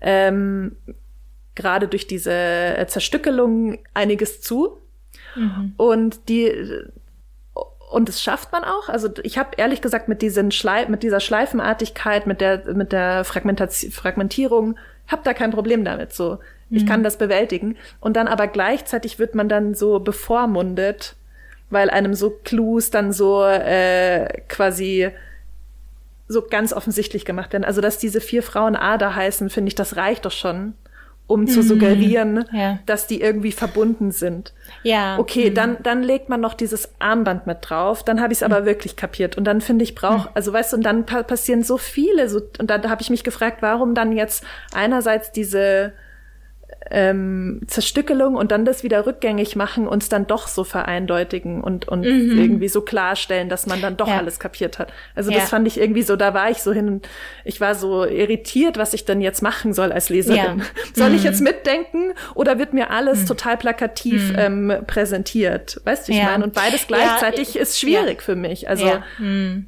ähm, 0.00 0.76
gerade 1.54 1.88
durch 1.88 2.06
diese 2.06 2.32
äh, 2.32 2.86
Zerstückelung 2.86 3.78
einiges 3.92 4.40
zu. 4.40 4.78
Mhm. 5.36 5.74
Und 5.76 6.28
die 6.28 6.52
und 7.90 8.08
das 8.08 8.22
schafft 8.22 8.52
man 8.52 8.62
auch. 8.62 8.88
Also 8.88 9.08
ich 9.24 9.36
habe 9.36 9.50
ehrlich 9.56 9.82
gesagt 9.82 10.08
mit 10.08 10.22
diesen 10.22 10.52
Schlei 10.52 10.86
mit 10.86 11.02
dieser 11.02 11.20
Schleifenartigkeit, 11.20 12.26
mit 12.26 12.40
der 12.40 12.62
mit 12.74 12.92
der 12.92 13.24
Fragmentation, 13.24 13.90
Fragmentierung, 13.90 14.78
habe 15.08 15.22
da 15.24 15.34
kein 15.34 15.50
Problem 15.50 15.84
damit. 15.84 16.12
So, 16.12 16.38
ich 16.70 16.84
mhm. 16.84 16.88
kann 16.88 17.02
das 17.02 17.18
bewältigen. 17.18 17.76
Und 18.00 18.16
dann 18.16 18.28
aber 18.28 18.46
gleichzeitig 18.46 19.18
wird 19.18 19.34
man 19.34 19.48
dann 19.48 19.74
so 19.74 19.98
bevormundet, 19.98 21.16
weil 21.68 21.90
einem 21.90 22.14
so 22.14 22.30
Clues 22.30 22.90
dann 22.90 23.12
so 23.12 23.44
äh, 23.44 24.42
quasi 24.48 25.10
so 26.28 26.42
ganz 26.42 26.72
offensichtlich 26.72 27.24
gemacht 27.24 27.52
werden. 27.52 27.64
Also 27.64 27.80
dass 27.80 27.98
diese 27.98 28.20
vier 28.20 28.44
Frauen 28.44 28.76
Ada 28.76 29.16
heißen, 29.16 29.50
finde 29.50 29.68
ich, 29.68 29.74
das 29.74 29.96
reicht 29.96 30.24
doch 30.24 30.30
schon 30.30 30.74
um 31.30 31.46
zu 31.46 31.60
mhm. 31.60 31.62
suggerieren, 31.62 32.44
ja. 32.52 32.80
dass 32.86 33.06
die 33.06 33.20
irgendwie 33.20 33.52
verbunden 33.52 34.10
sind. 34.10 34.52
Ja. 34.82 35.16
Okay, 35.18 35.50
mhm. 35.50 35.54
dann 35.54 35.76
dann 35.82 36.02
legt 36.02 36.28
man 36.28 36.40
noch 36.40 36.54
dieses 36.54 36.90
Armband 36.98 37.46
mit 37.46 37.58
drauf, 37.62 38.02
dann 38.02 38.20
habe 38.20 38.32
ich 38.32 38.40
es 38.40 38.42
aber 38.42 38.62
mhm. 38.62 38.66
wirklich 38.66 38.96
kapiert 38.96 39.38
und 39.38 39.44
dann 39.44 39.60
finde 39.60 39.84
ich 39.84 39.94
brauch, 39.94 40.24
mhm. 40.24 40.30
also 40.34 40.52
weißt 40.52 40.72
du, 40.72 40.76
und 40.78 40.82
dann 40.82 41.06
pa 41.06 41.22
passieren 41.22 41.62
so 41.62 41.78
viele 41.78 42.28
so 42.28 42.40
und 42.58 42.68
da, 42.68 42.78
da 42.78 42.90
habe 42.90 43.00
ich 43.00 43.10
mich 43.10 43.22
gefragt, 43.22 43.58
warum 43.60 43.94
dann 43.94 44.10
jetzt 44.12 44.44
einerseits 44.74 45.30
diese 45.30 45.92
ähm, 46.90 47.60
Zerstückelung 47.66 48.36
und 48.36 48.50
dann 48.50 48.64
das 48.64 48.82
wieder 48.82 49.06
rückgängig 49.06 49.54
machen, 49.54 49.86
uns 49.86 50.08
dann 50.08 50.26
doch 50.26 50.48
so 50.48 50.64
vereindeutigen 50.64 51.60
und, 51.60 51.86
und 51.86 52.00
mhm. 52.00 52.38
irgendwie 52.38 52.68
so 52.68 52.80
klarstellen, 52.80 53.48
dass 53.48 53.66
man 53.66 53.80
dann 53.80 53.96
doch 53.96 54.08
ja. 54.08 54.18
alles 54.18 54.40
kapiert 54.40 54.78
hat. 54.78 54.92
Also 55.14 55.30
ja. 55.30 55.38
das 55.38 55.50
fand 55.50 55.66
ich 55.66 55.78
irgendwie 55.78 56.02
so, 56.02 56.16
da 56.16 56.32
war 56.32 56.50
ich 56.50 56.62
so 56.62 56.72
hin, 56.72 57.02
ich 57.44 57.60
war 57.60 57.74
so 57.74 58.04
irritiert, 58.04 58.78
was 58.78 58.94
ich 58.94 59.04
denn 59.04 59.20
jetzt 59.20 59.42
machen 59.42 59.74
soll 59.74 59.92
als 59.92 60.08
Leserin. 60.08 60.36
Ja. 60.38 60.56
Soll 60.94 61.10
mhm. 61.10 61.16
ich 61.16 61.22
jetzt 61.22 61.40
mitdenken 61.40 62.12
oder 62.34 62.58
wird 62.58 62.72
mir 62.72 62.90
alles 62.90 63.22
mhm. 63.22 63.26
total 63.26 63.56
plakativ 63.56 64.32
mhm. 64.32 64.38
ähm, 64.38 64.72
präsentiert? 64.86 65.80
Weißt 65.84 66.08
du, 66.08 66.12
ich 66.12 66.22
meine? 66.22 66.42
Und 66.42 66.54
beides 66.54 66.86
gleichzeitig 66.86 67.56
ist 67.56 67.78
schwierig 67.78 68.22
für 68.22 68.34
mich. 68.36 68.68
Also 68.68 68.86
mhm. 69.18 69.66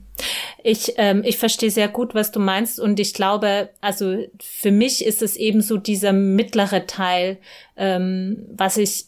Ich, 0.62 0.94
ähm, 0.96 1.22
ich 1.24 1.38
verstehe 1.38 1.70
sehr 1.70 1.88
gut, 1.88 2.14
was 2.14 2.30
du 2.30 2.40
meinst 2.40 2.80
und 2.80 3.00
ich 3.00 3.14
glaube, 3.14 3.70
also 3.80 4.16
für 4.40 4.70
mich 4.70 5.04
ist 5.04 5.22
es 5.22 5.36
eben 5.36 5.60
so 5.60 5.76
dieser 5.76 6.12
mittlere 6.12 6.86
Teil, 6.86 7.38
ähm, 7.76 8.46
was 8.54 8.76
ich 8.76 9.06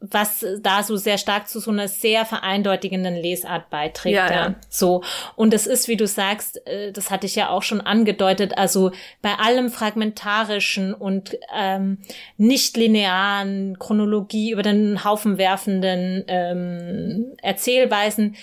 was 0.00 0.46
da 0.60 0.84
so 0.84 0.96
sehr 0.96 1.18
stark 1.18 1.48
zu 1.48 1.58
so 1.58 1.72
einer 1.72 1.88
sehr 1.88 2.24
vereindeutigenden 2.24 3.16
Lesart 3.16 3.68
beiträgt. 3.68 4.14
Ja, 4.14 4.30
Ja. 4.30 4.54
So. 4.68 5.02
Und 5.34 5.52
es 5.52 5.66
ist, 5.66 5.88
wie 5.88 5.96
du 5.96 6.06
sagst, 6.06 6.64
äh, 6.66 6.92
das 6.92 7.10
hatte 7.10 7.26
ich 7.26 7.34
ja 7.34 7.48
auch 7.48 7.62
schon 7.62 7.80
angedeutet, 7.80 8.56
also 8.56 8.92
bei 9.22 9.34
allem 9.34 9.70
fragmentarischen 9.70 10.94
und 10.94 11.36
ähm, 11.52 11.98
nicht 12.36 12.76
linearen 12.76 13.78
Chronologie 13.78 14.52
über 14.52 14.62
den 14.62 15.02
Haufen 15.02 15.36
werfenden 15.36 16.24
ähm, 16.28 17.32
Erzählweisen 17.42 18.36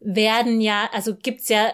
werden 0.00 0.60
ja, 0.60 0.88
also 0.92 1.14
gibt's 1.14 1.48
ja 1.48 1.72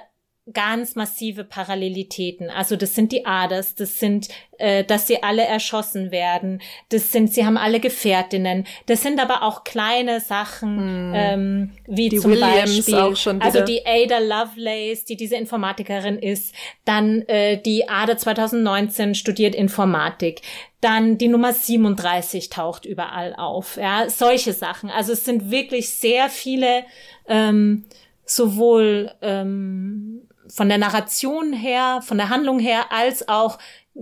ganz 0.52 0.94
massive 0.94 1.42
Parallelitäten. 1.42 2.50
Also 2.50 2.76
das 2.76 2.94
sind 2.94 3.12
die 3.12 3.24
Aders, 3.24 3.74
das 3.74 3.98
sind, 3.98 4.28
äh, 4.58 4.84
dass 4.84 5.06
sie 5.06 5.22
alle 5.22 5.42
erschossen 5.42 6.10
werden, 6.10 6.60
das 6.90 7.12
sind, 7.12 7.32
sie 7.32 7.46
haben 7.46 7.56
alle 7.56 7.80
Gefährtinnen, 7.80 8.66
das 8.84 9.02
sind 9.02 9.20
aber 9.20 9.42
auch 9.42 9.64
kleine 9.64 10.20
Sachen, 10.20 11.12
ähm, 11.14 11.70
wie. 11.86 12.10
Die 12.10 12.18
zum 12.18 12.32
Williams 12.32 12.76
Beispiel, 12.76 12.94
auch 12.94 13.16
schon 13.16 13.40
also 13.40 13.62
die 13.62 13.86
Ada 13.86 14.18
Lovelace, 14.18 15.06
die 15.06 15.16
diese 15.16 15.36
Informatikerin 15.36 16.18
ist, 16.18 16.54
dann 16.84 17.22
äh, 17.22 17.56
die 17.56 17.88
Ada 17.88 18.18
2019 18.18 19.14
studiert 19.14 19.54
Informatik, 19.54 20.42
dann 20.82 21.16
die 21.16 21.28
Nummer 21.28 21.54
37 21.54 22.50
taucht 22.50 22.84
überall 22.84 23.34
auf, 23.34 23.78
ja, 23.78 24.10
solche 24.10 24.52
Sachen. 24.52 24.90
Also 24.90 25.14
es 25.14 25.24
sind 25.24 25.50
wirklich 25.50 25.88
sehr 25.88 26.28
viele 26.28 26.84
ähm, 27.26 27.86
sowohl 28.26 29.10
ähm, 29.22 30.22
von 30.48 30.68
der 30.68 30.78
Narration 30.78 31.52
her, 31.52 32.00
von 32.02 32.18
der 32.18 32.28
Handlung 32.28 32.58
her, 32.58 32.92
als 32.92 33.28
auch 33.28 33.58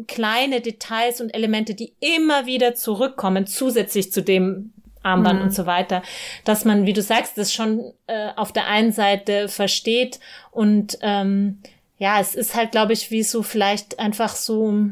kleine 0.06 0.60
Details 0.60 1.20
und 1.20 1.30
Elemente, 1.30 1.74
die 1.74 1.94
immer 2.00 2.46
wieder 2.46 2.74
zurückkommen, 2.74 3.46
zusätzlich 3.46 4.12
zu 4.12 4.22
dem 4.22 4.72
Armband 5.02 5.42
und 5.42 5.54
so 5.54 5.66
weiter, 5.66 6.02
dass 6.44 6.64
man, 6.64 6.86
wie 6.86 6.92
du 6.92 7.02
sagst, 7.02 7.36
das 7.36 7.52
schon 7.52 7.92
äh, 8.06 8.30
auf 8.36 8.52
der 8.52 8.68
einen 8.68 8.92
Seite 8.92 9.48
versteht. 9.48 10.20
Und 10.50 10.98
ähm, 11.02 11.58
ja, 11.98 12.20
es 12.20 12.34
ist 12.34 12.54
halt, 12.54 12.70
glaube 12.70 12.92
ich, 12.92 13.10
wie 13.10 13.22
so 13.22 13.42
vielleicht 13.42 13.98
einfach 13.98 14.34
so 14.34 14.84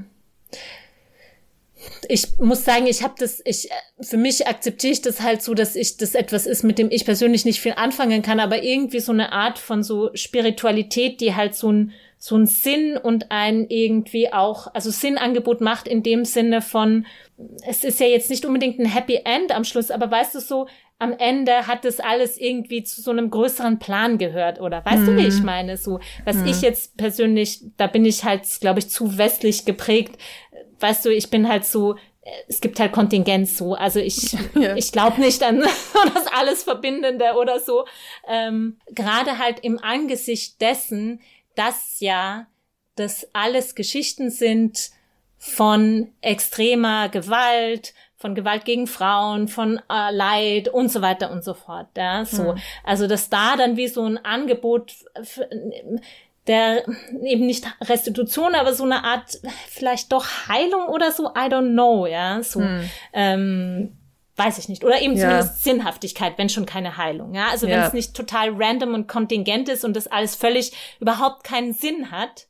ich 2.09 2.39
muss 2.39 2.65
sagen, 2.65 2.87
ich 2.87 3.03
habe 3.03 3.15
das, 3.19 3.41
ich 3.45 3.69
für 4.01 4.17
mich 4.17 4.47
akzeptiere 4.47 4.93
ich 4.93 5.03
das 5.03 5.21
halt 5.21 5.43
so, 5.43 5.55
dass 5.55 5.77
ich 5.77 5.97
das 5.97 6.15
etwas 6.15 6.47
ist, 6.47 6.63
mit 6.63 6.79
dem 6.79 6.91
ich 6.91 7.05
persönlich 7.05 7.45
nicht 7.45 7.61
viel 7.61 7.75
anfangen 7.77 8.23
kann, 8.23 8.41
aber 8.41 8.63
irgendwie 8.63 9.01
so 9.01 9.13
eine 9.13 9.33
Art 9.33 9.59
von 9.59 9.83
so 9.83 10.11
Spiritualität, 10.15 11.21
die 11.21 11.35
halt 11.35 11.55
so 11.55 11.73
ein 11.73 11.93
so 12.23 12.37
ein 12.37 12.45
Sinn 12.45 12.99
und 12.99 13.31
ein 13.31 13.65
irgendwie 13.71 14.31
auch, 14.31 14.67
also 14.75 14.91
Sinnangebot 14.91 15.63
macht 15.63 15.89
in 15.89 16.03
dem 16.03 16.27
Sinne 16.27 16.61
von, 16.61 17.07
es 17.67 17.83
ist 17.83 17.99
ja 17.99 18.07
jetzt 18.07 18.29
nicht 18.29 18.45
unbedingt 18.45 18.79
ein 18.79 18.85
Happy 18.85 19.21
End 19.25 19.53
am 19.53 19.65
Schluss, 19.65 19.91
aber 19.91 20.11
weißt 20.11 20.35
du 20.35 20.41
so, 20.41 20.67
am 20.99 21.15
Ende 21.19 21.67
hat 21.67 21.87
das 21.87 21.99
alles 21.99 22.37
irgendwie 22.37 22.85
zu 22.85 23.01
so 23.01 23.11
einem 23.11 23.31
größeren 23.31 23.79
Plan 23.79 24.19
gehört, 24.19 24.61
oder 24.61 24.85
weißt 24.85 25.09
du, 25.09 25.17
wie 25.17 25.29
ich 25.29 25.43
meine? 25.43 25.79
So, 25.79 25.99
was 26.27 26.37
ich 26.45 26.61
jetzt 26.61 26.99
persönlich, 26.99 27.63
da 27.79 27.87
bin 27.87 28.05
ich 28.05 28.23
halt, 28.23 28.43
glaube 28.61 28.81
ich, 28.81 28.91
zu 28.91 29.17
westlich 29.17 29.65
geprägt. 29.65 30.19
Weißt 30.81 31.05
du, 31.05 31.11
ich 31.11 31.31
bin 31.31 31.49
halt 31.49 31.65
so, 31.65 31.97
es 32.49 32.61
gibt 32.61 32.79
halt 32.81 32.93
Kontingenz 32.93 33.57
so. 33.57 33.75
Also 33.75 34.01
ich, 34.01 34.37
Ja. 34.55 34.77
ich 34.77 34.93
glaube 34.93 35.21
nicht 35.21 35.43
an 35.43 35.61
das 36.15 36.27
alles 36.33 36.63
Verbindende 36.63 37.35
oder 37.35 37.61
so. 37.61 37.87
Ähm, 38.29 38.79
Gerade 38.91 39.39
halt 39.39 39.61
im 39.61 39.79
Angesicht 39.79 40.61
dessen, 40.61 41.21
dass 41.57 42.01
ja 42.01 42.47
das 42.97 43.29
alles 43.33 43.75
Geschichten 43.75 44.31
sind 44.31 44.91
von 45.39 46.13
extremer 46.21 47.09
Gewalt, 47.09 47.95
von 48.17 48.35
Gewalt 48.35 48.67
gegen 48.67 48.87
Frauen, 48.87 49.49
von 49.49 49.81
äh, 49.91 50.11
Leid 50.13 50.69
und 50.69 50.93
so 50.93 51.01
weiter 51.01 51.31
und 51.31 51.43
so 51.43 51.55
fort. 51.55 51.89
Ja, 51.97 52.27
so. 52.27 52.55
Also, 52.85 53.07
dass 53.07 53.31
da 53.31 53.57
dann 53.57 53.79
wie 53.79 53.89
so 53.89 54.05
ein 54.05 54.23
Angebot 54.23 54.93
der 56.51 56.85
eben 57.23 57.47
nicht 57.47 57.65
Restitution, 57.81 58.55
aber 58.57 58.75
so 58.75 58.83
eine 58.85 59.05
Art 59.05 59.39
vielleicht 59.69 60.11
doch 60.13 60.27
Heilung 60.49 60.89
oder 60.89 61.13
so, 61.13 61.29
I 61.29 61.49
don't 61.49 61.73
know, 61.73 62.07
ja, 62.07 62.43
so, 62.43 62.61
ähm, 63.13 63.97
weiß 64.37 64.59
ich 64.59 64.69
nicht. 64.69 64.85
Oder 64.85 65.01
eben 65.01 65.15
Ja. 65.15 65.21
zumindest 65.29 65.63
Sinnhaftigkeit, 65.65 66.39
wenn 66.39 66.49
schon 66.49 66.67
keine 66.67 66.97
Heilung, 66.97 67.35
ja. 67.35 67.49
Also 67.51 67.67
wenn 67.69 67.79
Ja. 67.79 67.87
es 67.87 67.93
nicht 67.93 68.15
total 68.17 68.51
random 68.57 68.95
und 68.95 69.07
kontingent 69.07 69.69
ist 69.69 69.85
und 69.85 69.95
das 69.95 70.07
alles 70.09 70.35
völlig 70.35 70.73
überhaupt 70.99 71.45
keinen 71.45 71.73
Sinn 71.73 72.11
hat, 72.11 72.47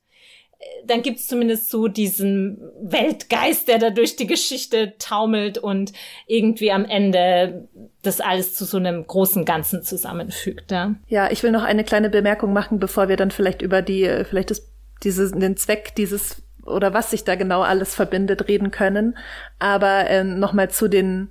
dann 0.86 1.02
gibt's 1.02 1.26
zumindest 1.26 1.70
so 1.70 1.88
diesen 1.88 2.61
Weltgeist, 2.82 3.68
der 3.68 3.78
da 3.78 3.90
durch 3.90 4.16
die 4.16 4.26
Geschichte 4.26 4.94
taumelt 4.98 5.58
und 5.58 5.92
irgendwie 6.26 6.72
am 6.72 6.84
Ende 6.84 7.68
das 8.02 8.20
alles 8.20 8.54
zu 8.54 8.64
so 8.64 8.76
einem 8.76 9.06
großen 9.06 9.44
Ganzen 9.44 9.82
zusammenfügt, 9.82 10.70
ja. 10.70 10.94
Ja, 11.08 11.30
ich 11.30 11.42
will 11.42 11.52
noch 11.52 11.62
eine 11.62 11.84
kleine 11.84 12.11
Bemerkung 12.11 12.52
machen, 12.52 12.78
bevor 12.78 13.08
wir 13.08 13.16
dann 13.16 13.30
vielleicht 13.30 13.62
über 13.62 13.82
die, 13.82 14.04
äh, 14.04 14.24
vielleicht 14.24 14.50
das, 14.50 14.70
dieses, 15.02 15.32
den 15.32 15.56
Zweck 15.56 15.94
dieses 15.96 16.42
oder 16.66 16.92
was 16.92 17.11
sich 17.11 17.24
da 17.24 17.34
genau 17.34 17.62
alles 17.62 17.94
verbindet, 17.94 18.48
reden 18.48 18.70
können. 18.70 19.16
Aber 19.58 20.08
ähm, 20.08 20.38
nochmal 20.38 20.70
zu 20.70 20.88
den 20.88 21.30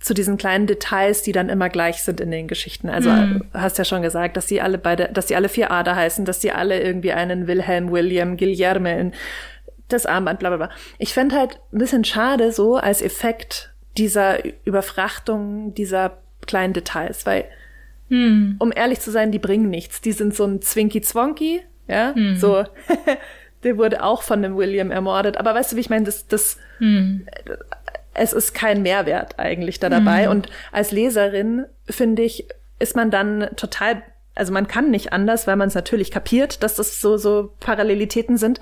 zu 0.00 0.14
diesen 0.14 0.38
kleinen 0.38 0.66
Details, 0.66 1.22
die 1.22 1.32
dann 1.32 1.48
immer 1.50 1.68
gleich 1.68 2.02
sind 2.02 2.20
in 2.20 2.30
den 2.30 2.48
Geschichten. 2.48 2.88
Also 2.88 3.10
Mhm. 3.10 3.44
hast 3.52 3.76
ja 3.78 3.84
schon 3.84 4.00
gesagt, 4.02 4.36
dass 4.36 4.48
sie 4.48 4.60
alle 4.60 4.78
beide, 4.78 5.10
dass 5.12 5.28
sie 5.28 5.36
alle 5.36 5.48
vier 5.50 5.70
Ader 5.70 5.94
heißen, 5.94 6.24
dass 6.24 6.40
sie 6.40 6.52
alle 6.52 6.80
irgendwie 6.80 7.12
einen 7.12 7.46
Wilhelm, 7.46 7.90
William, 7.92 8.36
Guillerme 8.38 8.98
in 8.98 9.12
das 9.88 10.06
Armband, 10.06 10.38
bla 10.40 10.48
bla 10.48 10.56
bla. 10.56 10.70
Ich 10.98 11.12
fände 11.12 11.36
halt 11.36 11.60
ein 11.72 11.78
bisschen 11.78 12.04
schade 12.04 12.50
so 12.52 12.76
als 12.76 13.02
Effekt 13.02 13.72
dieser 13.98 14.38
Überfrachtung 14.64 15.74
dieser 15.74 16.18
kleinen 16.46 16.72
Details, 16.72 17.26
weil 17.26 17.44
um 18.58 18.72
ehrlich 18.74 19.00
zu 19.00 19.10
sein, 19.12 19.30
die 19.30 19.38
bringen 19.38 19.68
nichts. 19.70 20.00
Die 20.00 20.12
sind 20.12 20.34
so 20.34 20.44
ein 20.44 20.60
Zwinky-Zwonky, 20.62 21.60
ja, 21.88 22.12
so, 22.38 22.64
der 23.62 23.76
wurde 23.76 24.02
auch 24.02 24.22
von 24.22 24.42
dem 24.42 24.56
William 24.56 24.90
ermordet. 24.90 25.36
Aber 25.36 25.54
weißt 25.54 25.72
du, 25.72 25.76
wie 25.76 25.80
ich 25.80 25.90
meine, 25.90 26.06
das, 26.06 26.26
das, 26.26 26.56
es 28.14 28.32
ist 28.32 28.54
kein 28.54 28.82
Mehrwert 28.82 29.38
eigentlich 29.38 29.78
da 29.80 29.88
dabei. 29.88 30.28
Und 30.30 30.48
als 30.72 30.90
Leserin, 30.90 31.66
finde 31.88 32.22
ich, 32.22 32.48
ist 32.78 32.96
man 32.96 33.10
dann 33.10 33.50
total, 33.56 34.02
also 34.40 34.52
man 34.52 34.66
kann 34.66 34.90
nicht 34.90 35.12
anders, 35.12 35.46
weil 35.46 35.54
man 35.56 35.68
es 35.68 35.74
natürlich 35.74 36.10
kapiert, 36.10 36.62
dass 36.64 36.74
das 36.74 37.00
so, 37.00 37.16
so 37.18 37.52
Parallelitäten 37.60 38.36
sind. 38.38 38.58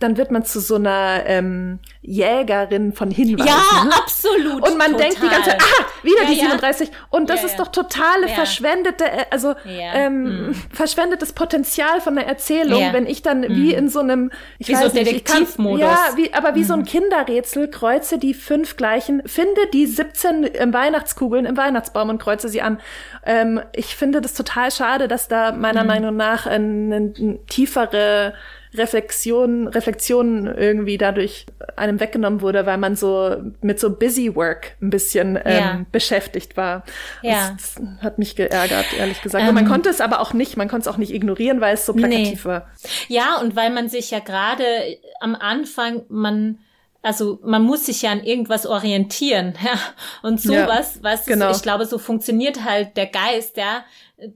Dann 0.00 0.16
wird 0.16 0.30
man 0.30 0.44
zu 0.44 0.58
so 0.60 0.76
einer 0.76 1.22
ähm, 1.26 1.78
Jägerin 2.02 2.92
von 2.92 3.10
Hinweisen. 3.10 3.48
Ja, 3.48 3.90
absolut. 3.98 4.62
Und 4.68 4.78
man 4.78 4.92
total. 4.92 4.96
denkt 5.08 5.22
die 5.22 5.28
ganze 5.28 5.50
Zeit, 5.50 5.62
ah, 5.62 5.84
wieder 6.04 6.22
Ja, 6.22 6.28
die 6.28 6.34
ja. 6.36 6.40
37. 6.44 6.90
Und 7.10 7.30
das 7.30 7.40
Ja, 7.40 7.46
ist 7.46 7.58
ja. 7.58 7.64
doch 7.64 7.72
totale 7.72 8.28
Ja. 8.28 8.34
verschwendete, 8.34 9.04
äh, 9.04 9.24
also 9.30 9.54
Ja. 9.64 9.92
ähm, 9.94 10.54
verschwendetes 10.72 11.32
Potenzial 11.32 12.00
von 12.00 12.14
der 12.16 12.26
Erzählung, 12.26 12.80
Ja. 12.80 12.92
wenn 12.92 13.06
ich 13.06 13.22
dann 13.22 13.42
wie 13.42 13.74
in 13.74 13.88
so 13.88 14.00
einem, 14.00 14.30
ich 14.58 14.68
Wie 14.68 14.74
so 14.76 14.84
weiß 14.84 14.94
nicht, 14.94 15.12
ich 15.12 15.24
kann, 15.24 15.38
Detektivmodus. 15.40 15.80
ja, 15.80 15.98
wie, 16.16 16.32
aber 16.32 16.54
wie 16.54 16.64
so 16.64 16.74
ein 16.74 16.84
Kinderrätsel, 16.84 17.68
kreuze 17.68 18.18
die 18.18 18.34
fünf 18.34 18.76
gleichen, 18.76 19.22
finde 19.26 19.60
die 19.72 19.86
17 19.86 20.44
im 20.44 20.72
Weihnachtskugeln 20.72 21.44
im 21.44 21.56
Weihnachtsbaum 21.56 22.08
und 22.08 22.18
kreuze 22.22 22.48
sie 22.48 22.62
an. 22.62 22.80
Ähm, 23.26 23.60
ich 23.72 23.96
finde 23.96 24.20
das 24.20 24.34
total 24.34 24.70
schade, 24.70 25.08
dass 25.08 25.17
da 25.26 25.50
meiner 25.50 25.82
Meinung 25.82 26.14
nach 26.16 26.46
eine, 26.46 27.12
eine 27.18 27.38
tiefere 27.48 28.34
Reflexion, 28.74 29.66
Reflexion 29.68 30.46
irgendwie 30.46 30.98
dadurch 30.98 31.46
einem 31.76 32.00
weggenommen 32.00 32.40
wurde, 32.42 32.66
weil 32.66 32.76
man 32.78 32.96
so 32.96 33.36
mit 33.62 33.80
so 33.80 33.90
Busy 33.96 34.34
Work 34.36 34.76
ein 34.82 34.90
bisschen 34.90 35.36
ähm, 35.44 35.58
Ja. 35.58 35.80
beschäftigt 35.90 36.56
war. 36.56 36.84
Ja. 37.22 37.52
Das, 37.56 37.74
das 37.74 37.82
hat 38.02 38.18
mich 38.18 38.36
geärgert, 38.36 38.86
ehrlich 38.98 39.22
gesagt. 39.22 39.48
Und 39.48 39.54
man 39.54 39.66
konnte 39.66 39.88
es 39.88 40.00
aber 40.00 40.20
auch 40.20 40.32
nicht, 40.32 40.56
man 40.56 40.68
konnte 40.68 40.88
es 40.88 40.94
auch 40.94 40.98
nicht 40.98 41.12
ignorieren, 41.14 41.60
weil 41.60 41.74
es 41.74 41.86
so 41.86 41.92
plakativ 41.94 42.44
Nee. 42.44 42.50
war. 42.50 42.68
Ja, 43.08 43.36
und 43.40 43.56
weil 43.56 43.70
man 43.70 43.88
sich 43.88 44.10
ja 44.10 44.18
gerade 44.20 44.64
am 45.20 45.34
Anfang, 45.34 46.02
man, 46.08 46.58
also 47.02 47.38
man 47.42 47.62
muss 47.62 47.86
sich 47.86 48.02
ja 48.02 48.10
an 48.10 48.22
irgendwas 48.22 48.66
orientieren, 48.66 49.54
ja. 49.64 49.78
Und 50.22 50.40
sowas, 50.40 50.98
was 51.02 51.24
genau. 51.26 51.50
ich 51.52 51.62
glaube, 51.62 51.86
so 51.86 51.98
funktioniert 51.98 52.64
halt 52.64 52.96
der 52.96 53.06
Geist, 53.06 53.56
ja. 53.56 53.84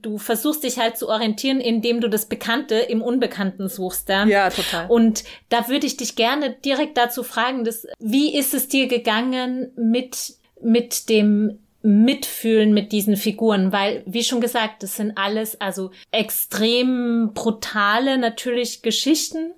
Du 0.01 0.17
versuchst 0.17 0.63
dich 0.63 0.79
halt 0.79 0.97
zu 0.97 1.09
orientieren, 1.09 1.59
indem 1.59 1.99
du 1.99 2.09
das 2.09 2.25
Bekannte 2.25 2.75
im 2.75 3.01
Unbekannten 3.01 3.67
suchst, 3.67 4.07
ja. 4.09 4.25
Ja, 4.25 4.49
total. 4.49 4.89
Und 4.89 5.23
da 5.49 5.67
würde 5.67 5.85
ich 5.85 5.97
dich 5.97 6.15
gerne 6.15 6.51
direkt 6.51 6.97
dazu 6.97 7.23
fragen, 7.23 7.65
dass, 7.65 7.85
wie 7.99 8.37
ist 8.37 8.53
es 8.53 8.69
dir 8.69 8.87
gegangen 8.87 9.71
mit, 9.75 10.35
mit 10.61 11.09
dem 11.09 11.59
Mitfühlen 11.83 12.73
mit 12.73 12.93
diesen 12.93 13.17
Figuren, 13.17 13.73
weil, 13.73 14.03
wie 14.05 14.23
schon 14.23 14.39
gesagt, 14.39 14.83
das 14.83 14.95
sind 14.95 15.17
alles 15.17 15.59
also 15.59 15.91
extrem 16.11 17.31
brutale 17.33 18.17
natürlich 18.17 18.81
Geschichten. 18.81 19.51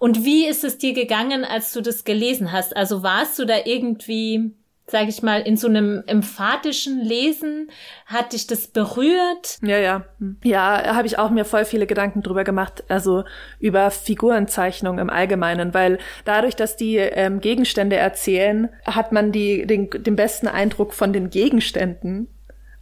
Und 0.00 0.24
wie 0.24 0.46
ist 0.46 0.64
es 0.64 0.78
dir 0.78 0.94
gegangen, 0.94 1.44
als 1.44 1.72
du 1.72 1.80
das 1.80 2.02
gelesen 2.02 2.50
hast? 2.50 2.76
Also 2.76 3.04
warst 3.04 3.38
du 3.38 3.44
da 3.44 3.54
irgendwie, 3.64 4.50
sag 4.90 5.08
ich 5.08 5.22
mal, 5.22 5.40
in 5.40 5.56
so 5.56 5.68
einem 5.68 6.02
emphatischen 6.06 7.00
Lesen? 7.00 7.70
Hat 8.06 8.32
dich 8.32 8.46
das 8.46 8.66
berührt? 8.66 9.58
Ja, 9.62 9.78
ja. 9.78 10.04
Ja, 10.42 10.94
habe 10.94 11.06
ich 11.06 11.18
auch 11.18 11.30
mir 11.30 11.44
voll 11.44 11.64
viele 11.64 11.86
Gedanken 11.86 12.22
drüber 12.22 12.44
gemacht, 12.44 12.84
also 12.88 13.24
über 13.58 13.90
Figurenzeichnung 13.90 14.98
im 14.98 15.10
Allgemeinen, 15.10 15.74
weil 15.74 15.98
dadurch, 16.24 16.56
dass 16.56 16.76
die 16.76 16.96
ähm, 16.96 17.40
Gegenstände 17.40 17.96
erzählen, 17.96 18.68
hat 18.84 19.12
man 19.12 19.32
die, 19.32 19.66
den, 19.66 19.90
den 19.90 20.16
besten 20.16 20.48
Eindruck 20.48 20.92
von 20.94 21.12
den 21.12 21.30
Gegenständen 21.30 22.28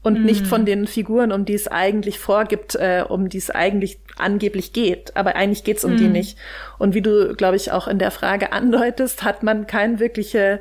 und 0.02 0.22
mm. 0.22 0.24
nicht 0.24 0.46
von 0.46 0.64
den 0.64 0.86
Figuren, 0.86 1.32
um 1.32 1.44
die 1.44 1.54
es 1.54 1.68
eigentlich 1.68 2.18
vorgibt, 2.18 2.74
äh, 2.76 3.04
um 3.06 3.28
die 3.28 3.38
es 3.38 3.50
eigentlich 3.50 4.00
angeblich 4.16 4.72
geht. 4.72 5.16
Aber 5.16 5.36
eigentlich 5.36 5.64
geht's 5.64 5.84
um 5.84 5.94
mm. 5.94 5.96
die 5.96 6.08
nicht. 6.08 6.38
Und 6.78 6.94
wie 6.94 7.02
du, 7.02 7.34
glaube 7.34 7.56
ich, 7.56 7.72
auch 7.72 7.88
in 7.88 7.98
der 7.98 8.10
Frage 8.10 8.52
andeutest, 8.52 9.24
hat 9.24 9.42
man 9.42 9.66
keine 9.66 9.98
wirkliche 9.98 10.60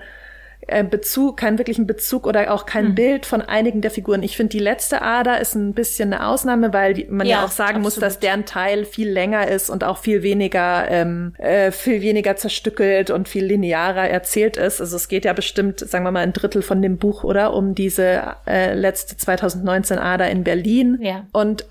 Bezug, 0.90 1.38
keinen 1.38 1.58
wirklichen 1.58 1.88
Bezug 1.88 2.28
oder 2.28 2.54
auch 2.54 2.66
kein 2.66 2.90
mhm. 2.90 2.96
Bild 2.96 3.26
von 3.26 3.42
einigen 3.42 3.82
der 3.82 3.92
Figuren. 3.92 4.22
Ich 4.22 4.36
finde, 4.36 4.52
die 4.52 4.60
letzte 4.60 5.02
Ader 5.02 5.40
ist 5.40 5.56
ein 5.56 5.74
bisschen 5.74 6.14
eine 6.14 6.28
Ausnahme, 6.28 6.74
weil 6.74 7.06
man 7.10 7.26
ja, 7.26 7.38
ja 7.38 7.46
auch 7.46 7.52
sagen 7.52 7.78
absolut. 7.78 7.84
muss, 7.84 7.96
dass 8.00 8.20
deren 8.20 8.46
Teil 8.46 8.84
viel 8.84 9.10
länger 9.10 9.48
ist 9.48 9.70
und 9.70 9.84
auch 9.84 9.98
viel 9.98 10.24
weniger, 10.24 10.86
ähm, 10.90 11.34
äh, 11.38 11.72
viel 11.72 12.02
weniger 12.02 12.36
zerstückelt 12.36 13.12
und 13.12 13.30
viel 13.30 13.46
linearer 13.46 14.10
erzählt 14.10 14.58
ist. 14.58 14.82
Also 14.82 14.98
es 14.98 15.08
geht 15.08 15.24
ja 15.24 15.34
bestimmt, 15.34 15.80
sagen 15.80 16.04
wir 16.04 16.12
mal, 16.12 16.20
ein 16.20 16.34
Drittel 16.34 16.62
von 16.62 16.82
dem 16.82 16.98
Buch, 16.98 17.24
oder? 17.24 17.54
Um 17.54 17.74
diese 17.74 18.36
äh, 18.46 18.74
letzte 18.74 19.16
2019 19.16 19.98
Ader 20.00 20.30
in 20.30 20.44
Berlin. 20.44 20.98
Ja. 21.02 21.26
Und 21.32 21.66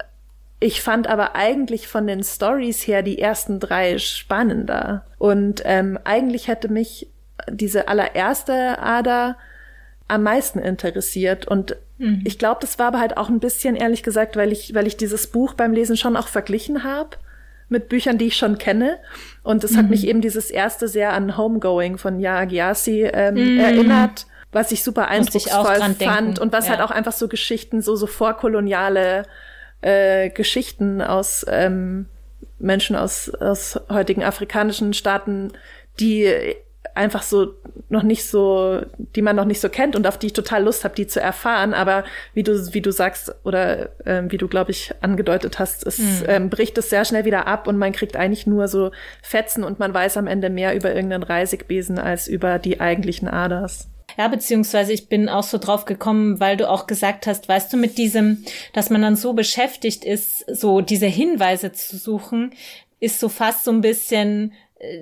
ich 0.58 0.80
fand 0.80 1.06
aber 1.06 1.36
eigentlich 1.36 1.86
von 1.86 2.06
den 2.06 2.24
Stories 2.24 2.86
her 2.86 3.02
die 3.02 3.18
ersten 3.18 3.60
drei 3.60 3.98
spannender. 3.98 5.04
Und 5.18 5.62
ähm, 5.66 5.98
eigentlich 6.04 6.48
hätte 6.48 6.70
mich 6.70 7.08
diese 7.50 7.88
allererste 7.88 8.78
Ader 8.78 9.36
am 10.08 10.22
meisten 10.22 10.58
interessiert. 10.58 11.46
Und 11.46 11.76
mhm. 11.98 12.22
ich 12.24 12.38
glaube, 12.38 12.58
das 12.60 12.78
war 12.78 12.88
aber 12.88 13.00
halt 13.00 13.16
auch 13.16 13.28
ein 13.28 13.40
bisschen, 13.40 13.76
ehrlich 13.76 14.02
gesagt, 14.02 14.36
weil 14.36 14.52
ich, 14.52 14.74
weil 14.74 14.86
ich 14.86 14.96
dieses 14.96 15.26
Buch 15.26 15.54
beim 15.54 15.72
Lesen 15.72 15.96
schon 15.96 16.16
auch 16.16 16.28
verglichen 16.28 16.84
habe 16.84 17.10
mit 17.68 17.88
Büchern, 17.88 18.18
die 18.18 18.26
ich 18.26 18.36
schon 18.36 18.58
kenne. 18.58 18.98
Und 19.42 19.64
es 19.64 19.72
mhm. 19.72 19.78
hat 19.78 19.90
mich 19.90 20.06
eben 20.06 20.20
dieses 20.20 20.50
erste 20.50 20.88
sehr 20.88 21.12
an 21.12 21.36
Homegoing 21.36 21.98
von 21.98 22.20
Ya 22.20 22.38
Agiasi 22.38 23.02
ähm, 23.12 23.34
mhm. 23.34 23.60
erinnert, 23.60 24.26
was 24.52 24.70
ich 24.70 24.84
super 24.84 25.08
eindrucksvoll 25.08 25.72
ich 25.72 25.82
fand 25.82 26.00
denken. 26.00 26.38
und 26.38 26.52
was 26.52 26.66
ja. 26.66 26.72
halt 26.72 26.82
auch 26.82 26.92
einfach 26.92 27.12
so 27.12 27.28
Geschichten, 27.28 27.82
so, 27.82 27.96
so 27.96 28.06
vorkoloniale 28.06 29.24
äh, 29.80 30.30
Geschichten 30.30 31.02
aus 31.02 31.44
ähm, 31.48 32.06
Menschen 32.58 32.96
aus, 32.96 33.30
aus 33.34 33.80
heutigen 33.90 34.24
afrikanischen 34.24 34.94
Staaten, 34.94 35.52
die 36.00 36.56
einfach 36.96 37.22
so 37.22 37.54
noch 37.88 38.02
nicht 38.02 38.24
so, 38.24 38.80
die 39.14 39.22
man 39.22 39.36
noch 39.36 39.44
nicht 39.44 39.60
so 39.60 39.68
kennt 39.68 39.94
und 39.94 40.06
auf 40.06 40.18
die 40.18 40.26
ich 40.26 40.32
total 40.32 40.64
Lust 40.64 40.84
habe, 40.84 40.94
die 40.94 41.06
zu 41.06 41.20
erfahren. 41.20 41.74
Aber 41.74 42.04
wie 42.34 42.42
du, 42.42 42.74
wie 42.74 42.80
du 42.80 42.90
sagst 42.90 43.34
oder 43.44 43.90
ähm, 44.04 44.32
wie 44.32 44.38
du, 44.38 44.48
glaube 44.48 44.70
ich, 44.70 44.92
angedeutet 45.00 45.58
hast, 45.58 45.86
es 45.86 45.98
mhm. 45.98 46.24
ähm, 46.26 46.50
bricht 46.50 46.76
es 46.78 46.90
sehr 46.90 47.04
schnell 47.04 47.24
wieder 47.24 47.46
ab 47.46 47.68
und 47.68 47.78
man 47.78 47.92
kriegt 47.92 48.16
eigentlich 48.16 48.46
nur 48.46 48.68
so 48.68 48.90
Fetzen 49.22 49.62
und 49.62 49.78
man 49.78 49.94
weiß 49.94 50.16
am 50.16 50.26
Ende 50.26 50.50
mehr 50.50 50.74
über 50.74 50.94
irgendeinen 50.94 51.22
Reisigbesen 51.22 51.98
als 51.98 52.28
über 52.28 52.58
die 52.58 52.80
eigentlichen 52.80 53.28
Aders. 53.28 53.88
Ja, 54.18 54.28
beziehungsweise 54.28 54.92
ich 54.92 55.08
bin 55.08 55.28
auch 55.28 55.42
so 55.42 55.58
drauf 55.58 55.84
gekommen, 55.84 56.40
weil 56.40 56.56
du 56.56 56.70
auch 56.70 56.86
gesagt 56.86 57.26
hast, 57.26 57.48
weißt 57.48 57.72
du, 57.72 57.76
mit 57.76 57.98
diesem, 57.98 58.44
dass 58.72 58.88
man 58.88 59.02
dann 59.02 59.16
so 59.16 59.34
beschäftigt 59.34 60.04
ist, 60.04 60.44
so 60.48 60.80
diese 60.80 61.06
Hinweise 61.06 61.72
zu 61.72 61.98
suchen, 61.98 62.52
ist 62.98 63.20
so 63.20 63.28
fast 63.28 63.64
so 63.64 63.70
ein 63.70 63.82
bisschen 63.82 64.52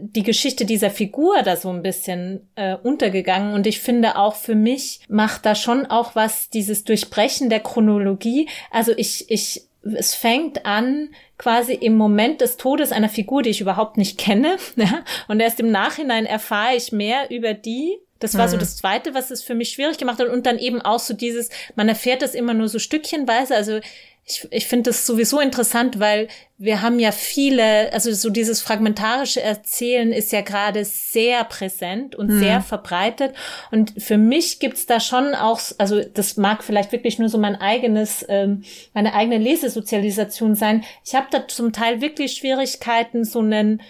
die 0.01 0.23
Geschichte 0.23 0.65
dieser 0.65 0.91
Figur 0.91 1.43
da 1.43 1.57
so 1.57 1.71
ein 1.71 1.83
bisschen 1.83 2.49
äh, 2.55 2.77
untergegangen 2.77 3.55
und 3.55 3.67
ich 3.67 3.81
finde 3.81 4.17
auch 4.17 4.35
für 4.35 4.55
mich 4.55 5.01
macht 5.09 5.47
da 5.47 5.55
schon 5.55 5.87
auch 5.87 6.15
was 6.15 6.51
dieses 6.51 6.85
Durchbrechen 6.85 7.51
der 7.51 7.61
Chronologie. 7.61 8.49
Also 8.71 8.93
ich 8.97 9.31
ich 9.31 9.67
es 9.97 10.15
fängt 10.15 10.65
an 10.65 11.11
quasi 11.37 11.75
im 11.75 11.97
Moment 11.97 12.41
des 12.41 12.57
Todes 12.57 12.93
einer 12.93 13.09
Figur, 13.09 13.43
die 13.43 13.51
ich 13.51 13.61
überhaupt 13.61 13.97
nicht 13.99 14.19
kenne, 14.19 14.57
ja? 14.77 15.05
und 15.29 15.41
erst 15.41 15.61
im 15.61 15.71
Nachhinein 15.71 16.27
erfahre 16.27 16.77
ich 16.77 16.93
mehr 16.93 17.31
über 17.31 17.55
die. 17.55 17.99
Das 18.21 18.39
war 18.39 18.49
so 18.49 18.57
mhm. 18.57 18.61
das 18.61 18.77
Zweite, 18.77 19.13
was 19.13 19.31
es 19.31 19.43
für 19.43 19.55
mich 19.55 19.71
schwierig 19.71 19.99
gemacht 19.99 20.19
hat. 20.19 20.29
Und 20.29 20.47
dann 20.47 20.59
eben 20.59 20.81
auch 20.81 21.01
so 21.01 21.13
dieses, 21.13 21.51
man 21.75 21.91
erfährt 21.91 22.23
das 22.23 22.35
immer 22.35 22.55
nur 22.55 22.69
so 22.69 22.79
stückchenweise. 22.79 23.55
Also 23.55 23.81
ich, 24.27 24.49
ich 24.51 24.67
finde 24.67 24.91
das 24.91 25.07
sowieso 25.07 25.39
interessant, 25.39 26.01
weil 26.01 26.29
wir 26.57 26.81
haben 26.81 26.99
ja 26.99 27.13
viele, 27.13 27.93
also 27.93 28.11
so 28.13 28.31
dieses 28.31 28.63
fragmentarische 28.63 29.43
Erzählen 29.43 30.13
ist 30.13 30.33
ja 30.33 30.41
gerade 30.41 30.85
sehr 30.87 31.45
präsent 31.45 32.17
und 32.17 32.31
mhm. 32.31 32.39
sehr 32.39 32.63
verbreitet. 32.63 33.35
Und 33.71 33.93
für 33.99 34.17
mich 34.17 34.61
gibt's 34.61 34.87
da 34.87 34.99
schon 34.99 35.35
auch, 35.35 35.61
also 35.77 36.03
das 36.03 36.39
mag 36.39 36.65
vielleicht 36.65 36.93
wirklich 36.93 37.19
nur 37.19 37.29
so 37.29 37.37
mein 37.37 37.57
eigenes, 37.57 38.25
ähm, 38.29 38.63
meine 38.95 39.15
eigene 39.15 39.37
Lesesozialisation 39.37 40.55
sein. 40.55 40.85
Ich 41.05 41.15
habe 41.15 41.27
da 41.31 41.47
zum 41.47 41.73
Teil 41.73 42.01
wirklich 42.01 42.33
Schwierigkeiten, 42.33 43.25
so 43.25 43.41
einen 43.41 43.83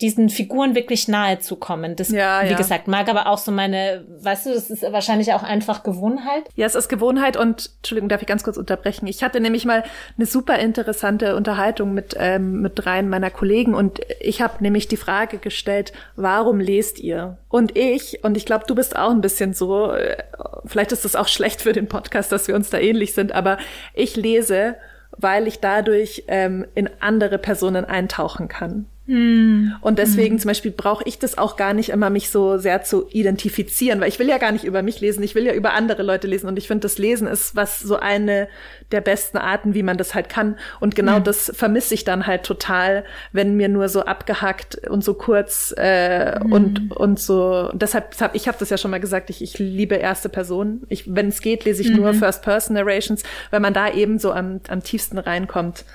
diesen 0.00 0.28
Figuren 0.28 0.74
wirklich 0.74 1.08
nahe 1.08 1.40
zu 1.40 1.56
kommen. 1.56 1.96
Das, 1.96 2.10
ja, 2.10 2.44
wie 2.44 2.50
ja. 2.50 2.56
gesagt, 2.56 2.86
mag 2.86 3.08
aber 3.08 3.26
auch 3.26 3.38
so 3.38 3.50
meine, 3.50 4.04
weißt 4.20 4.46
du, 4.46 4.54
das 4.54 4.70
ist 4.70 4.82
wahrscheinlich 4.82 5.32
auch 5.32 5.42
einfach 5.42 5.82
Gewohnheit. 5.82 6.44
Ja, 6.54 6.66
es 6.66 6.76
ist 6.76 6.88
Gewohnheit 6.88 7.36
und, 7.36 7.70
Entschuldigung, 7.78 8.08
darf 8.08 8.22
ich 8.22 8.28
ganz 8.28 8.44
kurz 8.44 8.56
unterbrechen? 8.56 9.08
Ich 9.08 9.24
hatte 9.24 9.40
nämlich 9.40 9.64
mal 9.64 9.82
eine 10.16 10.26
super 10.26 10.58
interessante 10.58 11.34
Unterhaltung 11.34 11.94
mit, 11.94 12.14
ähm, 12.18 12.60
mit 12.60 12.72
dreien 12.76 13.08
meiner 13.08 13.30
Kollegen 13.30 13.74
und 13.74 14.00
ich 14.20 14.40
habe 14.40 14.62
nämlich 14.62 14.86
die 14.86 14.96
Frage 14.96 15.38
gestellt, 15.38 15.92
warum 16.14 16.60
lest 16.60 17.00
ihr? 17.00 17.38
Und 17.48 17.76
ich, 17.76 18.22
und 18.22 18.36
ich 18.36 18.46
glaube, 18.46 18.64
du 18.68 18.76
bist 18.76 18.96
auch 18.96 19.10
ein 19.10 19.20
bisschen 19.20 19.52
so, 19.52 19.90
äh, 19.92 20.16
vielleicht 20.64 20.92
ist 20.92 21.04
das 21.04 21.16
auch 21.16 21.28
schlecht 21.28 21.62
für 21.62 21.72
den 21.72 21.88
Podcast, 21.88 22.30
dass 22.30 22.46
wir 22.46 22.54
uns 22.54 22.70
da 22.70 22.78
ähnlich 22.78 23.14
sind, 23.14 23.32
aber 23.32 23.58
ich 23.94 24.14
lese, 24.14 24.76
weil 25.16 25.48
ich 25.48 25.58
dadurch 25.58 26.24
ähm, 26.28 26.66
in 26.76 26.88
andere 27.00 27.38
Personen 27.38 27.84
eintauchen 27.84 28.46
kann. 28.46 28.86
Hm. 29.08 29.74
Und 29.80 29.98
deswegen 29.98 30.34
hm. 30.34 30.40
zum 30.40 30.48
Beispiel 30.50 30.70
brauche 30.70 31.02
ich 31.06 31.18
das 31.18 31.38
auch 31.38 31.56
gar 31.56 31.72
nicht 31.72 31.88
immer, 31.88 32.10
mich 32.10 32.28
so 32.28 32.58
sehr 32.58 32.82
zu 32.82 33.08
identifizieren, 33.08 34.00
weil 34.00 34.08
ich 34.10 34.18
will 34.18 34.28
ja 34.28 34.36
gar 34.36 34.52
nicht 34.52 34.64
über 34.64 34.82
mich 34.82 35.00
lesen, 35.00 35.22
ich 35.22 35.34
will 35.34 35.46
ja 35.46 35.54
über 35.54 35.72
andere 35.72 36.02
Leute 36.02 36.26
lesen 36.26 36.46
und 36.46 36.58
ich 36.58 36.66
finde, 36.66 36.82
das 36.82 36.98
Lesen 36.98 37.26
ist 37.26 37.56
was 37.56 37.80
so 37.80 37.96
eine 37.96 38.48
der 38.92 39.00
besten 39.00 39.38
Arten, 39.38 39.72
wie 39.72 39.82
man 39.82 39.96
das 39.96 40.14
halt 40.14 40.28
kann. 40.28 40.56
Und 40.78 40.94
genau 40.94 41.16
hm. 41.16 41.24
das 41.24 41.50
vermisse 41.54 41.94
ich 41.94 42.04
dann 42.04 42.26
halt 42.26 42.42
total, 42.42 43.04
wenn 43.32 43.56
mir 43.56 43.70
nur 43.70 43.88
so 43.88 44.02
abgehackt 44.04 44.86
und 44.88 45.02
so 45.02 45.14
kurz 45.14 45.72
äh, 45.78 46.38
hm. 46.38 46.52
und 46.52 46.92
und 46.94 47.18
so. 47.18 47.70
Deshalb 47.72 48.14
ich 48.34 48.46
habe 48.46 48.58
das 48.58 48.68
ja 48.68 48.76
schon 48.76 48.90
mal 48.90 49.00
gesagt, 49.00 49.30
ich, 49.30 49.40
ich 49.40 49.58
liebe 49.58 49.94
erste 49.94 50.28
Person. 50.28 50.82
Ich, 50.90 51.14
wenn 51.14 51.28
es 51.28 51.40
geht, 51.40 51.64
lese 51.64 51.80
ich 51.80 51.88
nur 51.88 52.12
mhm. 52.12 52.18
First 52.18 52.42
Person 52.42 52.74
Narrations, 52.74 53.22
weil 53.50 53.60
man 53.60 53.72
da 53.72 53.90
eben 53.90 54.18
so 54.18 54.32
am, 54.32 54.60
am 54.68 54.82
tiefsten 54.82 55.16
reinkommt. 55.16 55.86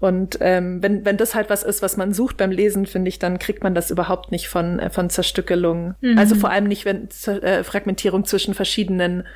Und 0.00 0.38
ähm, 0.40 0.82
wenn, 0.82 1.04
wenn 1.04 1.16
das 1.16 1.34
halt 1.34 1.50
was 1.50 1.64
ist, 1.64 1.82
was 1.82 1.96
man 1.96 2.12
sucht 2.12 2.36
beim 2.36 2.52
Lesen, 2.52 2.86
finde 2.86 3.08
ich, 3.08 3.18
dann 3.18 3.38
kriegt 3.38 3.64
man 3.64 3.74
das 3.74 3.90
überhaupt 3.90 4.30
nicht 4.30 4.48
von, 4.48 4.78
äh, 4.78 4.90
von 4.90 5.10
Zerstückelung. 5.10 5.94
Mhm. 6.00 6.18
Also 6.18 6.36
vor 6.36 6.50
allem 6.50 6.64
nicht, 6.64 6.84
wenn 6.84 7.08
äh, 7.26 7.64
Fragmentierung 7.64 8.24
zwischen 8.24 8.54
verschiedenen 8.54 9.26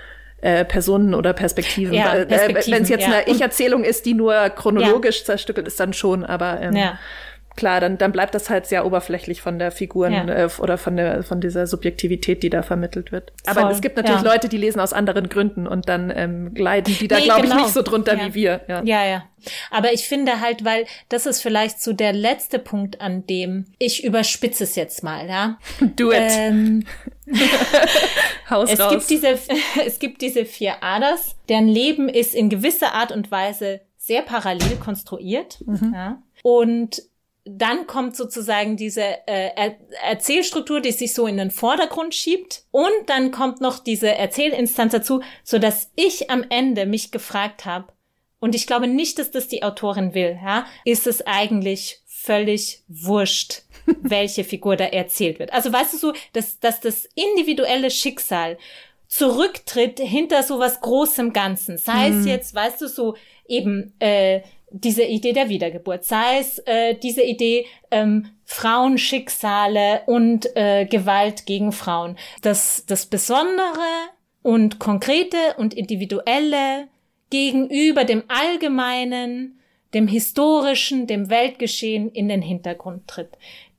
äh, 0.40 0.64
Personen 0.64 1.14
oder 1.14 1.32
Perspektiven. 1.32 1.94
Ja, 1.94 2.14
äh, 2.14 2.26
Perspektiven 2.26 2.76
wenn 2.76 2.82
es 2.84 2.88
jetzt 2.88 3.06
ja. 3.06 3.12
eine 3.12 3.28
Ich-Erzählung 3.28 3.82
ist, 3.82 4.06
die 4.06 4.14
nur 4.14 4.50
chronologisch 4.50 5.20
ja. 5.20 5.24
zerstückelt 5.26 5.66
ist, 5.66 5.80
dann 5.80 5.92
schon, 5.92 6.24
aber 6.24 6.60
ähm, 6.60 6.76
ja 6.76 6.98
klar, 7.56 7.80
dann, 7.80 7.98
dann 7.98 8.12
bleibt 8.12 8.34
das 8.34 8.50
halt 8.50 8.66
sehr 8.66 8.86
oberflächlich 8.86 9.40
von 9.42 9.58
der 9.58 9.70
Figuren 9.70 10.12
ja. 10.12 10.26
äh, 10.28 10.48
oder 10.58 10.78
von 10.78 10.96
der 10.96 11.22
von 11.22 11.40
dieser 11.40 11.66
Subjektivität, 11.66 12.42
die 12.42 12.50
da 12.50 12.62
vermittelt 12.62 13.12
wird. 13.12 13.32
Aber 13.46 13.62
Voll, 13.62 13.70
es 13.72 13.80
gibt 13.80 13.96
natürlich 13.96 14.22
ja. 14.22 14.32
Leute, 14.32 14.48
die 14.48 14.56
lesen 14.56 14.80
aus 14.80 14.92
anderen 14.92 15.28
Gründen 15.28 15.66
und 15.66 15.88
dann 15.88 16.12
ähm, 16.14 16.54
leiden 16.54 16.96
die 16.98 17.08
da, 17.08 17.18
nee, 17.18 17.24
glaube 17.24 17.42
genau. 17.42 17.56
ich, 17.56 17.62
nicht 17.62 17.74
so 17.74 17.82
drunter 17.82 18.16
ja. 18.16 18.26
wie 18.26 18.34
wir. 18.34 18.60
Ja. 18.68 18.82
ja, 18.84 19.04
ja. 19.04 19.24
Aber 19.70 19.92
ich 19.92 20.06
finde 20.06 20.40
halt, 20.40 20.64
weil 20.64 20.86
das 21.08 21.26
ist 21.26 21.42
vielleicht 21.42 21.82
so 21.82 21.92
der 21.92 22.12
letzte 22.12 22.58
Punkt, 22.58 23.00
an 23.00 23.26
dem 23.26 23.66
ich 23.78 24.04
überspitze 24.04 24.64
es 24.64 24.76
jetzt 24.76 25.02
mal, 25.02 25.28
ja. 25.28 25.58
Do 25.96 26.12
it. 26.12 26.20
Ähm, 26.28 26.84
Haus 28.50 28.70
es 28.70 28.80
raus. 28.80 28.90
gibt 28.90 29.10
diese 29.10 29.38
es 29.86 29.98
gibt 29.98 30.22
diese 30.22 30.44
vier 30.44 30.82
Aders, 30.82 31.36
deren 31.48 31.68
Leben 31.68 32.08
ist 32.08 32.34
in 32.34 32.50
gewisser 32.50 32.92
Art 32.92 33.12
und 33.12 33.30
Weise 33.30 33.80
sehr 33.96 34.22
parallel 34.22 34.76
konstruiert. 34.82 35.62
Mhm. 35.64 35.92
Ja. 35.94 36.22
Und 36.42 37.02
dann 37.44 37.86
kommt 37.86 38.16
sozusagen 38.16 38.76
diese 38.76 39.02
äh, 39.02 39.50
er 39.56 39.76
Erzählstruktur, 40.04 40.80
die 40.80 40.92
sich 40.92 41.12
so 41.12 41.26
in 41.26 41.36
den 41.36 41.50
Vordergrund 41.50 42.14
schiebt. 42.14 42.64
Und 42.70 42.92
dann 43.06 43.32
kommt 43.32 43.60
noch 43.60 43.78
diese 43.80 44.14
Erzählinstanz 44.14 44.92
dazu, 44.92 45.22
so 45.42 45.58
dass 45.58 45.90
ich 45.96 46.30
am 46.30 46.44
Ende 46.48 46.86
mich 46.86 47.10
gefragt 47.10 47.64
habe, 47.64 47.92
und 48.42 48.56
ich 48.56 48.66
glaube 48.66 48.88
nicht, 48.88 49.20
dass 49.20 49.30
das 49.30 49.46
die 49.46 49.62
Autorin 49.62 50.14
will, 50.14 50.36
ja, 50.44 50.66
ist 50.84 51.06
es 51.06 51.24
eigentlich 51.24 52.00
völlig 52.06 52.82
wurscht, 52.88 53.62
welche 54.02 54.42
Figur 54.42 54.74
da 54.74 54.84
erzählt 54.86 55.38
wird. 55.38 55.52
Also 55.52 55.72
weißt 55.72 55.94
du 55.94 55.98
so, 55.98 56.12
dass, 56.32 56.58
dass 56.58 56.80
das 56.80 57.08
individuelle 57.14 57.88
Schicksal 57.88 58.58
zurücktritt 59.06 60.00
hinter 60.00 60.42
so 60.42 60.58
was 60.58 60.80
großem 60.80 61.32
Ganzen. 61.32 61.78
Sei 61.78 62.08
mhm. 62.10 62.18
es 62.18 62.26
jetzt, 62.26 62.54
weißt 62.54 62.80
du, 62.80 62.88
so 62.88 63.14
eben 63.46 63.94
äh, 64.00 64.40
diese 64.72 65.04
Idee 65.04 65.32
der 65.32 65.48
Wiedergeburt, 65.48 66.04
sei 66.04 66.38
es 66.38 66.58
äh, 66.60 66.94
diese 66.94 67.22
Idee 67.22 67.66
ähm, 67.90 68.26
Frauenschicksale 68.44 70.02
und 70.06 70.54
äh, 70.56 70.86
Gewalt 70.86 71.46
gegen 71.46 71.72
Frauen. 71.72 72.16
Das, 72.42 72.84
das 72.86 73.06
Besondere 73.06 74.10
und 74.42 74.78
Konkrete 74.78 75.36
und 75.56 75.74
Individuelle 75.74 76.88
gegenüber 77.30 78.04
dem 78.04 78.24
Allgemeinen, 78.28 79.58
dem 79.94 80.08
Historischen, 80.08 81.06
dem 81.06 81.30
Weltgeschehen 81.30 82.10
in 82.10 82.28
den 82.28 82.42
Hintergrund 82.42 83.06
tritt. 83.08 83.30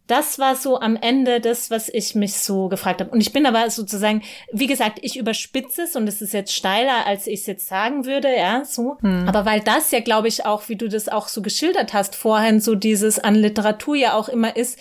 Das 0.07 0.37
war 0.37 0.55
so 0.55 0.79
am 0.79 0.97
Ende 0.97 1.39
das, 1.39 1.71
was 1.71 1.87
ich 1.87 2.13
mich 2.13 2.35
so 2.35 2.67
gefragt 2.67 2.99
habe. 2.99 3.09
Und 3.09 3.21
ich 3.21 3.31
bin 3.31 3.45
aber 3.45 3.69
sozusagen, 3.69 4.21
wie 4.51 4.67
gesagt, 4.67 4.99
ich 5.01 5.17
überspitze 5.17 5.83
es 5.83 5.95
und 5.95 6.07
es 6.07 6.21
ist 6.21 6.33
jetzt 6.33 6.53
steiler, 6.53 7.05
als 7.05 7.25
ich 7.25 7.41
es 7.41 7.45
jetzt 7.45 7.67
sagen 7.67 8.05
würde, 8.05 8.35
ja, 8.35 8.65
so. 8.65 8.97
Hm. 8.99 9.27
Aber 9.27 9.45
weil 9.45 9.61
das 9.61 9.91
ja, 9.91 10.01
glaube 10.01 10.27
ich, 10.27 10.45
auch, 10.45 10.67
wie 10.67 10.75
du 10.75 10.89
das 10.89 11.07
auch 11.07 11.29
so 11.29 11.41
geschildert 11.41 11.93
hast 11.93 12.15
vorhin, 12.15 12.59
so 12.59 12.75
dieses 12.75 13.17
an 13.17 13.35
Literatur 13.35 13.95
ja 13.95 14.13
auch 14.13 14.27
immer 14.27 14.55
ist, 14.57 14.77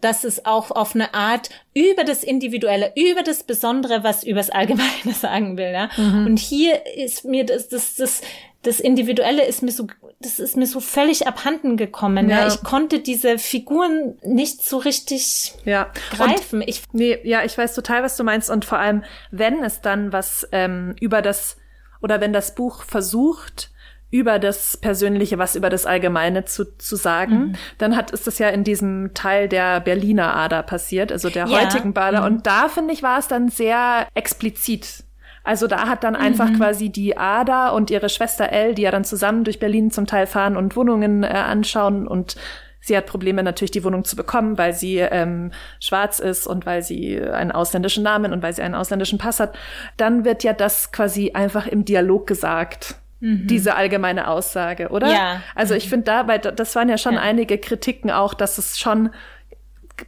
dass 0.00 0.24
es 0.24 0.46
auch 0.46 0.70
auf 0.70 0.94
eine 0.94 1.12
Art 1.12 1.50
über 1.74 2.04
das 2.04 2.22
Individuelle, 2.22 2.92
über 2.94 3.22
das 3.22 3.42
Besondere, 3.42 4.04
was 4.04 4.22
übers 4.22 4.50
Allgemeine 4.50 5.12
sagen 5.12 5.56
will. 5.56 5.72
Ja? 5.72 5.90
Mhm. 5.96 6.26
Und 6.26 6.38
hier 6.38 6.86
ist 6.96 7.24
mir 7.24 7.44
das, 7.44 7.68
das, 7.68 7.96
das, 7.96 8.22
das 8.66 8.80
Individuelle 8.80 9.44
ist 9.44 9.62
mir 9.62 9.70
so, 9.70 9.86
das 10.20 10.40
ist 10.40 10.56
mir 10.56 10.66
so 10.66 10.80
völlig 10.80 11.26
abhanden 11.26 11.76
gekommen. 11.76 12.28
Ja. 12.28 12.40
ja. 12.40 12.48
Ich 12.48 12.62
konnte 12.62 12.98
diese 12.98 13.38
Figuren 13.38 14.18
nicht 14.24 14.62
so 14.62 14.78
richtig 14.78 15.54
ja. 15.64 15.92
greifen. 16.10 16.62
Und, 16.62 16.68
ich, 16.68 16.82
nee, 16.92 17.18
ja, 17.22 17.44
ich 17.44 17.56
weiß 17.56 17.74
total, 17.74 18.02
was 18.02 18.16
du 18.16 18.24
meinst. 18.24 18.50
Und 18.50 18.64
vor 18.64 18.78
allem, 18.78 19.04
wenn 19.30 19.62
es 19.62 19.80
dann 19.80 20.12
was 20.12 20.48
ähm, 20.50 20.96
über 21.00 21.22
das 21.22 21.58
oder 22.02 22.20
wenn 22.20 22.32
das 22.32 22.54
Buch 22.54 22.82
versucht, 22.82 23.70
über 24.10 24.38
das 24.38 24.76
Persönliche, 24.76 25.38
was 25.38 25.56
über 25.56 25.68
das 25.68 25.84
Allgemeine 25.84 26.44
zu, 26.44 26.76
zu 26.78 26.96
sagen. 26.96 27.38
Mhm. 27.38 27.52
Dann 27.78 27.96
hat, 27.96 28.12
ist 28.12 28.26
das 28.26 28.38
ja 28.38 28.48
in 28.48 28.64
diesem 28.64 29.12
Teil 29.14 29.48
der 29.48 29.80
Berliner 29.80 30.34
Ader 30.34 30.62
passiert, 30.62 31.10
also 31.10 31.28
der 31.28 31.46
ja. 31.46 31.60
heutigen 31.60 31.92
Bader. 31.92 32.20
Mhm. 32.20 32.26
Und 32.26 32.46
da, 32.46 32.68
finde 32.68 32.94
ich, 32.94 33.02
war 33.02 33.18
es 33.18 33.28
dann 33.28 33.48
sehr 33.48 34.06
explizit. 34.14 35.04
Also 35.46 35.68
da 35.68 35.88
hat 35.88 36.04
dann 36.04 36.14
mhm. 36.14 36.20
einfach 36.20 36.52
quasi 36.54 36.90
die 36.90 37.16
Ada 37.16 37.70
und 37.70 37.90
ihre 37.90 38.08
Schwester 38.08 38.50
Elle, 38.50 38.74
die 38.74 38.82
ja 38.82 38.90
dann 38.90 39.04
zusammen 39.04 39.44
durch 39.44 39.60
Berlin 39.60 39.90
zum 39.90 40.06
Teil 40.06 40.26
fahren 40.26 40.56
und 40.56 40.76
Wohnungen 40.76 41.22
äh, 41.22 41.28
anschauen 41.28 42.06
und 42.06 42.36
Sie 42.78 42.96
hat 42.96 43.06
Probleme 43.06 43.42
natürlich, 43.42 43.72
die 43.72 43.82
Wohnung 43.82 44.04
zu 44.04 44.14
bekommen, 44.14 44.58
weil 44.58 44.72
sie 44.72 44.98
ähm, 44.98 45.50
schwarz 45.80 46.20
ist 46.20 46.46
und 46.46 46.66
weil 46.66 46.82
sie 46.82 47.20
einen 47.20 47.50
ausländischen 47.50 48.04
Namen 48.04 48.32
und 48.32 48.44
weil 48.44 48.52
sie 48.52 48.62
einen 48.62 48.76
ausländischen 48.76 49.18
Pass 49.18 49.40
hat. 49.40 49.58
Dann 49.96 50.24
wird 50.24 50.44
ja 50.44 50.52
das 50.52 50.92
quasi 50.92 51.32
einfach 51.34 51.66
im 51.66 51.84
Dialog 51.84 52.28
gesagt. 52.28 52.94
Mhm. 53.18 53.46
diese 53.46 53.74
allgemeine 53.74 54.28
Aussage, 54.28 54.90
oder? 54.90 55.10
Ja. 55.10 55.42
Also 55.54 55.74
ich 55.74 55.88
finde 55.88 56.04
da, 56.04 56.28
weil 56.28 56.38
das 56.38 56.76
waren 56.76 56.88
ja 56.88 56.98
schon 56.98 57.14
ja. 57.14 57.20
einige 57.20 57.58
Kritiken 57.58 58.10
auch, 58.10 58.34
dass 58.34 58.58
es 58.58 58.78
schon 58.78 59.10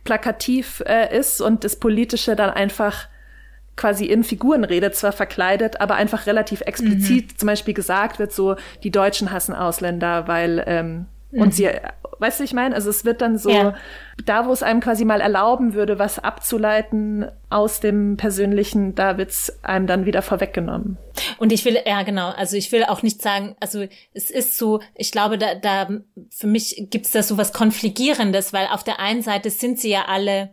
plakativ 0.05 0.83
äh, 0.87 1.17
ist 1.19 1.41
und 1.41 1.65
das 1.65 1.77
Politische 1.77 2.37
dann 2.37 2.51
einfach 2.51 3.09
quasi 3.79 4.05
in 4.05 4.25
Figurenrede 4.25 4.93
zwar 4.93 5.13
verkleidet, 5.13 5.81
aber 5.81 5.95
einfach 5.95 6.27
relativ 6.27 6.61
explizit 6.61 7.33
mhm. 7.33 7.39
zum 7.39 7.47
Beispiel 7.47 7.73
gesagt 7.73 8.19
wird, 8.19 8.33
so 8.33 8.57
die 8.83 8.91
Deutschen 8.91 9.31
hassen 9.31 9.55
Ausländer, 9.55 10.29
weil 10.29 10.63
ähm, 10.67 11.07
mhm. 11.31 11.41
und 11.41 11.55
sie 11.55 11.71
Weißt 12.21 12.41
du, 12.41 12.45
ich 12.45 12.53
meine? 12.53 12.75
Also 12.75 12.91
es 12.91 13.05
wird 13.05 13.21
dann 13.21 13.39
so, 13.39 13.51
ja. 13.51 13.75
da 14.25 14.47
wo 14.47 14.53
es 14.53 14.65
einem 14.65 14.81
quasi 14.81 15.05
mal 15.05 15.21
erlauben 15.21 15.75
würde, 15.75 15.99
was 15.99 16.19
abzuleiten 16.19 17.31
aus 17.49 17.79
dem 17.79 18.17
Persönlichen, 18.17 18.97
da 18.97 19.19
wird's 19.19 19.63
einem 19.63 19.87
dann 19.87 20.05
wieder 20.05 20.23
vorweggenommen. 20.23 20.99
Und 21.39 21.53
ich 21.53 21.65
will, 21.65 21.79
ja 21.87 22.03
genau, 22.03 22.31
also 22.31 22.57
ich 22.57 22.73
will 22.73 22.85
auch 22.85 23.03
nicht 23.03 23.23
sagen, 23.23 23.55
also 23.61 23.87
es 24.15 24.31
ist 24.31 24.59
so, 24.59 24.81
ich 24.97 25.13
glaube, 25.13 25.39
da, 25.39 25.55
da 25.55 25.89
für 26.31 26.49
mich 26.49 26.87
gibt's 26.91 27.13
da 27.13 27.23
so 27.23 27.39
was 27.39 27.53
Konfligierendes, 27.53 28.53
weil 28.53 28.67
auf 28.67 28.83
der 28.83 28.99
einen 28.99 29.23
Seite 29.23 29.51
sind 29.51 29.79
sie 29.79 29.91
ja 29.91 30.07
alle 30.09 30.51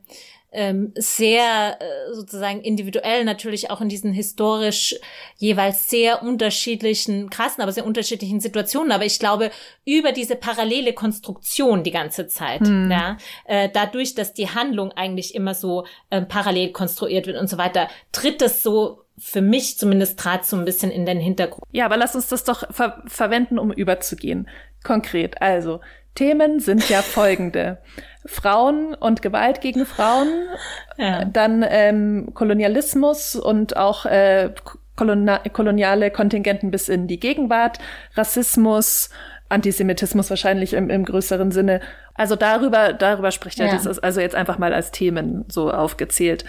ähm, 0.55 0.93
sehr 0.95 1.77
äh, 1.79 2.13
sozusagen 2.13 2.61
individuell 2.61 3.25
natürlich 3.25 3.69
auch 3.69 3.81
in 3.81 3.89
diesen 3.89 4.13
historisch 4.13 4.95
jeweils 5.37 5.89
sehr 5.89 6.23
unterschiedlichen, 6.23 7.29
krassen, 7.29 7.61
aber 7.61 7.73
sehr 7.73 7.85
unterschiedlichen 7.85 8.39
Situationen. 8.39 8.91
Aber 8.91 9.05
ich 9.05 9.19
glaube, 9.19 9.51
über 9.85 10.13
diese 10.13 10.35
parallele 10.35 10.93
Konstruktion 10.93 11.83
die 11.83 11.91
ganze 11.91 12.27
Zeit, 12.27 12.61
hm. 12.61 12.89
ja, 12.89 13.17
äh, 13.43 13.69
dadurch, 13.71 14.15
dass 14.15 14.33
die 14.33 14.49
Handlung 14.49 14.91
eigentlich 14.93 15.35
immer 15.35 15.53
so 15.53 15.85
äh, 16.09 16.21
parallel 16.21 16.71
konstruiert 16.71 17.27
wird 17.27 17.37
und 17.37 17.49
so 17.49 17.57
weiter, 17.57 17.89
tritt 18.11 18.41
es 18.41 18.63
so 18.63 19.01
für 19.17 19.41
mich 19.41 19.77
zumindest 19.77 20.19
trat 20.19 20.45
so 20.45 20.57
ein 20.57 20.65
bisschen 20.65 20.91
in 20.91 21.05
den 21.05 21.19
Hintergrund. 21.19 21.65
Ja, 21.71 21.85
aber 21.85 21.97
lass 21.97 22.15
uns 22.15 22.27
das 22.27 22.43
doch 22.43 22.63
ver 22.71 23.03
verwenden, 23.07 23.59
um 23.59 23.71
überzugehen. 23.71 24.47
Konkret. 24.83 25.41
Also, 25.41 25.79
Themen 26.15 26.59
sind 26.59 26.89
ja 26.89 27.01
folgende. 27.01 27.77
Frauen 28.25 28.95
und 28.95 29.21
Gewalt 29.21 29.61
gegen 29.61 29.85
Frauen, 29.85 30.27
ja. 30.97 31.25
dann 31.25 31.63
ähm, 31.67 32.31
Kolonialismus 32.33 33.35
und 33.35 33.77
auch 33.77 34.07
äh, 34.07 34.49
koloniale 34.95 36.09
Kontingenten 36.09 36.71
bis 36.71 36.89
in 36.89 37.07
die 37.07 37.19
Gegenwart, 37.19 37.77
Rassismus, 38.15 39.11
Antisemitismus 39.49 40.29
wahrscheinlich 40.29 40.73
im, 40.73 40.89
im 40.89 41.05
größeren 41.05 41.51
Sinne. 41.51 41.81
Also 42.15 42.35
darüber, 42.35 42.93
darüber 42.93 43.31
spricht 43.31 43.59
er. 43.59 43.67
Ja. 43.67 43.73
Das 43.73 43.85
ist 43.85 43.99
also 43.99 44.21
jetzt 44.21 44.35
einfach 44.35 44.57
mal 44.57 44.73
als 44.73 44.91
Themen 44.91 45.45
so 45.47 45.71
aufgezählt. 45.71 46.45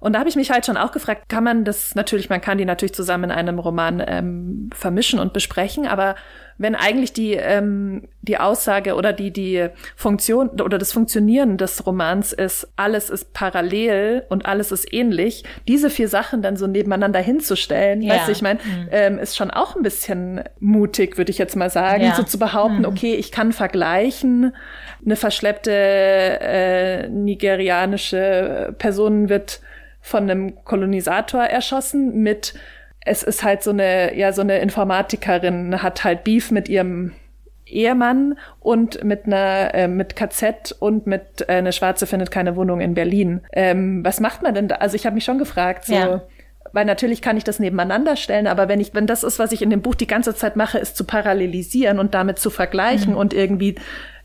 Und 0.00 0.14
da 0.14 0.18
habe 0.18 0.28
ich 0.28 0.36
mich 0.36 0.50
halt 0.50 0.64
schon 0.66 0.78
auch 0.78 0.92
gefragt, 0.92 1.28
kann 1.28 1.44
man 1.44 1.64
das 1.64 1.94
natürlich, 1.94 2.30
man 2.30 2.40
kann 2.40 2.58
die 2.58 2.64
natürlich 2.64 2.94
zusammen 2.94 3.24
in 3.24 3.30
einem 3.30 3.58
Roman 3.58 4.02
ähm, 4.04 4.70
vermischen 4.74 5.20
und 5.20 5.34
besprechen, 5.34 5.86
aber 5.86 6.16
wenn 6.56 6.74
eigentlich 6.74 7.14
die, 7.14 7.32
ähm, 7.32 8.08
die 8.20 8.36
Aussage 8.36 8.94
oder 8.94 9.14
die, 9.14 9.30
die 9.30 9.68
Funktion 9.96 10.60
oder 10.60 10.76
das 10.76 10.92
Funktionieren 10.92 11.56
des 11.56 11.86
Romans 11.86 12.34
ist, 12.34 12.68
alles 12.76 13.08
ist 13.08 13.32
parallel 13.32 14.24
und 14.28 14.44
alles 14.44 14.70
ist 14.70 14.92
ähnlich, 14.92 15.44
diese 15.68 15.88
vier 15.88 16.08
Sachen 16.08 16.42
dann 16.42 16.56
so 16.56 16.66
nebeneinander 16.66 17.20
hinzustellen, 17.20 18.02
ja. 18.02 18.14
weißt 18.14 18.28
du, 18.28 18.32
ich 18.32 18.42
meine, 18.42 18.60
mhm. 18.62 18.88
ähm, 18.90 19.18
ist 19.18 19.36
schon 19.36 19.50
auch 19.50 19.74
ein 19.74 19.82
bisschen 19.82 20.42
mutig, 20.60 21.16
würde 21.16 21.30
ich 21.30 21.38
jetzt 21.38 21.56
mal 21.56 21.70
sagen, 21.70 22.04
ja. 22.04 22.14
so 22.14 22.24
zu 22.24 22.38
behaupten, 22.38 22.80
mhm. 22.80 22.84
okay, 22.86 23.14
ich 23.14 23.32
kann 23.32 23.52
vergleichen, 23.52 24.54
eine 25.02 25.16
verschleppte 25.16 25.72
äh, 25.72 27.08
nigerianische 27.08 28.74
Person 28.78 29.30
wird 29.30 29.60
von 30.00 30.30
einem 30.30 30.64
Kolonisator 30.64 31.42
erschossen 31.42 32.22
mit 32.22 32.54
es 33.04 33.22
ist 33.22 33.42
halt 33.42 33.62
so 33.62 33.70
eine, 33.70 34.16
ja, 34.16 34.32
so 34.32 34.42
eine 34.42 34.58
Informatikerin 34.58 35.82
hat 35.82 36.04
halt 36.04 36.22
Beef 36.24 36.50
mit 36.50 36.68
ihrem 36.68 37.12
Ehemann 37.66 38.36
und 38.58 39.02
mit 39.04 39.26
einer 39.26 39.74
äh, 39.74 39.88
mit 39.88 40.16
KZ 40.16 40.72
und 40.78 41.06
mit 41.06 41.42
äh, 41.48 41.52
eine 41.52 41.72
Schwarze 41.72 42.06
findet 42.06 42.30
keine 42.30 42.56
Wohnung 42.56 42.80
in 42.80 42.94
Berlin. 42.94 43.40
Ähm, 43.52 44.04
was 44.04 44.20
macht 44.20 44.42
man 44.42 44.54
denn 44.54 44.68
da? 44.68 44.76
Also 44.76 44.96
ich 44.96 45.06
habe 45.06 45.14
mich 45.14 45.24
schon 45.24 45.38
gefragt, 45.38 45.86
so 45.86 45.94
ja. 45.94 46.22
weil 46.72 46.84
natürlich 46.84 47.22
kann 47.22 47.36
ich 47.36 47.44
das 47.44 47.58
nebeneinander 47.58 48.16
stellen, 48.16 48.46
aber 48.46 48.68
wenn 48.68 48.80
ich 48.80 48.92
wenn 48.92 49.06
das 49.06 49.22
ist, 49.22 49.38
was 49.38 49.52
ich 49.52 49.62
in 49.62 49.70
dem 49.70 49.82
Buch 49.82 49.94
die 49.94 50.06
ganze 50.06 50.34
Zeit 50.34 50.56
mache, 50.56 50.78
ist 50.78 50.96
zu 50.96 51.04
parallelisieren 51.04 51.98
und 51.98 52.12
damit 52.14 52.38
zu 52.38 52.50
vergleichen 52.50 53.12
mhm. 53.12 53.18
und 53.18 53.32
irgendwie 53.32 53.76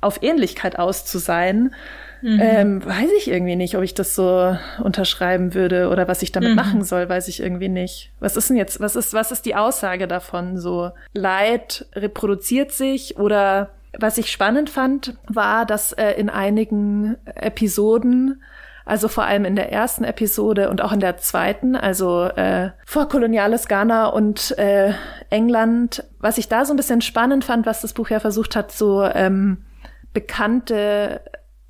auf 0.01 0.21
Ähnlichkeit 0.21 0.77
auszusein, 0.77 1.73
Mhm. 2.21 2.39
Ähm, 2.41 2.85
weiß 2.85 3.09
ich 3.17 3.29
irgendwie 3.29 3.55
nicht, 3.55 3.75
ob 3.75 3.83
ich 3.83 3.93
das 3.93 4.15
so 4.15 4.57
unterschreiben 4.83 5.53
würde 5.53 5.89
oder 5.89 6.07
was 6.07 6.21
ich 6.21 6.31
damit 6.31 6.51
mhm. 6.51 6.55
machen 6.55 6.83
soll, 6.83 7.07
weiß 7.09 7.27
ich 7.27 7.41
irgendwie 7.41 7.69
nicht. 7.69 8.11
Was 8.19 8.37
ist 8.37 8.49
denn 8.49 8.57
jetzt, 8.57 8.79
was 8.79 8.95
ist, 8.95 9.13
was 9.13 9.31
ist 9.31 9.45
die 9.45 9.55
Aussage 9.55 10.07
davon? 10.07 10.57
So, 10.57 10.91
Leid 11.13 11.85
reproduziert 11.93 12.71
sich 12.71 13.17
oder 13.17 13.69
was 13.97 14.17
ich 14.17 14.31
spannend 14.31 14.69
fand, 14.69 15.15
war, 15.27 15.65
dass 15.65 15.93
äh, 15.93 16.11
in 16.11 16.29
einigen 16.29 17.15
Episoden 17.35 18.41
also 18.85 19.07
vor 19.07 19.25
allem 19.25 19.45
in 19.45 19.55
der 19.55 19.71
ersten 19.71 20.03
Episode 20.03 20.69
und 20.69 20.81
auch 20.81 20.91
in 20.91 20.99
der 20.99 21.17
zweiten, 21.17 21.75
also 21.75 22.25
äh, 22.25 22.69
vorkoloniales 22.85 23.67
Ghana 23.67 24.07
und 24.07 24.55
äh, 24.59 24.93
England. 25.31 26.03
Was 26.19 26.37
ich 26.37 26.47
da 26.49 26.65
so 26.65 26.73
ein 26.73 26.77
bisschen 26.77 27.01
spannend 27.01 27.43
fand, 27.43 27.65
was 27.65 27.81
das 27.81 27.93
Buch 27.93 28.09
ja 28.11 28.19
versucht 28.19 28.55
hat, 28.55 28.71
so 28.71 29.03
ähm, 29.03 29.65
bekannte 30.13 31.21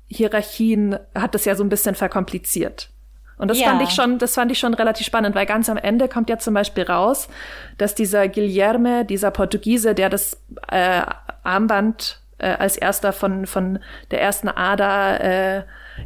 Hierarchien 0.08 0.98
hat 1.14 1.34
das 1.34 1.44
ja 1.44 1.54
so 1.54 1.64
ein 1.64 1.68
bisschen 1.68 1.94
verkompliziert. 1.94 2.90
Und 3.38 3.48
das 3.48 3.58
ja. 3.58 3.68
fand 3.68 3.82
ich 3.82 3.90
schon, 3.90 4.18
das 4.18 4.34
fand 4.34 4.50
ich 4.50 4.58
schon 4.58 4.74
relativ 4.74 5.06
spannend, 5.06 5.34
weil 5.34 5.46
ganz 5.46 5.68
am 5.68 5.76
Ende 5.76 6.08
kommt 6.08 6.30
ja 6.30 6.38
zum 6.38 6.54
Beispiel 6.54 6.84
raus, 6.84 7.28
dass 7.76 7.94
dieser 7.94 8.28
Guilherme, 8.28 9.04
dieser 9.04 9.30
Portugiese, 9.30 9.94
der 9.94 10.08
das 10.08 10.40
äh, 10.70 11.02
Armband 11.42 12.20
äh, 12.38 12.48
als 12.48 12.76
erster 12.76 13.12
von 13.12 13.46
von 13.46 13.78
der 14.10 14.22
ersten 14.22 14.48
Ader 14.48 15.58
äh, 15.58 15.62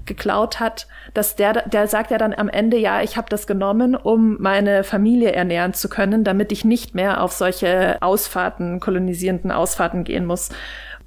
geklaut 0.06 0.60
hat, 0.60 0.88
dass 1.14 1.36
der 1.36 1.68
der 1.68 1.86
sagt 1.86 2.10
ja 2.10 2.18
dann 2.18 2.34
am 2.34 2.48
Ende 2.48 2.76
ja, 2.76 3.02
ich 3.02 3.16
habe 3.16 3.28
das 3.28 3.46
genommen, 3.46 3.94
um 3.94 4.36
meine 4.40 4.82
Familie 4.82 5.32
ernähren 5.32 5.72
zu 5.72 5.88
können, 5.88 6.24
damit 6.24 6.50
ich 6.50 6.64
nicht 6.64 6.96
mehr 6.96 7.22
auf 7.22 7.32
solche 7.32 7.98
Ausfahrten, 8.00 8.80
kolonisierenden 8.80 9.52
Ausfahrten 9.52 10.02
gehen 10.02 10.26
muss. 10.26 10.50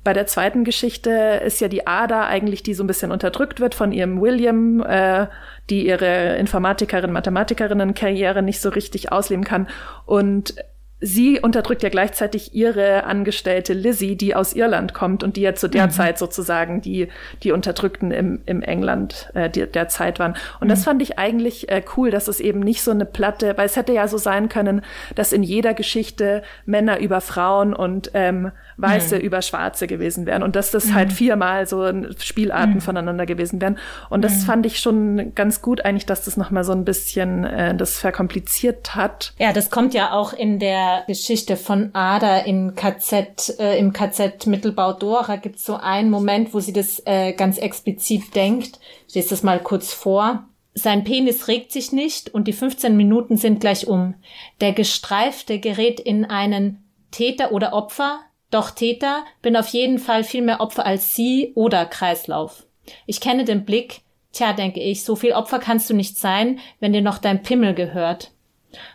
Bei 0.04 0.12
der 0.14 0.26
zweiten 0.26 0.66
Geschichte 0.66 1.41
ist 1.45 1.62
ja 1.62 1.70
die 1.70 1.88
Ada 1.88 2.28
eigentlich, 2.28 2.62
die 2.62 2.74
so 2.74 2.84
ein 2.84 2.88
bisschen 2.88 3.12
unterdrückt 3.12 3.60
wird 3.62 3.74
von 3.74 3.91
ihrem 3.91 4.20
William, 4.22 4.82
äh, 4.82 5.28
die 5.70 5.88
ihre 5.88 6.36
Informatikerin, 6.36 7.12
Mathematikerinnen-Karriere 7.12 8.41
nicht 8.41 8.60
so 8.60 8.70
richtig 8.70 9.12
ausleben 9.12 9.45
kann. 9.45 9.68
Und 10.06 10.56
sie 11.04 11.41
unterdrückt 11.41 11.84
ja 11.84 11.89
gleichzeitig 11.89 12.56
ihre 12.56 13.04
Angestellte 13.04 13.74
Lizzie, 13.74 14.16
die 14.16 14.36
aus 14.36 14.54
Irland 14.54 14.93
kommt 14.93 15.22
und 15.22 15.36
die 15.36 15.41
ja 15.41 15.54
zu 15.54 15.68
der 15.68 15.88
mhm. 15.88 15.91
Zeit 15.91 16.18
sozusagen 16.18 16.82
die, 16.82 17.10
die 17.43 17.51
Unterdrückten 17.51 18.12
im, 18.12 18.39
im 18.45 18.62
England 18.62 19.30
äh, 19.34 19.49
die, 19.49 19.68
der 19.68 19.89
Zeit 19.89 20.20
waren. 20.20 20.36
Und 20.62 20.68
mhm. 20.68 20.70
das 20.70 20.86
fand 20.86 21.01
ich 21.01 21.20
eigentlich 21.20 21.70
äh, 21.70 21.84
cool, 21.97 22.10
dass 22.10 22.30
es 22.30 22.39
eben 22.39 22.62
nicht 22.62 22.82
so 22.82 22.91
eine 22.91 23.06
Platte, 23.06 23.58
weil 23.58 23.66
es 23.66 23.76
hätte 23.76 23.91
ja 23.91 24.08
so 24.08 24.18
sein 24.18 24.47
können, 24.47 24.82
dass 25.16 25.34
in 25.34 25.43
jeder 25.43 25.74
Geschichte 25.74 26.41
Männer 26.66 26.99
über 26.99 27.20
Frauen 27.20 27.74
und 27.74 28.12
ähm, 28.14 28.51
Weiße 28.78 29.18
mhm. 29.18 29.22
über 29.22 29.41
Schwarze 29.41 29.88
gewesen 29.88 30.26
wären 30.26 30.41
und 30.41 30.56
dass 30.56 30.72
das 30.72 30.93
halt 30.93 31.10
mhm. 31.10 31.14
viermal 31.14 31.68
so 31.68 31.86
Spielarten 32.18 32.76
mhm. 32.76 32.82
voneinander 32.82 33.26
gewesen 33.26 33.62
wären. 33.62 33.78
Und 34.10 34.24
das 34.24 34.41
mhm. 34.41 34.45
fand 34.45 34.66
ich 34.66 34.80
schon 34.80 35.36
ganz 35.36 35.62
gut 35.62 35.84
eigentlich, 35.86 36.06
dass 36.06 36.26
das 36.26 36.38
nochmal 36.38 36.64
so 36.64 36.72
ein 36.72 36.86
bisschen 36.86 37.43
äh, 37.43 37.76
das 37.76 37.99
verkompliziert 37.99 38.95
hat. 38.95 39.34
Ja, 39.38 39.54
das 39.54 39.70
kommt 39.70 39.93
ja 39.93 40.12
auch 40.12 40.34
in 40.34 40.60
der 40.60 40.93
Geschichte 41.02 41.58
von 41.58 41.94
Ada 41.94 42.39
in 42.39 42.76
KZ, 42.76 43.60
äh, 43.60 43.78
im 43.78 43.94
KZ 43.94 44.48
Mittelbau 44.48 44.94
Dora 44.94 45.36
gibt 45.36 45.58
es 45.58 45.66
so 45.66 45.76
einen 45.76 46.10
Moment, 46.10 46.54
wo 46.54 46.60
sie 46.60 46.74
das 46.74 47.02
äh, 47.06 47.34
ganz 47.34 47.58
explizit 47.58 48.36
denkt. 48.36 48.80
Ich 49.08 49.16
lese 49.16 49.30
das 49.30 49.44
mal 49.44 49.60
kurz 49.60 49.94
vor. 49.94 50.48
Sein 50.76 51.04
Penis 51.04 51.48
regt 51.48 51.72
sich 51.72 51.91
nicht 51.91 52.34
und 52.34 52.48
die 52.48 52.54
15 52.54 52.98
Minuten 52.98 53.38
sind 53.38 53.60
gleich 53.60 53.88
um. 53.88 54.16
Der 54.62 54.74
Gestreifte 54.74 55.60
gerät 55.60 56.00
in 56.00 56.26
einen 56.26 56.84
Täter 57.12 57.52
oder 57.52 57.74
Opfer, 57.74 58.22
doch 58.50 58.72
Täter 58.72 59.24
bin 59.41 59.56
auf 59.56 59.68
jeden 59.68 60.00
Fall 60.00 60.24
viel 60.24 60.41
mehr 60.41 60.62
Opfer 60.62 60.86
als 60.86 61.16
sie 61.16 61.54
oder 61.56 61.86
Kreislauf. 61.86 62.66
Ich 63.06 63.22
kenne 63.22 63.46
den 63.46 63.66
Blick, 63.66 64.02
tja, 64.32 64.54
denke 64.54 64.80
ich, 64.80 65.04
so 65.04 65.16
viel 65.16 65.34
Opfer 65.34 65.60
kannst 65.60 65.89
du 65.89 65.94
nicht 65.94 66.18
sein, 66.18 66.60
wenn 66.80 66.94
dir 66.94 67.02
noch 67.02 67.18
dein 67.18 67.44
Pimmel 67.44 67.74
gehört. 67.74 68.33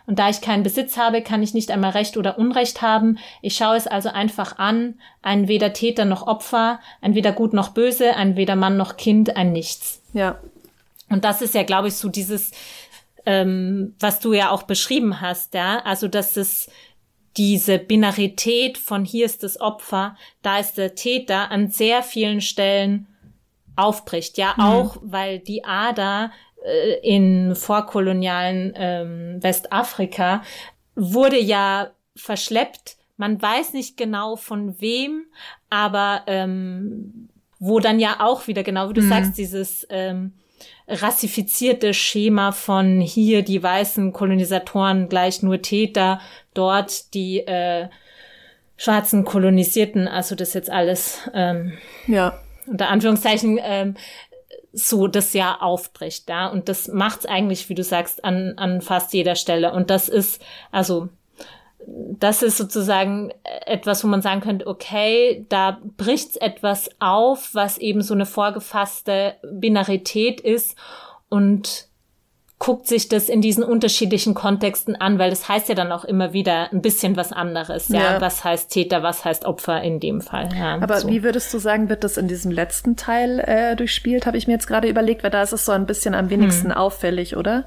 Und 0.05 0.19
da 0.19 0.29
ich 0.29 0.41
keinen 0.41 0.63
Besitz 0.63 0.97
habe, 0.97 1.21
kann 1.21 1.43
ich 1.43 1.53
nicht 1.53 1.71
einmal 1.71 1.91
Recht 1.91 2.17
oder 2.17 2.37
Unrecht 2.37 2.81
haben. 2.81 3.17
Ich 3.41 3.55
schaue 3.55 3.75
es 3.75 3.87
also 3.87 4.09
einfach 4.09 4.57
an, 4.57 4.99
ein 5.21 5.47
weder 5.47 5.73
Täter 5.73 6.05
noch 6.05 6.27
Opfer, 6.27 6.79
ein 7.01 7.15
weder 7.15 7.31
gut 7.31 7.53
noch 7.53 7.69
böse, 7.69 8.15
ein 8.15 8.35
weder 8.35 8.55
Mann 8.55 8.77
noch 8.77 8.97
Kind, 8.97 9.35
ein 9.35 9.51
Nichts. 9.51 10.01
Ja. 10.13 10.39
Und 11.09 11.25
das 11.25 11.41
ist 11.41 11.55
ja, 11.55 11.63
glaube 11.63 11.87
ich, 11.87 11.95
so 11.95 12.09
dieses, 12.09 12.51
ähm, 13.25 13.95
was 13.99 14.19
du 14.19 14.33
ja 14.33 14.51
auch 14.51 14.63
beschrieben 14.63 15.21
hast, 15.21 15.53
ja, 15.53 15.79
also 15.83 16.07
dass 16.07 16.37
es 16.37 16.69
diese 17.37 17.79
Binarität 17.79 18.77
von 18.77 19.05
hier 19.05 19.25
ist 19.25 19.43
das 19.43 19.61
Opfer, 19.61 20.15
da 20.41 20.59
ist 20.59 20.77
der 20.77 20.95
Täter 20.95 21.51
an 21.51 21.69
sehr 21.69 22.03
vielen 22.03 22.41
Stellen 22.41 23.07
aufbricht. 23.75 24.37
Ja, 24.37 24.53
mhm. 24.57 24.63
auch 24.63 24.97
weil 25.01 25.39
die 25.39 25.63
Ader 25.63 26.31
in 27.03 27.55
vorkolonialen 27.55 28.73
ähm, 28.75 29.37
Westafrika 29.41 30.43
wurde 30.95 31.39
ja 31.39 31.91
verschleppt. 32.15 32.97
Man 33.17 33.41
weiß 33.41 33.73
nicht 33.73 33.97
genau 33.97 34.35
von 34.35 34.79
wem, 34.81 35.25
aber 35.69 36.23
ähm, 36.27 37.29
wo 37.59 37.79
dann 37.79 37.99
ja 37.99 38.17
auch 38.19 38.47
wieder 38.47 38.63
genau, 38.63 38.89
wie 38.89 38.93
du 38.93 39.01
mhm. 39.01 39.09
sagst, 39.09 39.37
dieses 39.37 39.85
ähm, 39.89 40.33
rassifizierte 40.87 41.93
Schema 41.93 42.51
von 42.51 42.99
hier 42.99 43.43
die 43.43 43.61
weißen 43.61 44.11
Kolonisatoren 44.13 45.07
gleich 45.09 45.43
nur 45.43 45.61
Täter, 45.61 46.19
dort 46.53 47.13
die 47.13 47.39
äh, 47.39 47.89
schwarzen 48.77 49.25
Kolonisierten, 49.25 50.07
also 50.07 50.35
das 50.35 50.53
jetzt 50.53 50.69
alles 50.69 51.29
ähm, 51.33 51.73
ja. 52.07 52.39
unter 52.65 52.89
Anführungszeichen 52.89 53.59
ähm, 53.61 53.95
so 54.71 55.07
das 55.07 55.33
ja 55.33 55.59
aufbricht, 55.59 56.29
ja. 56.29 56.47
Und 56.47 56.69
das 56.69 56.87
macht's 56.87 57.25
eigentlich, 57.25 57.69
wie 57.69 57.75
du 57.75 57.83
sagst, 57.83 58.23
an, 58.23 58.53
an 58.57 58.81
fast 58.81 59.13
jeder 59.13 59.35
Stelle. 59.35 59.73
Und 59.73 59.89
das 59.89 60.09
ist, 60.09 60.41
also 60.71 61.09
das 61.87 62.43
ist 62.43 62.57
sozusagen 62.57 63.31
etwas, 63.65 64.03
wo 64.03 64.07
man 64.07 64.21
sagen 64.21 64.41
könnte, 64.41 64.67
okay, 64.67 65.45
da 65.49 65.79
bricht's 65.97 66.35
etwas 66.35 66.89
auf, 66.99 67.49
was 67.53 67.77
eben 67.77 68.01
so 68.01 68.13
eine 68.13 68.25
vorgefasste 68.25 69.35
Binarität 69.51 70.41
ist 70.41 70.75
und 71.29 71.88
guckt 72.59 72.87
sich 72.87 73.07
das 73.07 73.29
in 73.29 73.41
diesen 73.41 73.63
unterschiedlichen 73.63 74.33
Kontexten 74.33 74.97
an, 74.97 75.17
weil 75.17 75.29
das 75.29 75.47
heißt 75.47 75.69
ja 75.69 75.75
dann 75.75 75.93
auch 75.93 76.03
immer 76.03 76.33
wieder 76.33 76.71
ein 76.73 76.81
bisschen 76.81 77.15
was 77.15 77.31
anderes. 77.31 77.87
Ja, 77.87 77.99
ja. 77.99 78.21
was 78.21 78.43
heißt 78.43 78.69
Täter, 78.69 79.01
was 79.01 79.23
heißt 79.23 79.45
Opfer 79.45 79.81
in 79.81 80.01
dem 80.01 80.19
Fall. 80.19 80.49
Ja, 80.53 80.77
Aber 80.81 80.99
so. 80.99 81.07
wie 81.07 81.23
würdest 81.23 81.53
du 81.53 81.57
sagen, 81.57 81.87
wird 81.87 82.03
das 82.03 82.17
in 82.17 82.27
diesem 82.27 82.51
letzten 82.51 82.97
Teil 82.97 83.39
äh, 83.39 83.77
durchspielt? 83.77 84.25
Habe 84.25 84.37
ich 84.37 84.47
mir 84.47 84.53
jetzt 84.53 84.67
gerade 84.67 84.89
überlegt, 84.89 85.23
weil 85.23 85.31
da 85.31 85.41
ist 85.41 85.53
es 85.53 85.63
so 85.63 85.71
ein 85.71 85.85
bisschen 85.85 86.13
am 86.13 86.29
wenigsten 86.29 86.71
hm. 86.71 86.77
auffällig, 86.77 87.37
oder? 87.37 87.63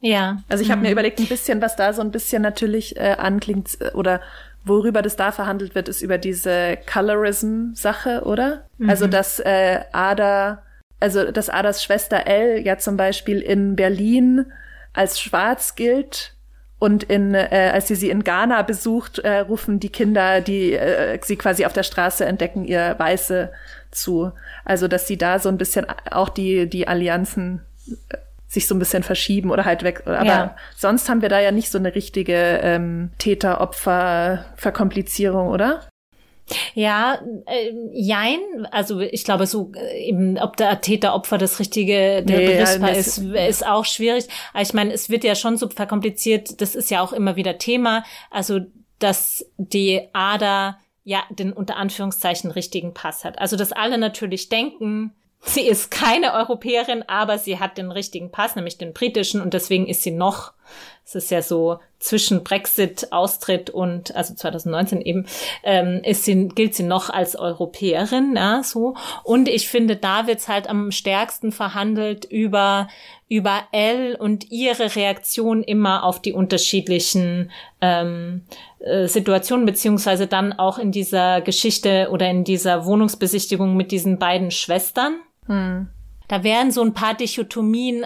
Ja. 0.00 0.42
Also 0.48 0.62
ich 0.62 0.70
habe 0.70 0.80
mhm. 0.80 0.86
mir 0.86 0.92
überlegt, 0.92 1.20
ein 1.20 1.26
bisschen, 1.26 1.62
was 1.62 1.76
da 1.76 1.92
so 1.92 2.02
ein 2.02 2.10
bisschen 2.10 2.42
natürlich 2.42 2.96
äh, 2.96 3.16
anklingt 3.18 3.80
äh, 3.80 3.92
oder 3.92 4.20
worüber 4.64 5.02
das 5.02 5.16
da 5.16 5.30
verhandelt 5.30 5.74
wird, 5.74 5.88
ist 5.88 6.02
über 6.02 6.18
diese 6.18 6.78
Colorism-Sache, 6.92 8.22
oder? 8.24 8.66
Mhm. 8.78 8.90
Also 8.90 9.06
dass 9.06 9.38
äh, 9.38 9.80
Ada, 9.92 10.62
also 11.00 11.30
dass 11.30 11.50
Adas 11.50 11.82
Schwester 11.82 12.26
Elle 12.26 12.60
ja 12.60 12.78
zum 12.78 12.96
Beispiel 12.96 13.40
in 13.40 13.76
Berlin 13.76 14.46
als 14.92 15.20
schwarz 15.20 15.74
gilt 15.74 16.34
und 16.78 17.04
in, 17.04 17.34
äh, 17.34 17.70
als 17.72 17.88
sie 17.88 17.94
sie 17.94 18.10
in 18.10 18.22
Ghana 18.22 18.62
besucht, 18.62 19.20
äh, 19.20 19.38
rufen 19.38 19.80
die 19.80 19.88
Kinder, 19.88 20.40
die 20.40 20.74
äh, 20.74 21.18
sie 21.22 21.36
quasi 21.36 21.64
auf 21.64 21.72
der 21.72 21.84
Straße 21.84 22.24
entdecken, 22.24 22.64
ihr 22.64 22.94
Weiße 22.98 23.52
zu. 23.90 24.32
Also 24.64 24.88
dass 24.88 25.06
sie 25.06 25.16
da 25.16 25.38
so 25.38 25.48
ein 25.48 25.58
bisschen 25.58 25.86
auch 26.10 26.28
die 26.28 26.68
die 26.68 26.88
Allianzen 26.88 27.62
äh, 28.10 28.16
sich 28.48 28.66
so 28.66 28.74
ein 28.74 28.78
bisschen 28.78 29.02
verschieben 29.02 29.50
oder 29.50 29.64
halt 29.64 29.82
weg. 29.82 30.02
Aber 30.06 30.24
ja. 30.24 30.54
sonst 30.76 31.08
haben 31.08 31.22
wir 31.22 31.28
da 31.28 31.40
ja 31.40 31.50
nicht 31.50 31.70
so 31.70 31.78
eine 31.78 31.94
richtige 31.94 32.60
ähm, 32.62 33.10
Täter-Opfer-Verkomplizierung, 33.18 35.48
oder? 35.48 35.82
Ja, 36.74 37.20
äh, 37.46 37.72
jein. 37.92 38.38
Also 38.70 39.00
ich 39.00 39.24
glaube, 39.24 39.46
so 39.46 39.72
äh, 39.74 40.08
eben, 40.08 40.38
ob 40.38 40.56
der 40.56 40.80
Täter-Opfer 40.80 41.38
das 41.38 41.58
richtige 41.58 42.22
der 42.22 42.38
nee, 42.38 42.46
Begriff 42.46 42.78
ja, 42.80 42.88
ist, 42.88 43.18
ist 43.18 43.66
auch 43.66 43.84
schwierig. 43.84 44.26
Aber 44.52 44.62
ich 44.62 44.72
meine, 44.74 44.92
es 44.92 45.10
wird 45.10 45.24
ja 45.24 45.34
schon 45.34 45.56
so 45.56 45.68
verkompliziert. 45.68 46.60
Das 46.60 46.74
ist 46.74 46.90
ja 46.90 47.02
auch 47.02 47.12
immer 47.12 47.36
wieder 47.36 47.58
Thema. 47.58 48.04
Also 48.30 48.60
dass 48.98 49.44
die 49.58 50.08
Ader 50.12 50.78
ja 51.04 51.22
den 51.30 51.52
unter 51.52 51.76
Anführungszeichen 51.76 52.50
richtigen 52.50 52.94
Pass 52.94 53.24
hat. 53.24 53.38
Also 53.38 53.56
dass 53.56 53.72
alle 53.72 53.98
natürlich 53.98 54.48
denken, 54.48 55.12
Sie 55.48 55.60
ist 55.60 55.90
keine 55.90 56.32
Europäerin, 56.32 57.04
aber 57.06 57.38
sie 57.38 57.60
hat 57.60 57.78
den 57.78 57.92
richtigen 57.92 58.32
Pass, 58.32 58.56
nämlich 58.56 58.78
den 58.78 58.92
britischen, 58.92 59.40
und 59.40 59.54
deswegen 59.54 59.86
ist 59.86 60.02
sie 60.02 60.10
noch, 60.10 60.52
es 61.04 61.14
ist 61.14 61.30
ja 61.30 61.42
so 61.42 61.78
zwischen 61.98 62.44
Brexit, 62.44 63.12
Austritt 63.12 63.70
und, 63.70 64.14
also 64.14 64.34
2019 64.34 65.00
eben, 65.00 65.26
ähm, 65.62 66.00
ist 66.04 66.24
sie, 66.24 66.48
gilt 66.48 66.74
sie 66.74 66.82
noch 66.82 67.10
als 67.10 67.36
Europäerin, 67.36 68.34
ja, 68.36 68.62
so. 68.62 68.94
Und 69.24 69.48
ich 69.48 69.68
finde, 69.68 69.96
da 69.96 70.26
wird's 70.26 70.48
halt 70.48 70.68
am 70.68 70.90
stärksten 70.90 71.52
verhandelt 71.52 72.24
über, 72.24 72.88
über 73.28 73.62
Elle 73.72 74.16
und 74.16 74.50
ihre 74.50 74.94
Reaktion 74.94 75.62
immer 75.62 76.04
auf 76.04 76.20
die 76.20 76.32
unterschiedlichen 76.32 77.50
ähm, 77.80 78.42
äh, 78.80 79.06
Situationen, 79.06 79.66
beziehungsweise 79.66 80.26
dann 80.26 80.52
auch 80.52 80.78
in 80.78 80.92
dieser 80.92 81.40
Geschichte 81.40 82.08
oder 82.10 82.28
in 82.28 82.44
dieser 82.44 82.84
Wohnungsbesichtigung 82.84 83.76
mit 83.76 83.90
diesen 83.90 84.18
beiden 84.18 84.50
Schwestern 84.50 85.20
hm. 85.46 85.88
Da 86.28 86.42
wären 86.42 86.72
so 86.72 86.82
ein 86.82 86.94
paar 86.94 87.14
Dichotomien 87.14 88.04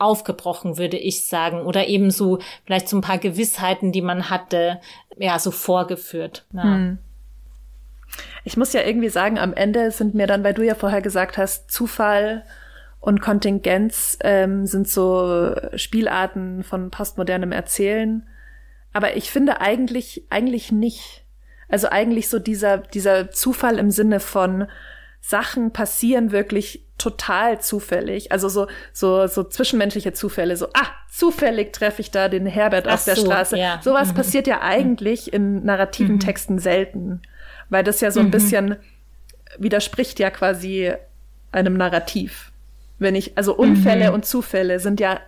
aufgebrochen, 0.00 0.78
würde 0.78 0.96
ich 0.96 1.26
sagen. 1.26 1.62
Oder 1.62 1.88
eben 1.88 2.10
so 2.10 2.38
vielleicht 2.64 2.88
so 2.88 2.96
ein 2.96 3.02
paar 3.02 3.18
Gewissheiten, 3.18 3.92
die 3.92 4.02
man 4.02 4.30
hatte, 4.30 4.80
ja, 5.16 5.38
so 5.38 5.50
vorgeführt. 5.50 6.46
Ja. 6.52 6.62
Hm. 6.62 6.98
Ich 8.44 8.56
muss 8.56 8.72
ja 8.72 8.82
irgendwie 8.82 9.10
sagen, 9.10 9.38
am 9.38 9.52
Ende 9.54 9.90
sind 9.90 10.14
mir 10.14 10.26
dann, 10.26 10.42
weil 10.42 10.54
du 10.54 10.64
ja 10.64 10.74
vorher 10.74 11.02
gesagt 11.02 11.38
hast, 11.38 11.70
Zufall 11.70 12.44
und 12.98 13.20
Kontingenz 13.20 14.18
ähm, 14.22 14.66
sind 14.66 14.88
so 14.88 15.54
Spielarten 15.74 16.64
von 16.64 16.90
postmodernem 16.90 17.52
Erzählen. 17.52 18.26
Aber 18.92 19.16
ich 19.16 19.30
finde 19.30 19.60
eigentlich, 19.60 20.24
eigentlich 20.30 20.72
nicht. 20.72 21.24
Also 21.68 21.88
eigentlich 21.88 22.28
so 22.28 22.38
dieser, 22.38 22.78
dieser 22.78 23.30
Zufall 23.30 23.78
im 23.78 23.90
Sinne 23.90 24.20
von, 24.20 24.66
Sachen 25.20 25.72
passieren 25.72 26.32
wirklich 26.32 26.84
total 26.98 27.60
zufällig. 27.60 28.32
Also 28.32 28.48
so, 28.48 28.66
so, 28.92 29.26
so 29.26 29.42
zwischenmenschliche 29.44 30.12
Zufälle. 30.12 30.56
So, 30.56 30.66
ah, 30.74 30.86
zufällig 31.10 31.72
treffe 31.72 32.00
ich 32.00 32.10
da 32.10 32.28
den 32.28 32.46
Herbert 32.46 32.86
Ach 32.88 32.94
auf 32.94 33.04
der 33.04 33.16
so, 33.16 33.26
Straße. 33.26 33.58
Ja. 33.58 33.80
Sowas 33.82 34.08
mhm. 34.08 34.14
passiert 34.14 34.46
ja 34.46 34.60
eigentlich 34.60 35.32
in 35.32 35.64
narrativen 35.64 36.16
mhm. 36.16 36.20
Texten 36.20 36.58
selten. 36.58 37.22
Weil 37.68 37.84
das 37.84 38.00
ja 38.00 38.10
so 38.10 38.20
ein 38.20 38.26
mhm. 38.26 38.32
bisschen 38.32 38.76
widerspricht 39.58 40.18
ja 40.18 40.30
quasi 40.30 40.92
einem 41.52 41.74
Narrativ. 41.74 42.52
Wenn 42.98 43.14
ich, 43.14 43.36
also 43.36 43.54
Unfälle 43.54 44.08
mhm. 44.08 44.14
und 44.14 44.26
Zufälle 44.26 44.78
sind 44.78 45.00
ja 45.00 45.20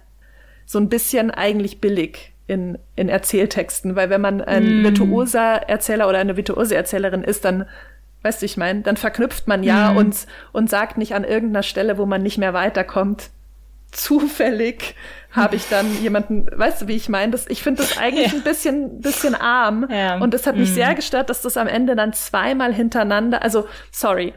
so 0.66 0.78
ein 0.78 0.88
bisschen 0.88 1.30
eigentlich 1.30 1.80
billig 1.80 2.32
in, 2.47 2.78
in 2.97 3.09
Erzähltexten, 3.09 3.97
weil 3.97 4.11
wenn 4.11 4.20
man 4.20 4.40
ein 4.40 4.80
mhm. 4.80 4.84
virtuoser 4.84 5.68
Erzähler 5.68 6.09
oder 6.09 6.18
eine 6.18 6.36
virtuose 6.36 6.74
Erzählerin 6.74 7.24
ist, 7.24 7.45
dann 7.45 7.66
Weißt 8.22 8.42
du, 8.42 8.46
ich 8.46 8.56
meine, 8.56 8.82
dann 8.82 8.96
verknüpft 8.96 9.48
man 9.48 9.62
ja 9.62 9.90
mhm. 9.90 9.96
und, 9.96 10.26
und 10.52 10.70
sagt 10.70 10.98
nicht 10.98 11.14
an 11.14 11.24
irgendeiner 11.24 11.62
Stelle, 11.62 11.98
wo 11.98 12.06
man 12.06 12.22
nicht 12.22 12.38
mehr 12.38 12.54
weiterkommt, 12.54 13.30
zufällig 13.90 14.94
habe 15.30 15.56
ich 15.56 15.68
dann 15.68 15.86
jemanden, 16.02 16.46
weißt 16.54 16.82
du, 16.82 16.88
wie 16.88 16.96
ich 16.96 17.08
meine? 17.08 17.36
Ich 17.48 17.62
finde 17.62 17.82
das 17.82 17.96
eigentlich 17.98 18.32
ja. 18.32 18.38
ein 18.38 18.42
bisschen, 18.42 19.00
bisschen 19.00 19.34
arm. 19.34 19.86
Ja. 19.90 20.18
Und 20.18 20.34
es 20.34 20.46
hat 20.46 20.56
mich 20.56 20.70
mhm. 20.70 20.74
sehr 20.74 20.94
gestört, 20.94 21.30
dass 21.30 21.42
das 21.42 21.56
am 21.56 21.66
Ende 21.66 21.96
dann 21.96 22.12
zweimal 22.12 22.72
hintereinander, 22.74 23.42
also 23.42 23.66
sorry, 23.90 24.34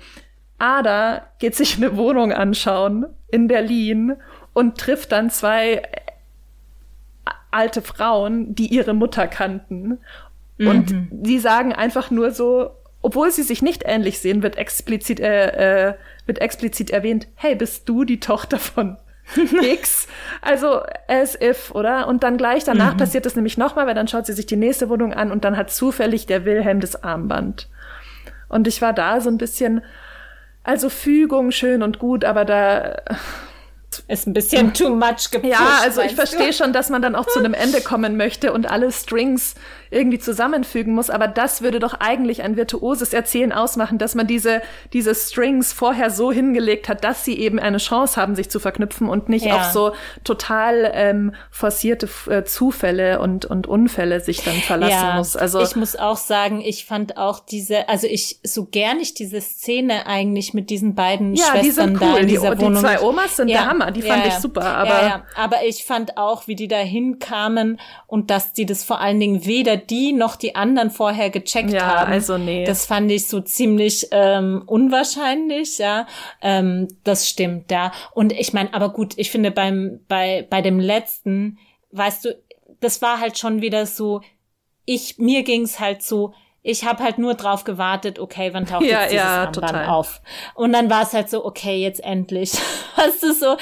Ada 0.57 1.27
geht 1.39 1.55
sich 1.55 1.77
eine 1.77 1.97
Wohnung 1.97 2.31
anschauen 2.31 3.05
in 3.29 3.47
Berlin 3.47 4.15
und 4.53 4.77
trifft 4.77 5.11
dann 5.11 5.29
zwei 5.29 5.81
alte 7.51 7.81
Frauen, 7.81 8.55
die 8.55 8.67
ihre 8.67 8.93
Mutter 8.93 9.27
kannten. 9.27 9.99
Mhm. 10.57 10.67
Und 10.67 11.07
die 11.11 11.39
sagen 11.39 11.73
einfach 11.73 12.09
nur 12.09 12.31
so, 12.31 12.71
obwohl 13.05 13.29
sie 13.29 13.43
sich 13.43 13.61
nicht 13.61 13.83
ähnlich 13.85 14.17
sehen, 14.17 14.41
wird 14.41 14.57
explizit, 14.57 15.19
äh, 15.19 15.89
äh, 15.89 15.93
wird 16.25 16.41
explizit 16.41 16.89
erwähnt, 16.89 17.27
hey, 17.35 17.53
bist 17.53 17.87
du 17.87 18.03
die 18.03 18.19
Tochter 18.19 18.57
von 18.57 18.97
X? 19.61 20.07
also 20.41 20.81
as 21.07 21.39
if, 21.39 21.69
oder? 21.75 22.07
Und 22.07 22.23
dann 22.23 22.37
gleich 22.37 22.63
danach 22.63 22.93
mhm. 22.95 22.97
passiert 22.97 23.27
es 23.27 23.35
nämlich 23.35 23.59
nochmal, 23.59 23.85
weil 23.85 23.93
dann 23.93 24.07
schaut 24.07 24.25
sie 24.25 24.33
sich 24.33 24.47
die 24.47 24.55
nächste 24.55 24.89
Wohnung 24.89 25.13
an 25.13 25.31
und 25.31 25.45
dann 25.45 25.55
hat 25.55 25.69
zufällig 25.69 26.25
der 26.25 26.45
Wilhelm 26.45 26.79
das 26.79 27.03
Armband. 27.03 27.69
Und 28.49 28.67
ich 28.67 28.81
war 28.81 28.91
da 28.91 29.21
so 29.21 29.29
ein 29.29 29.37
bisschen, 29.37 29.83
also 30.63 30.89
Fügung 30.89 31.51
schön 31.51 31.83
und 31.83 31.99
gut, 31.99 32.25
aber 32.25 32.43
da 32.43 33.03
ist 34.07 34.25
ein 34.25 34.33
bisschen 34.33 34.73
too 34.73 34.95
much 34.95 35.29
gepusht. 35.29 35.53
Ja, 35.53 35.79
also 35.83 36.01
ich 36.01 36.15
verstehe 36.15 36.53
schon, 36.53 36.73
dass 36.73 36.89
man 36.89 37.03
dann 37.03 37.15
auch 37.15 37.27
zu 37.27 37.37
einem 37.37 37.53
Ende 37.53 37.81
kommen 37.81 38.17
möchte 38.17 38.51
und 38.51 38.65
alle 38.65 38.91
Strings 38.91 39.53
irgendwie 39.95 40.19
zusammenfügen 40.19 40.93
muss, 40.93 41.09
aber 41.09 41.27
das 41.27 41.61
würde 41.61 41.79
doch 41.79 41.93
eigentlich 41.93 42.43
ein 42.43 42.57
virtuoses 42.57 43.13
Erzählen 43.13 43.53
ausmachen, 43.53 43.97
dass 43.97 44.13
man 44.13 44.27
diese, 44.27 44.61
diese 44.91 45.15
Strings 45.15 45.71
vorher 45.71 46.09
so 46.09 46.33
hingelegt 46.33 46.89
hat, 46.89 47.05
dass 47.05 47.23
sie 47.23 47.39
eben 47.39 47.59
eine 47.59 47.77
Chance 47.77 48.19
haben, 48.19 48.35
sich 48.35 48.49
zu 48.49 48.59
verknüpfen 48.59 49.07
und 49.07 49.29
nicht 49.29 49.45
ja. 49.45 49.55
auf 49.55 49.63
so 49.71 49.93
total 50.25 50.91
ähm, 50.93 51.33
forcierte 51.49 52.09
äh, 52.29 52.43
Zufälle 52.43 53.19
und, 53.21 53.45
und 53.45 53.67
Unfälle 53.67 54.19
sich 54.19 54.43
dann 54.43 54.55
verlassen 54.55 54.91
ja, 54.91 55.15
muss. 55.15 55.37
Also 55.37 55.61
ich 55.61 55.77
muss 55.77 55.95
auch 55.95 56.17
sagen, 56.17 56.59
ich 56.59 56.85
fand 56.85 57.15
auch 57.15 57.39
diese, 57.39 57.87
also 57.87 58.05
ich 58.05 58.39
so 58.43 58.65
gern 58.65 58.99
ich 58.99 59.13
diese 59.13 59.39
Szene 59.39 60.07
eigentlich 60.07 60.53
mit 60.53 60.69
diesen 60.69 60.93
beiden 60.95 61.35
ja, 61.35 61.45
Schwestern 61.45 61.63
die 61.63 61.71
sind 61.71 62.01
cool. 62.01 62.11
da 62.11 62.17
in 62.17 62.27
dieser 62.27 62.55
die, 62.55 62.61
Wohnung. 62.61 62.73
Die 62.73 62.79
zwei 62.81 63.01
Omas 63.01 63.37
sind 63.37 63.47
ja. 63.47 63.59
der 63.59 63.69
Hammer, 63.69 63.91
die 63.91 64.01
fand 64.01 64.25
ich 64.25 64.33
super. 64.33 64.65
Aber, 64.65 65.23
aber 65.35 65.63
ich 65.65 65.85
fand 65.85 66.17
auch, 66.17 66.47
wie 66.47 66.55
die 66.55 66.67
da 66.67 66.79
hinkamen 66.79 67.79
und 68.07 68.29
dass 68.29 68.51
die 68.51 68.65
das 68.65 68.83
vor 68.83 68.99
allen 68.99 69.21
Dingen 69.21 69.45
weder 69.45 69.84
die 69.89 70.13
noch 70.13 70.35
die 70.35 70.55
anderen 70.55 70.91
vorher 70.91 71.29
gecheckt 71.29 71.71
ja, 71.71 71.85
haben. 71.85 72.11
Also 72.11 72.37
nee. 72.37 72.65
Das 72.65 72.85
fand 72.85 73.11
ich 73.11 73.27
so 73.27 73.41
ziemlich 73.41 74.07
ähm, 74.11 74.63
unwahrscheinlich, 74.65 75.77
ja. 75.77 76.07
Ähm, 76.41 76.87
das 77.03 77.29
stimmt, 77.29 77.71
ja. 77.71 77.91
Und 78.13 78.33
ich 78.33 78.53
meine, 78.53 78.73
aber 78.73 78.89
gut, 78.89 79.13
ich 79.17 79.31
finde 79.31 79.51
beim 79.51 79.99
bei 80.07 80.45
bei 80.49 80.61
dem 80.61 80.79
letzten, 80.79 81.57
weißt 81.91 82.25
du, 82.25 82.37
das 82.79 83.01
war 83.01 83.19
halt 83.19 83.37
schon 83.37 83.61
wieder 83.61 83.85
so. 83.85 84.21
Ich 84.85 85.17
mir 85.17 85.43
ging's 85.43 85.79
halt 85.79 86.03
so 86.03 86.33
ich 86.67 86.83
habe 86.83 87.03
halt 87.03 87.19
nur 87.19 87.35
drauf 87.35 87.63
gewartet, 87.63 88.17
okay, 88.17 88.49
wann 88.51 88.65
taucht 88.65 88.83
ja, 88.85 89.01
jetzt 89.01 89.11
dieses 89.11 89.23
ja, 89.23 89.43
Armband 89.43 89.55
total. 89.55 89.85
auf? 89.85 90.21
Und 90.55 90.73
dann 90.73 90.89
war 90.89 91.03
es 91.03 91.13
halt 91.13 91.29
so, 91.29 91.45
okay, 91.45 91.77
jetzt 91.77 92.03
endlich. 92.03 92.53
Weißt 92.95 93.21
du 93.21 93.33
so, 93.33 93.55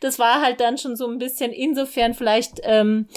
das 0.00 0.18
war 0.18 0.42
halt 0.42 0.60
dann 0.60 0.76
schon 0.76 0.94
so 0.94 1.08
ein 1.08 1.18
bisschen 1.18 1.52
insofern 1.52 2.12
vielleicht 2.12 2.60
ähm, 2.64 3.08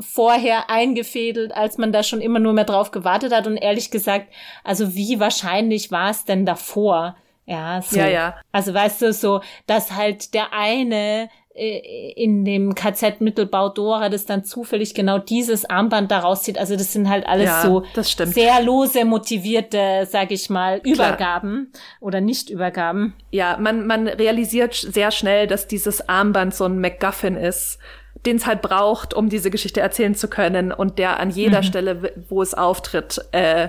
vorher 0.00 0.70
eingefädelt, 0.70 1.54
als 1.54 1.78
man 1.78 1.92
da 1.92 2.02
schon 2.02 2.20
immer 2.20 2.38
nur 2.38 2.52
mehr 2.52 2.64
drauf 2.64 2.90
gewartet 2.90 3.32
hat. 3.32 3.46
Und 3.46 3.56
ehrlich 3.56 3.90
gesagt, 3.90 4.32
also 4.64 4.94
wie 4.94 5.20
wahrscheinlich 5.20 5.90
war 5.90 6.10
es 6.10 6.24
denn 6.24 6.46
davor? 6.46 7.16
Ja, 7.46 7.80
so. 7.80 7.98
ja, 7.98 8.08
ja. 8.08 8.34
Also 8.52 8.74
weißt 8.74 9.02
du, 9.02 9.12
so, 9.12 9.40
dass 9.66 9.92
halt 9.92 10.34
der 10.34 10.52
eine 10.52 11.28
äh, 11.56 12.12
in 12.16 12.44
dem 12.44 12.74
KZ 12.74 13.20
Mittelbau 13.20 13.70
Dora 13.70 14.10
das 14.10 14.26
dann 14.26 14.44
zufällig 14.44 14.94
genau 14.94 15.18
dieses 15.18 15.64
Armband 15.64 16.10
daraus 16.10 16.42
zieht. 16.42 16.58
Also 16.58 16.76
das 16.76 16.92
sind 16.92 17.08
halt 17.08 17.26
alles 17.26 17.46
ja, 17.46 17.62
so 17.62 17.84
sehr 17.94 18.62
lose 18.62 19.04
motivierte, 19.04 20.06
sag 20.10 20.32
ich 20.32 20.50
mal, 20.50 20.80
Übergaben 20.84 21.70
Klar. 21.72 21.82
oder 22.00 22.20
Nicht-Übergaben. 22.20 23.14
Ja, 23.30 23.56
man, 23.58 23.86
man 23.86 24.06
realisiert 24.06 24.74
sehr 24.74 25.10
schnell, 25.10 25.46
dass 25.46 25.66
dieses 25.66 26.08
Armband 26.08 26.54
so 26.54 26.64
ein 26.64 26.78
MacGuffin 26.78 27.36
ist, 27.36 27.78
den 28.24 28.36
es 28.36 28.46
halt 28.46 28.62
braucht, 28.62 29.14
um 29.14 29.28
diese 29.28 29.50
Geschichte 29.50 29.80
erzählen 29.80 30.14
zu 30.14 30.28
können 30.28 30.72
und 30.72 30.98
der 30.98 31.20
an 31.20 31.30
jeder 31.30 31.58
mhm. 31.58 31.64
Stelle, 31.64 32.12
wo 32.28 32.42
es 32.42 32.54
auftritt, 32.54 33.20
äh, 33.32 33.68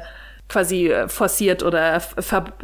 quasi 0.49 0.87
äh, 0.87 1.09
forciert 1.09 1.61
oder 1.61 2.01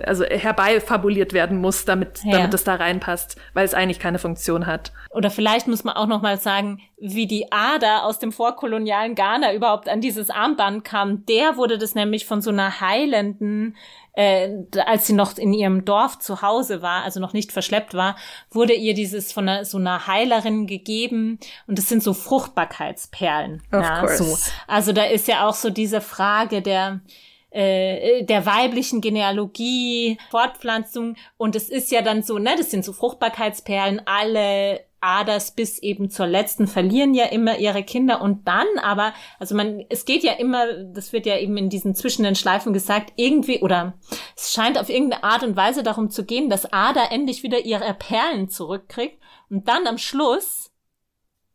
also 0.05 0.23
herbeifabuliert 0.23 1.33
werden 1.33 1.59
muss, 1.59 1.85
damit, 1.85 2.21
ja. 2.23 2.37
damit 2.37 2.53
es 2.53 2.63
da 2.63 2.75
reinpasst, 2.75 3.37
weil 3.53 3.65
es 3.65 3.73
eigentlich 3.73 3.99
keine 3.99 4.19
Funktion 4.19 4.65
hat. 4.65 4.93
Oder 5.09 5.29
vielleicht 5.29 5.67
muss 5.67 5.83
man 5.83 5.95
auch 5.95 6.07
noch 6.07 6.21
mal 6.21 6.37
sagen, 6.37 6.79
wie 6.97 7.27
die 7.27 7.51
Ader 7.51 8.05
aus 8.05 8.19
dem 8.19 8.31
vorkolonialen 8.31 9.15
Ghana 9.15 9.53
überhaupt 9.53 9.89
an 9.89 9.99
dieses 9.99 10.29
Armband 10.29 10.85
kam. 10.85 11.25
Der 11.25 11.57
wurde 11.57 11.77
das 11.77 11.95
nämlich 11.95 12.25
von 12.25 12.41
so 12.41 12.51
einer 12.51 12.79
heilenden 12.79 13.75
äh, 14.13 14.49
als 14.85 15.07
sie 15.07 15.13
noch 15.13 15.37
in 15.37 15.53
ihrem 15.53 15.85
Dorf 15.85 16.19
zu 16.19 16.41
Hause 16.41 16.81
war, 16.81 17.03
also 17.03 17.19
noch 17.19 17.33
nicht 17.33 17.51
verschleppt 17.51 17.93
war, 17.93 18.15
wurde 18.51 18.73
ihr 18.73 18.93
dieses 18.93 19.31
von 19.31 19.49
einer, 19.49 19.65
so 19.65 19.77
einer 19.77 20.07
Heilerin 20.07 20.67
gegeben 20.67 21.39
und 21.67 21.77
das 21.77 21.89
sind 21.89 22.03
so 22.03 22.13
Fruchtbarkeitsperlen. 22.13 23.63
Of 23.71 23.83
ja, 23.83 23.99
course. 23.99 24.23
so. 24.23 24.37
Also 24.67 24.93
da 24.93 25.03
ist 25.05 25.27
ja 25.27 25.47
auch 25.47 25.55
so 25.55 25.69
diese 25.69 26.01
Frage 26.01 26.61
der 26.61 27.01
äh, 27.49 28.23
der 28.23 28.47
weiblichen 28.47 28.99
Genealogie, 28.99 30.17
Fortpflanzung 30.31 31.15
und 31.37 31.55
es 31.55 31.69
ist 31.69 31.91
ja 31.91 32.01
dann 32.01 32.23
so, 32.23 32.39
ne, 32.39 32.55
das 32.57 32.71
sind 32.71 32.83
so 32.83 32.93
Fruchtbarkeitsperlen, 32.93 34.01
alle 34.05 34.81
Aders 35.03 35.51
bis 35.51 35.79
eben 35.79 36.09
zur 36.09 36.27
letzten 36.27 36.65
verlieren 36.65 37.13
ja 37.13 37.25
immer 37.25 37.59
ihre 37.59 37.83
Kinder 37.83 38.21
und 38.21 38.47
dann 38.47 38.67
aber, 38.81 39.13
also 39.37 39.53
man, 39.53 39.83
es 39.89 40.05
geht 40.05 40.23
ja 40.23 40.33
immer, 40.33 40.83
das 40.85 41.11
wird 41.11 41.25
ja 41.25 41.37
eben 41.37 41.57
in 41.57 41.69
diesen 41.69 41.93
zwischen 41.93 42.23
den 42.23 42.35
Schleifen 42.35 42.73
gesagt, 42.73 43.11
irgendwie 43.17 43.61
oder 43.61 43.95
es 44.35 44.53
scheint 44.53 44.79
auf 44.79 44.89
irgendeine 44.89 45.23
Art 45.23 45.43
und 45.43 45.55
Weise 45.57 45.83
darum 45.83 46.09
zu 46.09 46.25
gehen, 46.25 46.49
dass 46.49 46.71
Ada 46.71 47.11
endlich 47.11 47.43
wieder 47.43 47.65
ihre 47.65 47.93
Perlen 47.93 48.49
zurückkriegt 48.49 49.21
und 49.49 49.67
dann 49.67 49.87
am 49.87 49.97
Schluss, 49.97 50.71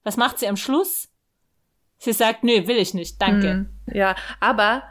was 0.05 0.17
macht 0.17 0.39
sie 0.39 0.49
am 0.49 0.57
Schluss? 0.57 1.09
Sie 1.97 2.13
sagt, 2.13 2.45
nö, 2.45 2.67
will 2.67 2.77
ich 2.77 2.95
nicht, 2.95 3.21
danke. 3.21 3.51
Hm, 3.51 3.69
ja, 3.93 4.15
aber 4.41 4.83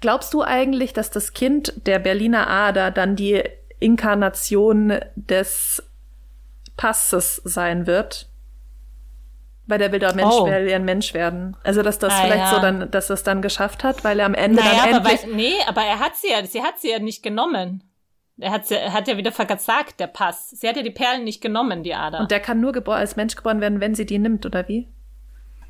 glaubst 0.00 0.34
du 0.34 0.42
eigentlich, 0.42 0.92
dass 0.92 1.10
das 1.10 1.32
Kind 1.32 1.72
der 1.86 1.98
Berliner 1.98 2.50
Ader 2.50 2.90
dann 2.90 3.16
die 3.16 3.42
Inkarnation 3.80 5.00
des 5.14 5.82
Passes 6.76 7.36
sein 7.44 7.86
wird? 7.86 8.28
Weil 9.66 9.78
der 9.78 9.92
will 9.92 9.98
doch 9.98 10.14
Mensch, 10.14 10.34
oh. 10.34 10.44
will 10.44 10.72
ein 10.72 10.84
Mensch 10.84 11.14
werden. 11.14 11.56
Also, 11.64 11.82
dass 11.82 11.98
das 11.98 12.12
ah, 12.12 12.22
vielleicht 12.22 12.44
ja. 12.44 12.54
so 12.54 12.60
dann, 12.60 12.90
dass 12.90 13.08
es 13.08 13.22
dann 13.22 13.40
geschafft 13.40 13.82
hat, 13.82 14.04
weil 14.04 14.20
er 14.20 14.26
am 14.26 14.34
Ende 14.34 14.62
naja, 14.62 14.84
dann 14.84 14.96
endlich... 14.96 15.20
Aber 15.22 15.30
weil, 15.30 15.36
nee, 15.36 15.54
aber 15.66 15.82
er 15.82 16.00
hat 16.00 16.16
sie 16.16 16.30
ja, 16.30 16.44
sie 16.44 16.62
hat 16.62 16.78
sie 16.80 16.90
ja 16.90 16.98
nicht 16.98 17.22
genommen. 17.22 17.82
Er 18.38 18.50
hat, 18.50 18.70
er 18.70 18.92
hat 18.92 19.08
ja 19.08 19.16
wieder 19.16 19.32
versagt, 19.32 20.00
der 20.00 20.08
Pass. 20.08 20.50
Sie 20.50 20.68
hat 20.68 20.76
ja 20.76 20.82
die 20.82 20.90
Perlen 20.90 21.24
nicht 21.24 21.40
genommen, 21.40 21.82
die 21.82 21.94
Ader. 21.94 22.20
Und 22.20 22.30
der 22.30 22.40
kann 22.40 22.60
nur 22.60 22.72
geboren, 22.72 22.98
als 22.98 23.16
Mensch 23.16 23.36
geboren 23.36 23.60
werden, 23.60 23.80
wenn 23.80 23.94
sie 23.94 24.06
die 24.06 24.18
nimmt, 24.18 24.44
oder 24.44 24.66
wie? 24.68 24.88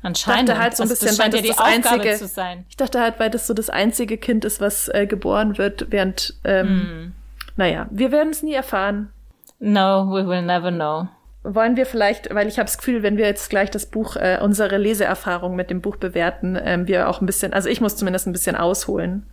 Anscheinend. 0.01 0.49
Ich 0.49 0.55
dachte 0.55 0.61
halt 0.61 0.75
so 0.75 0.83
ein 0.83 0.89
bisschen, 0.89 1.07
das 1.07 1.17
scheint 1.17 1.33
weil 1.33 1.45
ja 1.45 1.47
das, 1.47 1.57
das 1.57 1.65
das 1.65 1.93
einzige, 1.93 2.15
zu 2.17 2.27
sein. 2.27 2.65
Ich 2.69 2.77
dachte 2.77 2.99
halt, 2.99 3.19
weil 3.19 3.29
das 3.29 3.47
so 3.47 3.53
das 3.53 3.69
einzige 3.69 4.17
Kind 4.17 4.45
ist, 4.45 4.61
was 4.61 4.87
äh, 4.89 5.07
geboren 5.07 5.57
wird, 5.57 5.87
während, 5.89 6.35
ähm, 6.43 6.67
mm. 6.77 7.13
naja, 7.55 7.87
wir 7.91 8.11
werden 8.11 8.29
es 8.29 8.43
nie 8.43 8.53
erfahren. 8.53 9.11
No, 9.59 10.07
we 10.09 10.27
will 10.27 10.41
never 10.41 10.71
know. 10.71 11.07
Wollen 11.43 11.77
wir 11.77 11.85
vielleicht, 11.85 12.33
weil 12.33 12.47
ich 12.47 12.57
habe 12.57 12.65
das 12.65 12.77
Gefühl, 12.77 13.03
wenn 13.03 13.17
wir 13.17 13.25
jetzt 13.25 13.49
gleich 13.49 13.69
das 13.69 13.85
Buch, 13.85 14.15
äh, 14.15 14.39
unsere 14.41 14.77
Leseerfahrung 14.77 15.55
mit 15.55 15.69
dem 15.69 15.81
Buch 15.81 15.97
bewerten, 15.97 16.57
ähm, 16.59 16.87
wir 16.87 17.07
auch 17.07 17.21
ein 17.21 17.27
bisschen, 17.27 17.53
also 17.53 17.69
ich 17.69 17.81
muss 17.81 17.97
zumindest 17.97 18.27
ein 18.27 18.33
bisschen 18.33 18.55
ausholen. 18.55 19.29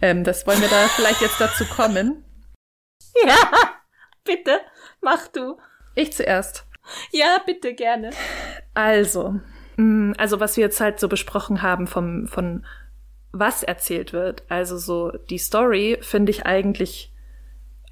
Ähm, 0.00 0.24
das 0.24 0.46
wollen 0.46 0.60
wir 0.60 0.68
da 0.68 0.88
vielleicht 0.96 1.20
jetzt 1.20 1.40
dazu 1.40 1.64
kommen. 1.66 2.24
Ja, 3.26 3.36
bitte, 4.24 4.60
mach 5.00 5.28
du. 5.28 5.58
Ich 5.94 6.12
zuerst. 6.12 6.66
Ja, 7.12 7.38
bitte, 7.44 7.74
gerne. 7.74 8.10
Also, 8.74 9.40
Mm, 9.76 10.12
also 10.18 10.40
was 10.40 10.56
wir 10.56 10.64
jetzt 10.64 10.80
halt 10.80 11.00
so 11.00 11.08
besprochen 11.08 11.62
haben 11.62 11.86
vom, 11.86 12.26
von 12.26 12.64
was 13.32 13.62
erzählt 13.62 14.12
wird. 14.12 14.44
Also 14.48 14.76
so 14.76 15.10
die 15.30 15.38
Story 15.38 15.98
finde 16.00 16.30
ich 16.30 16.46
eigentlich, 16.46 17.11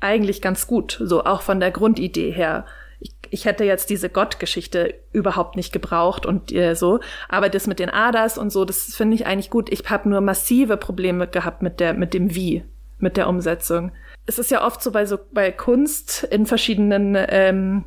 eigentlich 0.01 0.43
ganz 0.43 0.67
gut. 0.67 0.99
So 1.03 1.25
auch 1.25 1.43
von 1.43 1.61
der 1.61 1.71
Grundidee 1.71 2.31
her. 2.31 2.67
Ich, 2.99 3.13
ich 3.31 3.45
hätte 3.45 3.65
jetzt 3.65 3.91
diese 3.91 4.11
Gottgeschichte 4.11 4.95
überhaupt 5.13 5.57
nicht 5.57 5.73
gebraucht 5.73 6.27
und 6.27 6.53
äh, 6.53 6.75
so. 6.75 7.01
Aber 7.29 7.49
das 7.49 7.67
mit 7.67 7.79
den 7.79 7.91
Adas 7.91 8.37
und 8.37 8.51
so, 8.51 8.65
das 8.65 8.95
finde 8.95 9.15
ich 9.15 9.27
eigentlich 9.27 9.51
gut. 9.51 9.73
Ich 9.73 9.89
habe 9.89 10.09
nur 10.09 10.21
massive 10.21 10.77
Probleme 10.77 11.27
gehabt 11.27 11.63
mit 11.63 11.81
der, 11.81 11.95
mit 11.95 12.15
dem 12.15 12.35
Wie, 12.35 12.65
mit 12.99 13.17
der 13.17 13.29
Umsetzung. 13.29 13.93
Es 14.27 14.39
ist 14.39 14.51
ja 14.51 14.65
oft 14.67 14.83
so 14.83 14.93
bei 14.93 15.07
so 15.07 15.19
bei 15.33 15.51
Kunst 15.51 16.25
in 16.25 16.47
verschiedenen 16.47 17.17
ähm, 17.17 17.85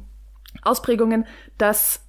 Ausprägungen, 0.64 1.26
dass 1.58 2.02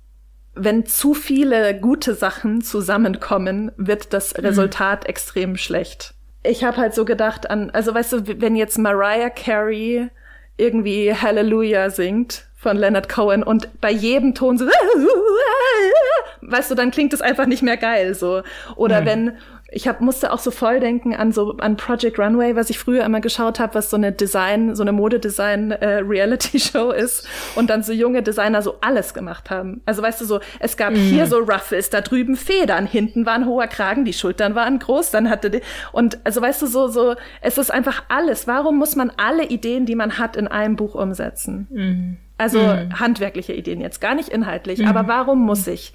wenn 0.54 0.86
zu 0.86 1.14
viele 1.14 1.78
gute 1.78 2.14
Sachen 2.14 2.62
zusammenkommen, 2.62 3.72
wird 3.76 4.12
das 4.12 4.36
mhm. 4.36 4.44
Resultat 4.46 5.04
mhm. 5.04 5.10
extrem 5.10 5.56
schlecht. 5.56 6.14
Ich 6.44 6.62
habe 6.62 6.76
halt 6.76 6.94
so 6.94 7.04
gedacht 7.04 7.50
an, 7.50 7.70
also 7.70 7.94
weißt 7.94 8.12
du, 8.12 8.40
wenn 8.40 8.54
jetzt 8.54 8.78
Mariah 8.78 9.30
Carey 9.30 10.08
irgendwie 10.56 11.12
Hallelujah 11.12 11.90
singt 11.90 12.46
von 12.54 12.76
Leonard 12.76 13.08
Cohen 13.08 13.42
und 13.42 13.80
bei 13.80 13.90
jedem 13.90 14.34
Ton 14.34 14.56
so, 14.56 14.66
weißt 16.42 16.70
du, 16.70 16.74
dann 16.74 16.90
klingt 16.90 17.12
es 17.12 17.20
einfach 17.20 17.46
nicht 17.46 17.62
mehr 17.62 17.76
geil 17.76 18.14
so. 18.14 18.42
Oder 18.76 19.00
mhm. 19.00 19.06
wenn 19.06 19.38
ich 19.74 19.88
hab, 19.88 20.00
musste 20.00 20.32
auch 20.32 20.38
so 20.38 20.52
voll 20.52 20.78
denken 20.78 21.14
an 21.14 21.32
so 21.32 21.56
an 21.58 21.76
Project 21.76 22.18
Runway, 22.18 22.54
was 22.54 22.70
ich 22.70 22.78
früher 22.78 23.04
immer 23.04 23.20
geschaut 23.20 23.58
habe, 23.58 23.74
was 23.74 23.90
so 23.90 23.96
eine 23.96 24.12
Design, 24.12 24.76
so 24.76 24.82
eine 24.82 24.92
Modedesign 24.92 25.72
äh, 25.72 25.96
Reality 25.96 26.60
Show 26.60 26.90
ist 26.90 27.26
und 27.56 27.70
dann 27.70 27.82
so 27.82 27.92
junge 27.92 28.22
Designer 28.22 28.62
so 28.62 28.76
alles 28.80 29.14
gemacht 29.14 29.50
haben. 29.50 29.82
Also 29.84 30.00
weißt 30.02 30.20
du 30.20 30.24
so, 30.26 30.40
es 30.60 30.76
gab 30.76 30.92
mm. 30.92 30.96
hier 30.96 31.26
so 31.26 31.38
Ruffles, 31.38 31.90
da 31.90 32.00
drüben 32.02 32.36
Federn, 32.36 32.86
hinten 32.86 33.26
war 33.26 33.34
ein 33.34 33.46
hoher 33.46 33.66
Kragen, 33.66 34.04
die 34.04 34.12
Schultern 34.12 34.54
waren 34.54 34.78
groß, 34.78 35.10
dann 35.10 35.28
hatte 35.28 35.50
die 35.50 35.60
und 35.92 36.18
also 36.24 36.40
weißt 36.40 36.62
du 36.62 36.66
so 36.66 36.86
so, 36.86 37.16
es 37.40 37.58
ist 37.58 37.72
einfach 37.72 38.04
alles. 38.08 38.46
Warum 38.46 38.78
muss 38.78 38.94
man 38.94 39.10
alle 39.16 39.44
Ideen, 39.46 39.86
die 39.86 39.96
man 39.96 40.18
hat, 40.18 40.36
in 40.36 40.46
einem 40.46 40.76
Buch 40.76 40.94
umsetzen? 40.94 41.66
Mm. 41.70 42.16
Also 42.38 42.60
mm. 42.60 43.00
handwerkliche 43.00 43.52
Ideen 43.52 43.80
jetzt, 43.80 44.00
gar 44.00 44.14
nicht 44.14 44.28
inhaltlich, 44.28 44.80
mhm. 44.80 44.86
aber 44.86 45.06
warum 45.06 45.38
muss 45.40 45.66
ich? 45.66 45.94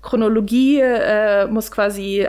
Chronologie 0.00 0.80
äh, 0.80 1.46
muss 1.46 1.70
quasi 1.70 2.26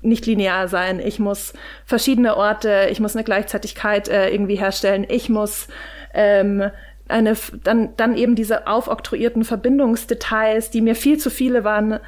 nicht 0.00 0.26
linear 0.26 0.68
sein. 0.68 1.00
Ich 1.00 1.18
muss 1.18 1.54
verschiedene 1.84 2.36
Orte, 2.36 2.88
ich 2.90 3.00
muss 3.00 3.16
eine 3.16 3.24
Gleichzeitigkeit 3.24 4.08
äh, 4.08 4.30
irgendwie 4.30 4.56
herstellen. 4.56 5.06
Ich 5.08 5.28
muss 5.28 5.68
ähm, 6.14 6.70
eine 7.08 7.36
dann 7.64 7.96
dann 7.96 8.16
eben 8.16 8.34
diese 8.34 8.66
aufoktroyierten 8.66 9.44
Verbindungsdetails, 9.44 10.70
die 10.70 10.80
mir 10.80 10.94
viel 10.94 11.18
zu 11.18 11.30
viele 11.30 11.64
waren. 11.64 12.00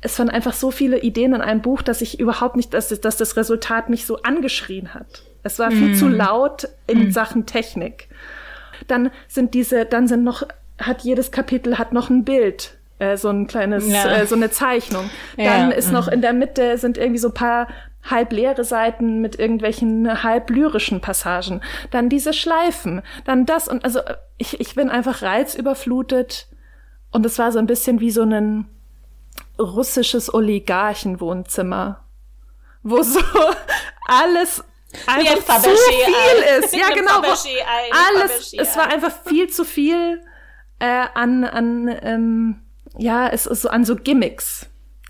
Es 0.00 0.18
waren 0.18 0.30
einfach 0.30 0.52
so 0.52 0.70
viele 0.70 1.00
Ideen 1.00 1.34
in 1.34 1.40
einem 1.40 1.62
Buch, 1.62 1.82
dass 1.82 2.00
ich 2.00 2.20
überhaupt 2.20 2.56
nicht, 2.56 2.74
dass, 2.74 2.88
dass 2.88 3.16
das 3.16 3.36
Resultat 3.36 3.88
mich 3.88 4.06
so 4.06 4.22
angeschrien 4.22 4.94
hat. 4.94 5.22
Es 5.42 5.58
war 5.58 5.70
viel 5.70 5.90
mm. 5.90 5.94
zu 5.94 6.08
laut 6.08 6.68
in 6.86 7.08
mm. 7.08 7.10
Sachen 7.12 7.46
Technik. 7.46 8.08
Dann 8.88 9.10
sind 9.26 9.54
diese, 9.54 9.86
dann 9.86 10.06
sind 10.06 10.22
noch, 10.22 10.42
hat 10.78 11.02
jedes 11.02 11.30
Kapitel 11.30 11.78
hat 11.78 11.92
noch 11.92 12.10
ein 12.10 12.24
Bild 12.24 12.76
äh, 12.98 13.16
so 13.16 13.28
ein 13.28 13.46
kleines, 13.46 13.88
ja. 13.88 14.06
äh, 14.06 14.26
so 14.26 14.34
eine 14.34 14.50
Zeichnung. 14.50 15.10
Dann 15.36 15.70
ja. 15.70 15.76
ist 15.76 15.92
noch 15.92 16.06
mhm. 16.06 16.14
in 16.14 16.22
der 16.22 16.32
Mitte 16.32 16.78
sind 16.78 16.98
irgendwie 16.98 17.18
so 17.18 17.30
paar 17.30 17.68
halb 18.02 18.32
leere 18.32 18.64
Seiten 18.64 19.20
mit 19.20 19.38
irgendwelchen 19.38 20.22
halb 20.22 20.50
lyrischen 20.50 21.00
Passagen. 21.00 21.60
Dann 21.90 22.08
diese 22.08 22.32
Schleifen, 22.32 23.02
dann 23.24 23.46
das 23.46 23.68
und 23.68 23.84
also 23.84 24.00
ich, 24.38 24.60
ich 24.60 24.74
bin 24.74 24.90
einfach 24.90 25.22
reizüberflutet 25.22 26.46
und 27.10 27.26
es 27.26 27.38
war 27.38 27.52
so 27.52 27.58
ein 27.58 27.66
bisschen 27.66 28.00
wie 28.00 28.10
so 28.10 28.22
ein 28.22 28.68
russisches 29.58 30.32
Oligarchenwohnzimmer, 30.32 32.04
wo 32.82 33.02
so 33.02 33.20
alles 34.06 34.62
einfach 35.06 35.62
zu 35.62 35.70
viel 35.70 36.62
ist. 36.62 36.74
Ja, 36.74 36.88
genau. 36.94 37.20
Alles, 37.20 38.52
es 38.52 38.76
war 38.76 38.88
einfach 38.88 39.12
viel 39.24 39.48
zu 39.48 39.64
viel 39.64 40.22
äh, 40.78 41.06
an, 41.14 41.44
an 41.44 41.88
ähm, 42.02 42.65
ja, 42.98 43.28
es 43.28 43.46
ist 43.46 43.62
so 43.62 43.68
an 43.68 43.84
so 43.84 43.96
Gimmicks, 43.96 44.66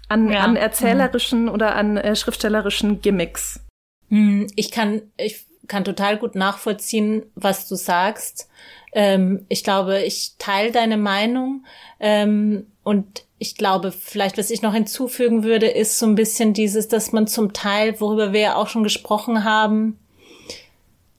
an, 0.09 0.31
ja. 0.31 0.41
an 0.41 0.57
erzählerischen 0.57 1.45
mhm. 1.45 1.49
oder 1.51 1.75
an 1.75 1.97
äh, 1.97 2.17
schriftstellerischen 2.17 3.01
Gimmicks. 3.01 3.61
Hm, 4.09 4.47
ich 4.57 4.71
kann, 4.71 5.03
ich 5.17 5.47
kann 5.67 5.85
total 5.85 6.17
gut 6.17 6.35
nachvollziehen, 6.35 7.25
was 7.35 7.69
du 7.69 7.75
sagst. 7.75 8.49
Ähm, 8.93 9.45
ich 9.49 9.65
glaube, 9.65 10.03
ich 10.03 10.35
teile 10.39 10.73
deine 10.73 10.97
Meinung. 10.97 11.65
Ähm, 12.01 12.67
und 12.83 13.25
ich 13.39 13.57
glaube, 13.57 13.93
vielleicht, 13.93 14.39
was 14.39 14.51
ich 14.51 14.63
noch 14.63 14.73
hinzufügen 14.73 15.43
würde, 15.43 15.67
ist 15.67 15.99
so 15.99 16.07
ein 16.07 16.15
bisschen 16.15 16.53
dieses, 16.53 16.89
dass 16.89 17.13
man 17.13 17.27
zum 17.27 17.53
Teil, 17.53 18.01
worüber 18.01 18.33
wir 18.33 18.41
ja 18.41 18.55
auch 18.57 18.69
schon 18.69 18.85
gesprochen 18.85 19.45
haben, 19.45 19.99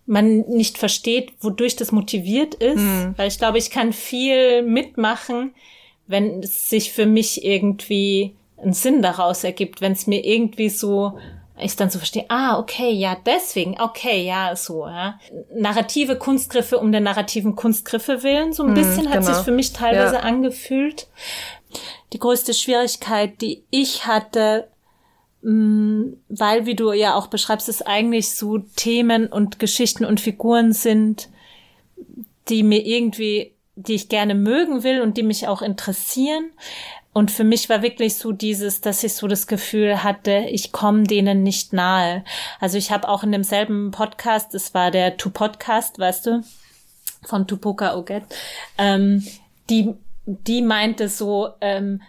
man 0.08 0.40
nicht 0.48 0.78
versteht, 0.78 1.34
wodurch 1.42 1.76
das 1.76 1.92
motiviert 1.92 2.56
ist. 2.56 2.80
Mhm. 2.80 3.14
Weil 3.18 3.28
ich 3.28 3.38
glaube, 3.38 3.58
ich 3.58 3.70
kann 3.70 3.94
viel 3.94 4.64
mitmachen, 4.64 5.54
wenn 6.08 6.42
es 6.42 6.70
sich 6.70 6.92
für 6.92 7.06
mich 7.06 7.44
irgendwie 7.44 8.36
ein 8.58 8.74
Sinn 8.74 9.02
daraus 9.02 9.44
ergibt, 9.44 9.82
wenn 9.82 9.92
es 9.92 10.08
mir 10.08 10.26
irgendwie 10.26 10.70
so 10.70 11.18
ich 11.60 11.76
dann 11.76 11.90
so 11.90 11.98
verstehe, 11.98 12.26
ah, 12.30 12.60
okay, 12.60 12.92
ja, 12.92 13.18
deswegen, 13.26 13.80
okay, 13.82 14.26
ja, 14.26 14.56
so, 14.56 14.86
ja. 14.86 15.20
Narrative 15.54 16.16
Kunstgriffe 16.16 16.78
um 16.78 16.92
der 16.92 17.02
narrativen 17.02 17.56
Kunstgriffe 17.56 18.24
willen, 18.24 18.54
so 18.54 18.64
ein 18.64 18.70
hm, 18.70 18.76
bisschen 18.76 19.06
mm, 19.06 19.10
hat 19.10 19.22
genau. 19.22 19.34
sich 19.34 19.44
für 19.44 19.52
mich 19.52 19.74
teilweise 19.74 20.16
ja. 20.16 20.22
angefühlt. 20.22 21.08
Die 22.14 22.20
größte 22.20 22.54
Schwierigkeit, 22.54 23.42
die 23.42 23.64
ich 23.72 24.06
hatte, 24.06 24.68
mh, 25.42 25.52
mm, 25.52 26.18
weil, 26.30 26.66
wie 26.66 26.76
du 26.76 26.92
ja 26.94 27.16
auch 27.16 27.28
beschreibst, 27.28 27.70
es 27.70 27.82
eigentlich 27.82 28.32
so 28.32 28.60
Themen 28.60 29.28
und 29.28 29.58
Geschichten 29.60 30.06
und 30.06 30.22
Figuren 30.22 30.74
sind, 30.74 31.30
die 32.50 32.64
mir 32.64 32.86
irgendwie 32.86 33.54
die 33.78 33.96
ich 33.96 34.10
gerne 34.10 34.36
mögen 34.36 34.84
will 34.84 35.02
und 35.02 35.18
die 35.18 35.24
mich 35.24 35.48
auch 35.48 35.62
interessieren. 35.62 36.52
Und 37.14 37.32
für 37.32 37.44
mich 37.44 37.70
war 37.70 37.82
wirklich 37.82 38.18
so 38.18 38.32
dieses, 38.32 38.82
dass 38.82 39.04
ich 39.04 39.14
so 39.14 39.28
das 39.28 39.48
Gefühl 39.48 40.04
hatte, 40.04 40.46
ich 40.50 40.72
komme 40.72 41.04
denen 41.04 41.42
nicht 41.44 41.74
nahe. 41.74 42.24
Also 42.60 42.78
ich 42.78 42.92
habe 42.92 43.08
auch 43.08 43.24
in 43.24 43.32
demselben 43.32 43.92
Podcast, 43.92 44.54
es 44.54 44.74
war 44.74 44.92
der 44.92 45.18
Tu-Podcast, 45.18 45.98
weißt 45.98 46.26
du, 46.26 46.44
von 47.24 47.48
Tupoka 47.48 47.96
Oget, 47.96 48.24
ähm, 48.78 49.26
die, 49.70 49.94
die 50.26 50.62
meinte 50.62 51.10
so, 51.10 51.50
ähm, 51.62 52.02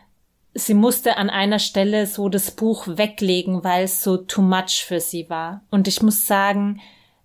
sie 0.55 0.75
musste 0.75 1.17
an 1.17 1.31
einer 1.31 1.59
Stelle 1.59 2.07
so 2.07 2.29
das 2.29 2.51
Buch 2.51 2.87
weglegen, 2.87 3.65
weil 3.65 3.85
es 3.85 4.03
so 4.03 4.17
too 4.17 4.43
much 4.43 4.85
für 4.87 5.01
sie 5.01 5.31
war. 5.31 5.63
Und 5.71 5.89
ich 5.89 6.03
muss 6.03 6.27
sagen, 6.27 6.81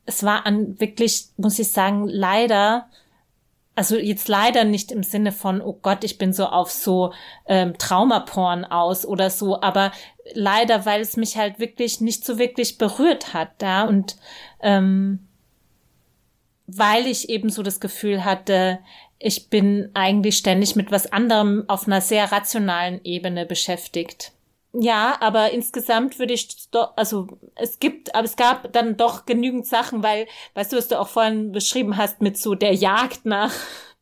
es 0.05 0.23
war 0.23 0.45
an 0.45 0.79
wirklich, 0.79 1.25
muss 1.37 1.59
ich 1.59 1.71
sagen, 1.71 2.07
leider 2.07 2.87
also 3.75 3.97
jetzt 3.97 4.27
leider 4.27 4.65
nicht 4.65 4.91
im 4.91 5.03
Sinne 5.03 5.31
von, 5.31 5.61
oh 5.61 5.79
Gott, 5.81 6.03
ich 6.03 6.17
bin 6.17 6.31
so 6.31 6.45
auf 6.45 6.71
so 6.71 7.13
ähm, 7.47 7.77
Traumaporn 7.77 8.65
aus 8.65 9.05
oder 9.05 9.29
so, 9.29 9.61
aber 9.61 9.91
leider, 10.33 10.85
weil 10.85 11.01
es 11.01 11.17
mich 11.17 11.37
halt 11.37 11.59
wirklich 11.59 11.99
nicht 11.99 12.25
so 12.25 12.37
wirklich 12.37 12.77
berührt 12.77 13.33
hat, 13.33 13.61
ja, 13.61 13.85
und 13.85 14.15
ähm, 14.61 15.27
weil 16.67 17.07
ich 17.07 17.29
eben 17.29 17.49
so 17.49 17.63
das 17.63 17.79
Gefühl 17.79 18.23
hatte, 18.23 18.79
ich 19.19 19.49
bin 19.49 19.89
eigentlich 19.93 20.37
ständig 20.37 20.75
mit 20.75 20.91
was 20.91 21.11
anderem 21.11 21.63
auf 21.67 21.87
einer 21.87 22.01
sehr 22.01 22.31
rationalen 22.31 23.01
Ebene 23.03 23.45
beschäftigt. 23.45 24.33
Ja, 24.75 25.17
aber 25.21 25.51
insgesamt 25.51 26.17
würde 26.17 26.33
ich 26.33 26.69
doch, 26.71 26.93
also 26.97 27.27
es 27.55 27.77
gibt, 27.77 28.15
aber 28.15 28.25
es 28.25 28.35
gab 28.35 28.73
dann 28.73 28.97
doch 28.97 29.25
genügend 29.27 29.67
Sachen, 29.67 30.01
weil, 30.01 30.25
weißt 30.55 30.73
du, 30.73 30.77
was 30.77 30.87
du 30.87 30.99
auch 30.99 31.09
vorhin 31.09 31.51
beschrieben 31.51 31.95
hast 31.95 32.21
mit 32.21 32.37
so 32.39 32.55
der 32.55 32.73
Jagd 32.73 33.23
nach 33.25 33.53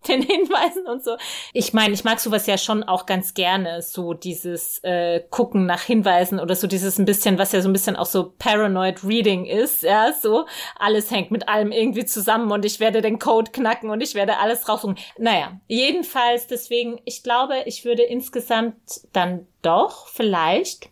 den 0.08 0.22
Hinweisen 0.22 0.88
und 0.88 1.04
so. 1.04 1.18
Ich 1.54 1.74
meine, 1.74 1.94
ich 1.94 2.04
mag 2.04 2.20
sowas 2.20 2.48
ja 2.48 2.58
schon 2.58 2.84
auch 2.84 3.06
ganz 3.06 3.34
gerne, 3.34 3.82
so 3.82 4.14
dieses 4.14 4.80
äh, 4.84 5.22
Gucken 5.30 5.66
nach 5.66 5.82
Hinweisen 5.82 6.40
oder 6.40 6.56
so 6.56 6.68
dieses 6.68 6.98
ein 6.98 7.06
bisschen, 7.06 7.38
was 7.38 7.52
ja 7.52 7.62
so 7.62 7.70
ein 7.70 7.74
bisschen 7.74 7.96
auch 7.96 8.06
so 8.06 8.34
Paranoid 8.38 9.04
Reading 9.04 9.46
ist, 9.46 9.84
ja, 9.84 10.14
so 10.14 10.46
alles 10.78 11.12
hängt 11.12 11.32
mit 11.32 11.48
allem 11.48 11.72
irgendwie 11.72 12.06
zusammen 12.06 12.52
und 12.52 12.66
ich 12.66 12.80
werde 12.80 13.02
den 13.02 13.20
Code 13.20 13.52
knacken 13.52 13.90
und 13.90 14.02
ich 14.02 14.16
werde 14.16 14.38
alles 14.38 14.68
raussuchen. 14.68 14.98
Naja, 15.18 15.60
jedenfalls 15.68 16.48
deswegen, 16.48 17.00
ich 17.06 17.24
glaube, 17.24 17.56
ich 17.66 17.86
würde 17.86 18.04
insgesamt 18.04 18.76
dann 19.14 19.48
doch 19.62 20.08
vielleicht 20.08 20.90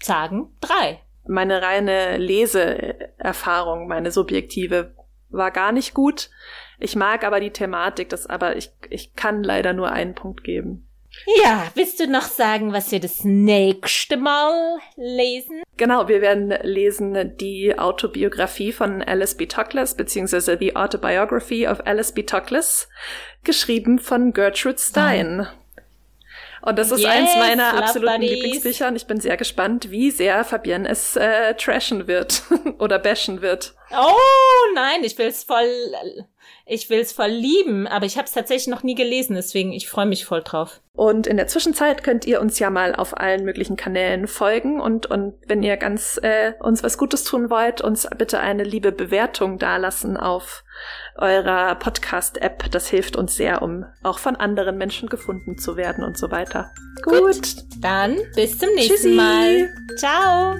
sagen 0.00 0.54
drei. 0.60 1.00
Meine 1.26 1.62
reine 1.62 2.16
Leseerfahrung, 2.16 3.86
meine 3.86 4.10
subjektive, 4.10 4.94
war 5.30 5.50
gar 5.50 5.72
nicht 5.72 5.94
gut. 5.94 6.30
Ich 6.82 6.96
mag 6.96 7.22
aber 7.22 7.38
die 7.38 7.52
Thematik, 7.52 8.08
das 8.08 8.26
aber 8.26 8.56
ich, 8.56 8.72
ich 8.90 9.14
kann 9.14 9.44
leider 9.44 9.72
nur 9.72 9.92
einen 9.92 10.16
Punkt 10.16 10.42
geben. 10.42 10.88
Ja, 11.44 11.70
willst 11.74 12.00
du 12.00 12.08
noch 12.08 12.22
sagen, 12.22 12.72
was 12.72 12.90
wir 12.90 12.98
das 12.98 13.22
nächste 13.22 14.16
Mal 14.16 14.78
lesen? 14.96 15.62
Genau, 15.76 16.08
wir 16.08 16.20
werden 16.20 16.52
lesen 16.62 17.36
die 17.36 17.78
Autobiografie 17.78 18.72
von 18.72 19.00
Alice 19.00 19.36
B. 19.36 19.46
Toklas, 19.46 19.96
beziehungsweise 19.96 20.56
The 20.58 20.74
Autobiography 20.74 21.68
of 21.68 21.86
Alice 21.86 22.12
B. 22.12 22.24
Toklas, 22.24 22.88
geschrieben 23.44 24.00
von 24.00 24.32
Gertrude 24.32 24.78
Stein. 24.78 25.46
Oh. 25.48 26.68
Und 26.68 26.78
das 26.78 26.90
ist 26.90 27.00
yes, 27.00 27.10
eins 27.10 27.36
meiner 27.36 27.76
absoluten 27.76 28.22
Lieblingsbücher 28.22 28.88
und 28.88 28.96
ich 28.96 29.06
bin 29.06 29.20
sehr 29.20 29.36
gespannt, 29.36 29.90
wie 29.90 30.10
sehr 30.10 30.44
Fabienne 30.44 30.88
es 30.88 31.16
äh, 31.16 31.54
trashen 31.54 32.06
wird 32.06 32.42
oder 32.78 32.98
bashen 32.98 33.42
wird. 33.42 33.74
Oh 33.90 34.74
nein, 34.74 35.02
ich 35.02 35.18
will 35.18 35.26
es 35.26 35.44
voll 35.44 35.68
ich 36.72 36.90
will 36.90 37.00
es 37.00 37.12
voll 37.12 37.28
lieben, 37.28 37.86
aber 37.86 38.06
ich 38.06 38.16
habe 38.16 38.26
es 38.26 38.32
tatsächlich 38.32 38.68
noch 38.68 38.82
nie 38.82 38.94
gelesen, 38.94 39.34
deswegen 39.34 39.72
ich 39.72 39.88
freue 39.88 40.06
mich 40.06 40.24
voll 40.24 40.42
drauf. 40.42 40.80
Und 40.94 41.26
in 41.26 41.36
der 41.36 41.46
Zwischenzeit 41.46 42.02
könnt 42.02 42.26
ihr 42.26 42.40
uns 42.40 42.58
ja 42.58 42.70
mal 42.70 42.94
auf 42.94 43.16
allen 43.18 43.44
möglichen 43.44 43.76
Kanälen 43.76 44.26
folgen 44.26 44.80
und 44.80 45.06
und 45.06 45.34
wenn 45.46 45.62
ihr 45.62 45.76
ganz 45.76 46.18
äh, 46.22 46.52
uns 46.60 46.82
was 46.82 46.98
Gutes 46.98 47.24
tun 47.24 47.50
wollt, 47.50 47.80
uns 47.80 48.08
bitte 48.16 48.40
eine 48.40 48.64
liebe 48.64 48.92
Bewertung 48.92 49.58
dalassen 49.58 50.16
auf 50.16 50.64
eurer 51.16 51.74
Podcast-App. 51.76 52.70
Das 52.70 52.88
hilft 52.88 53.16
uns 53.16 53.36
sehr, 53.36 53.62
um 53.62 53.84
auch 54.02 54.18
von 54.18 54.36
anderen 54.36 54.76
Menschen 54.76 55.08
gefunden 55.08 55.58
zu 55.58 55.76
werden 55.76 56.04
und 56.04 56.18
so 56.18 56.30
weiter. 56.30 56.70
Gut, 57.02 57.20
Gut 57.20 57.54
dann 57.80 58.18
bis 58.34 58.58
zum 58.58 58.68
nächsten 58.74 58.94
Tschüssi. 58.94 59.14
Mal. 59.14 59.70
Ciao. 59.96 60.56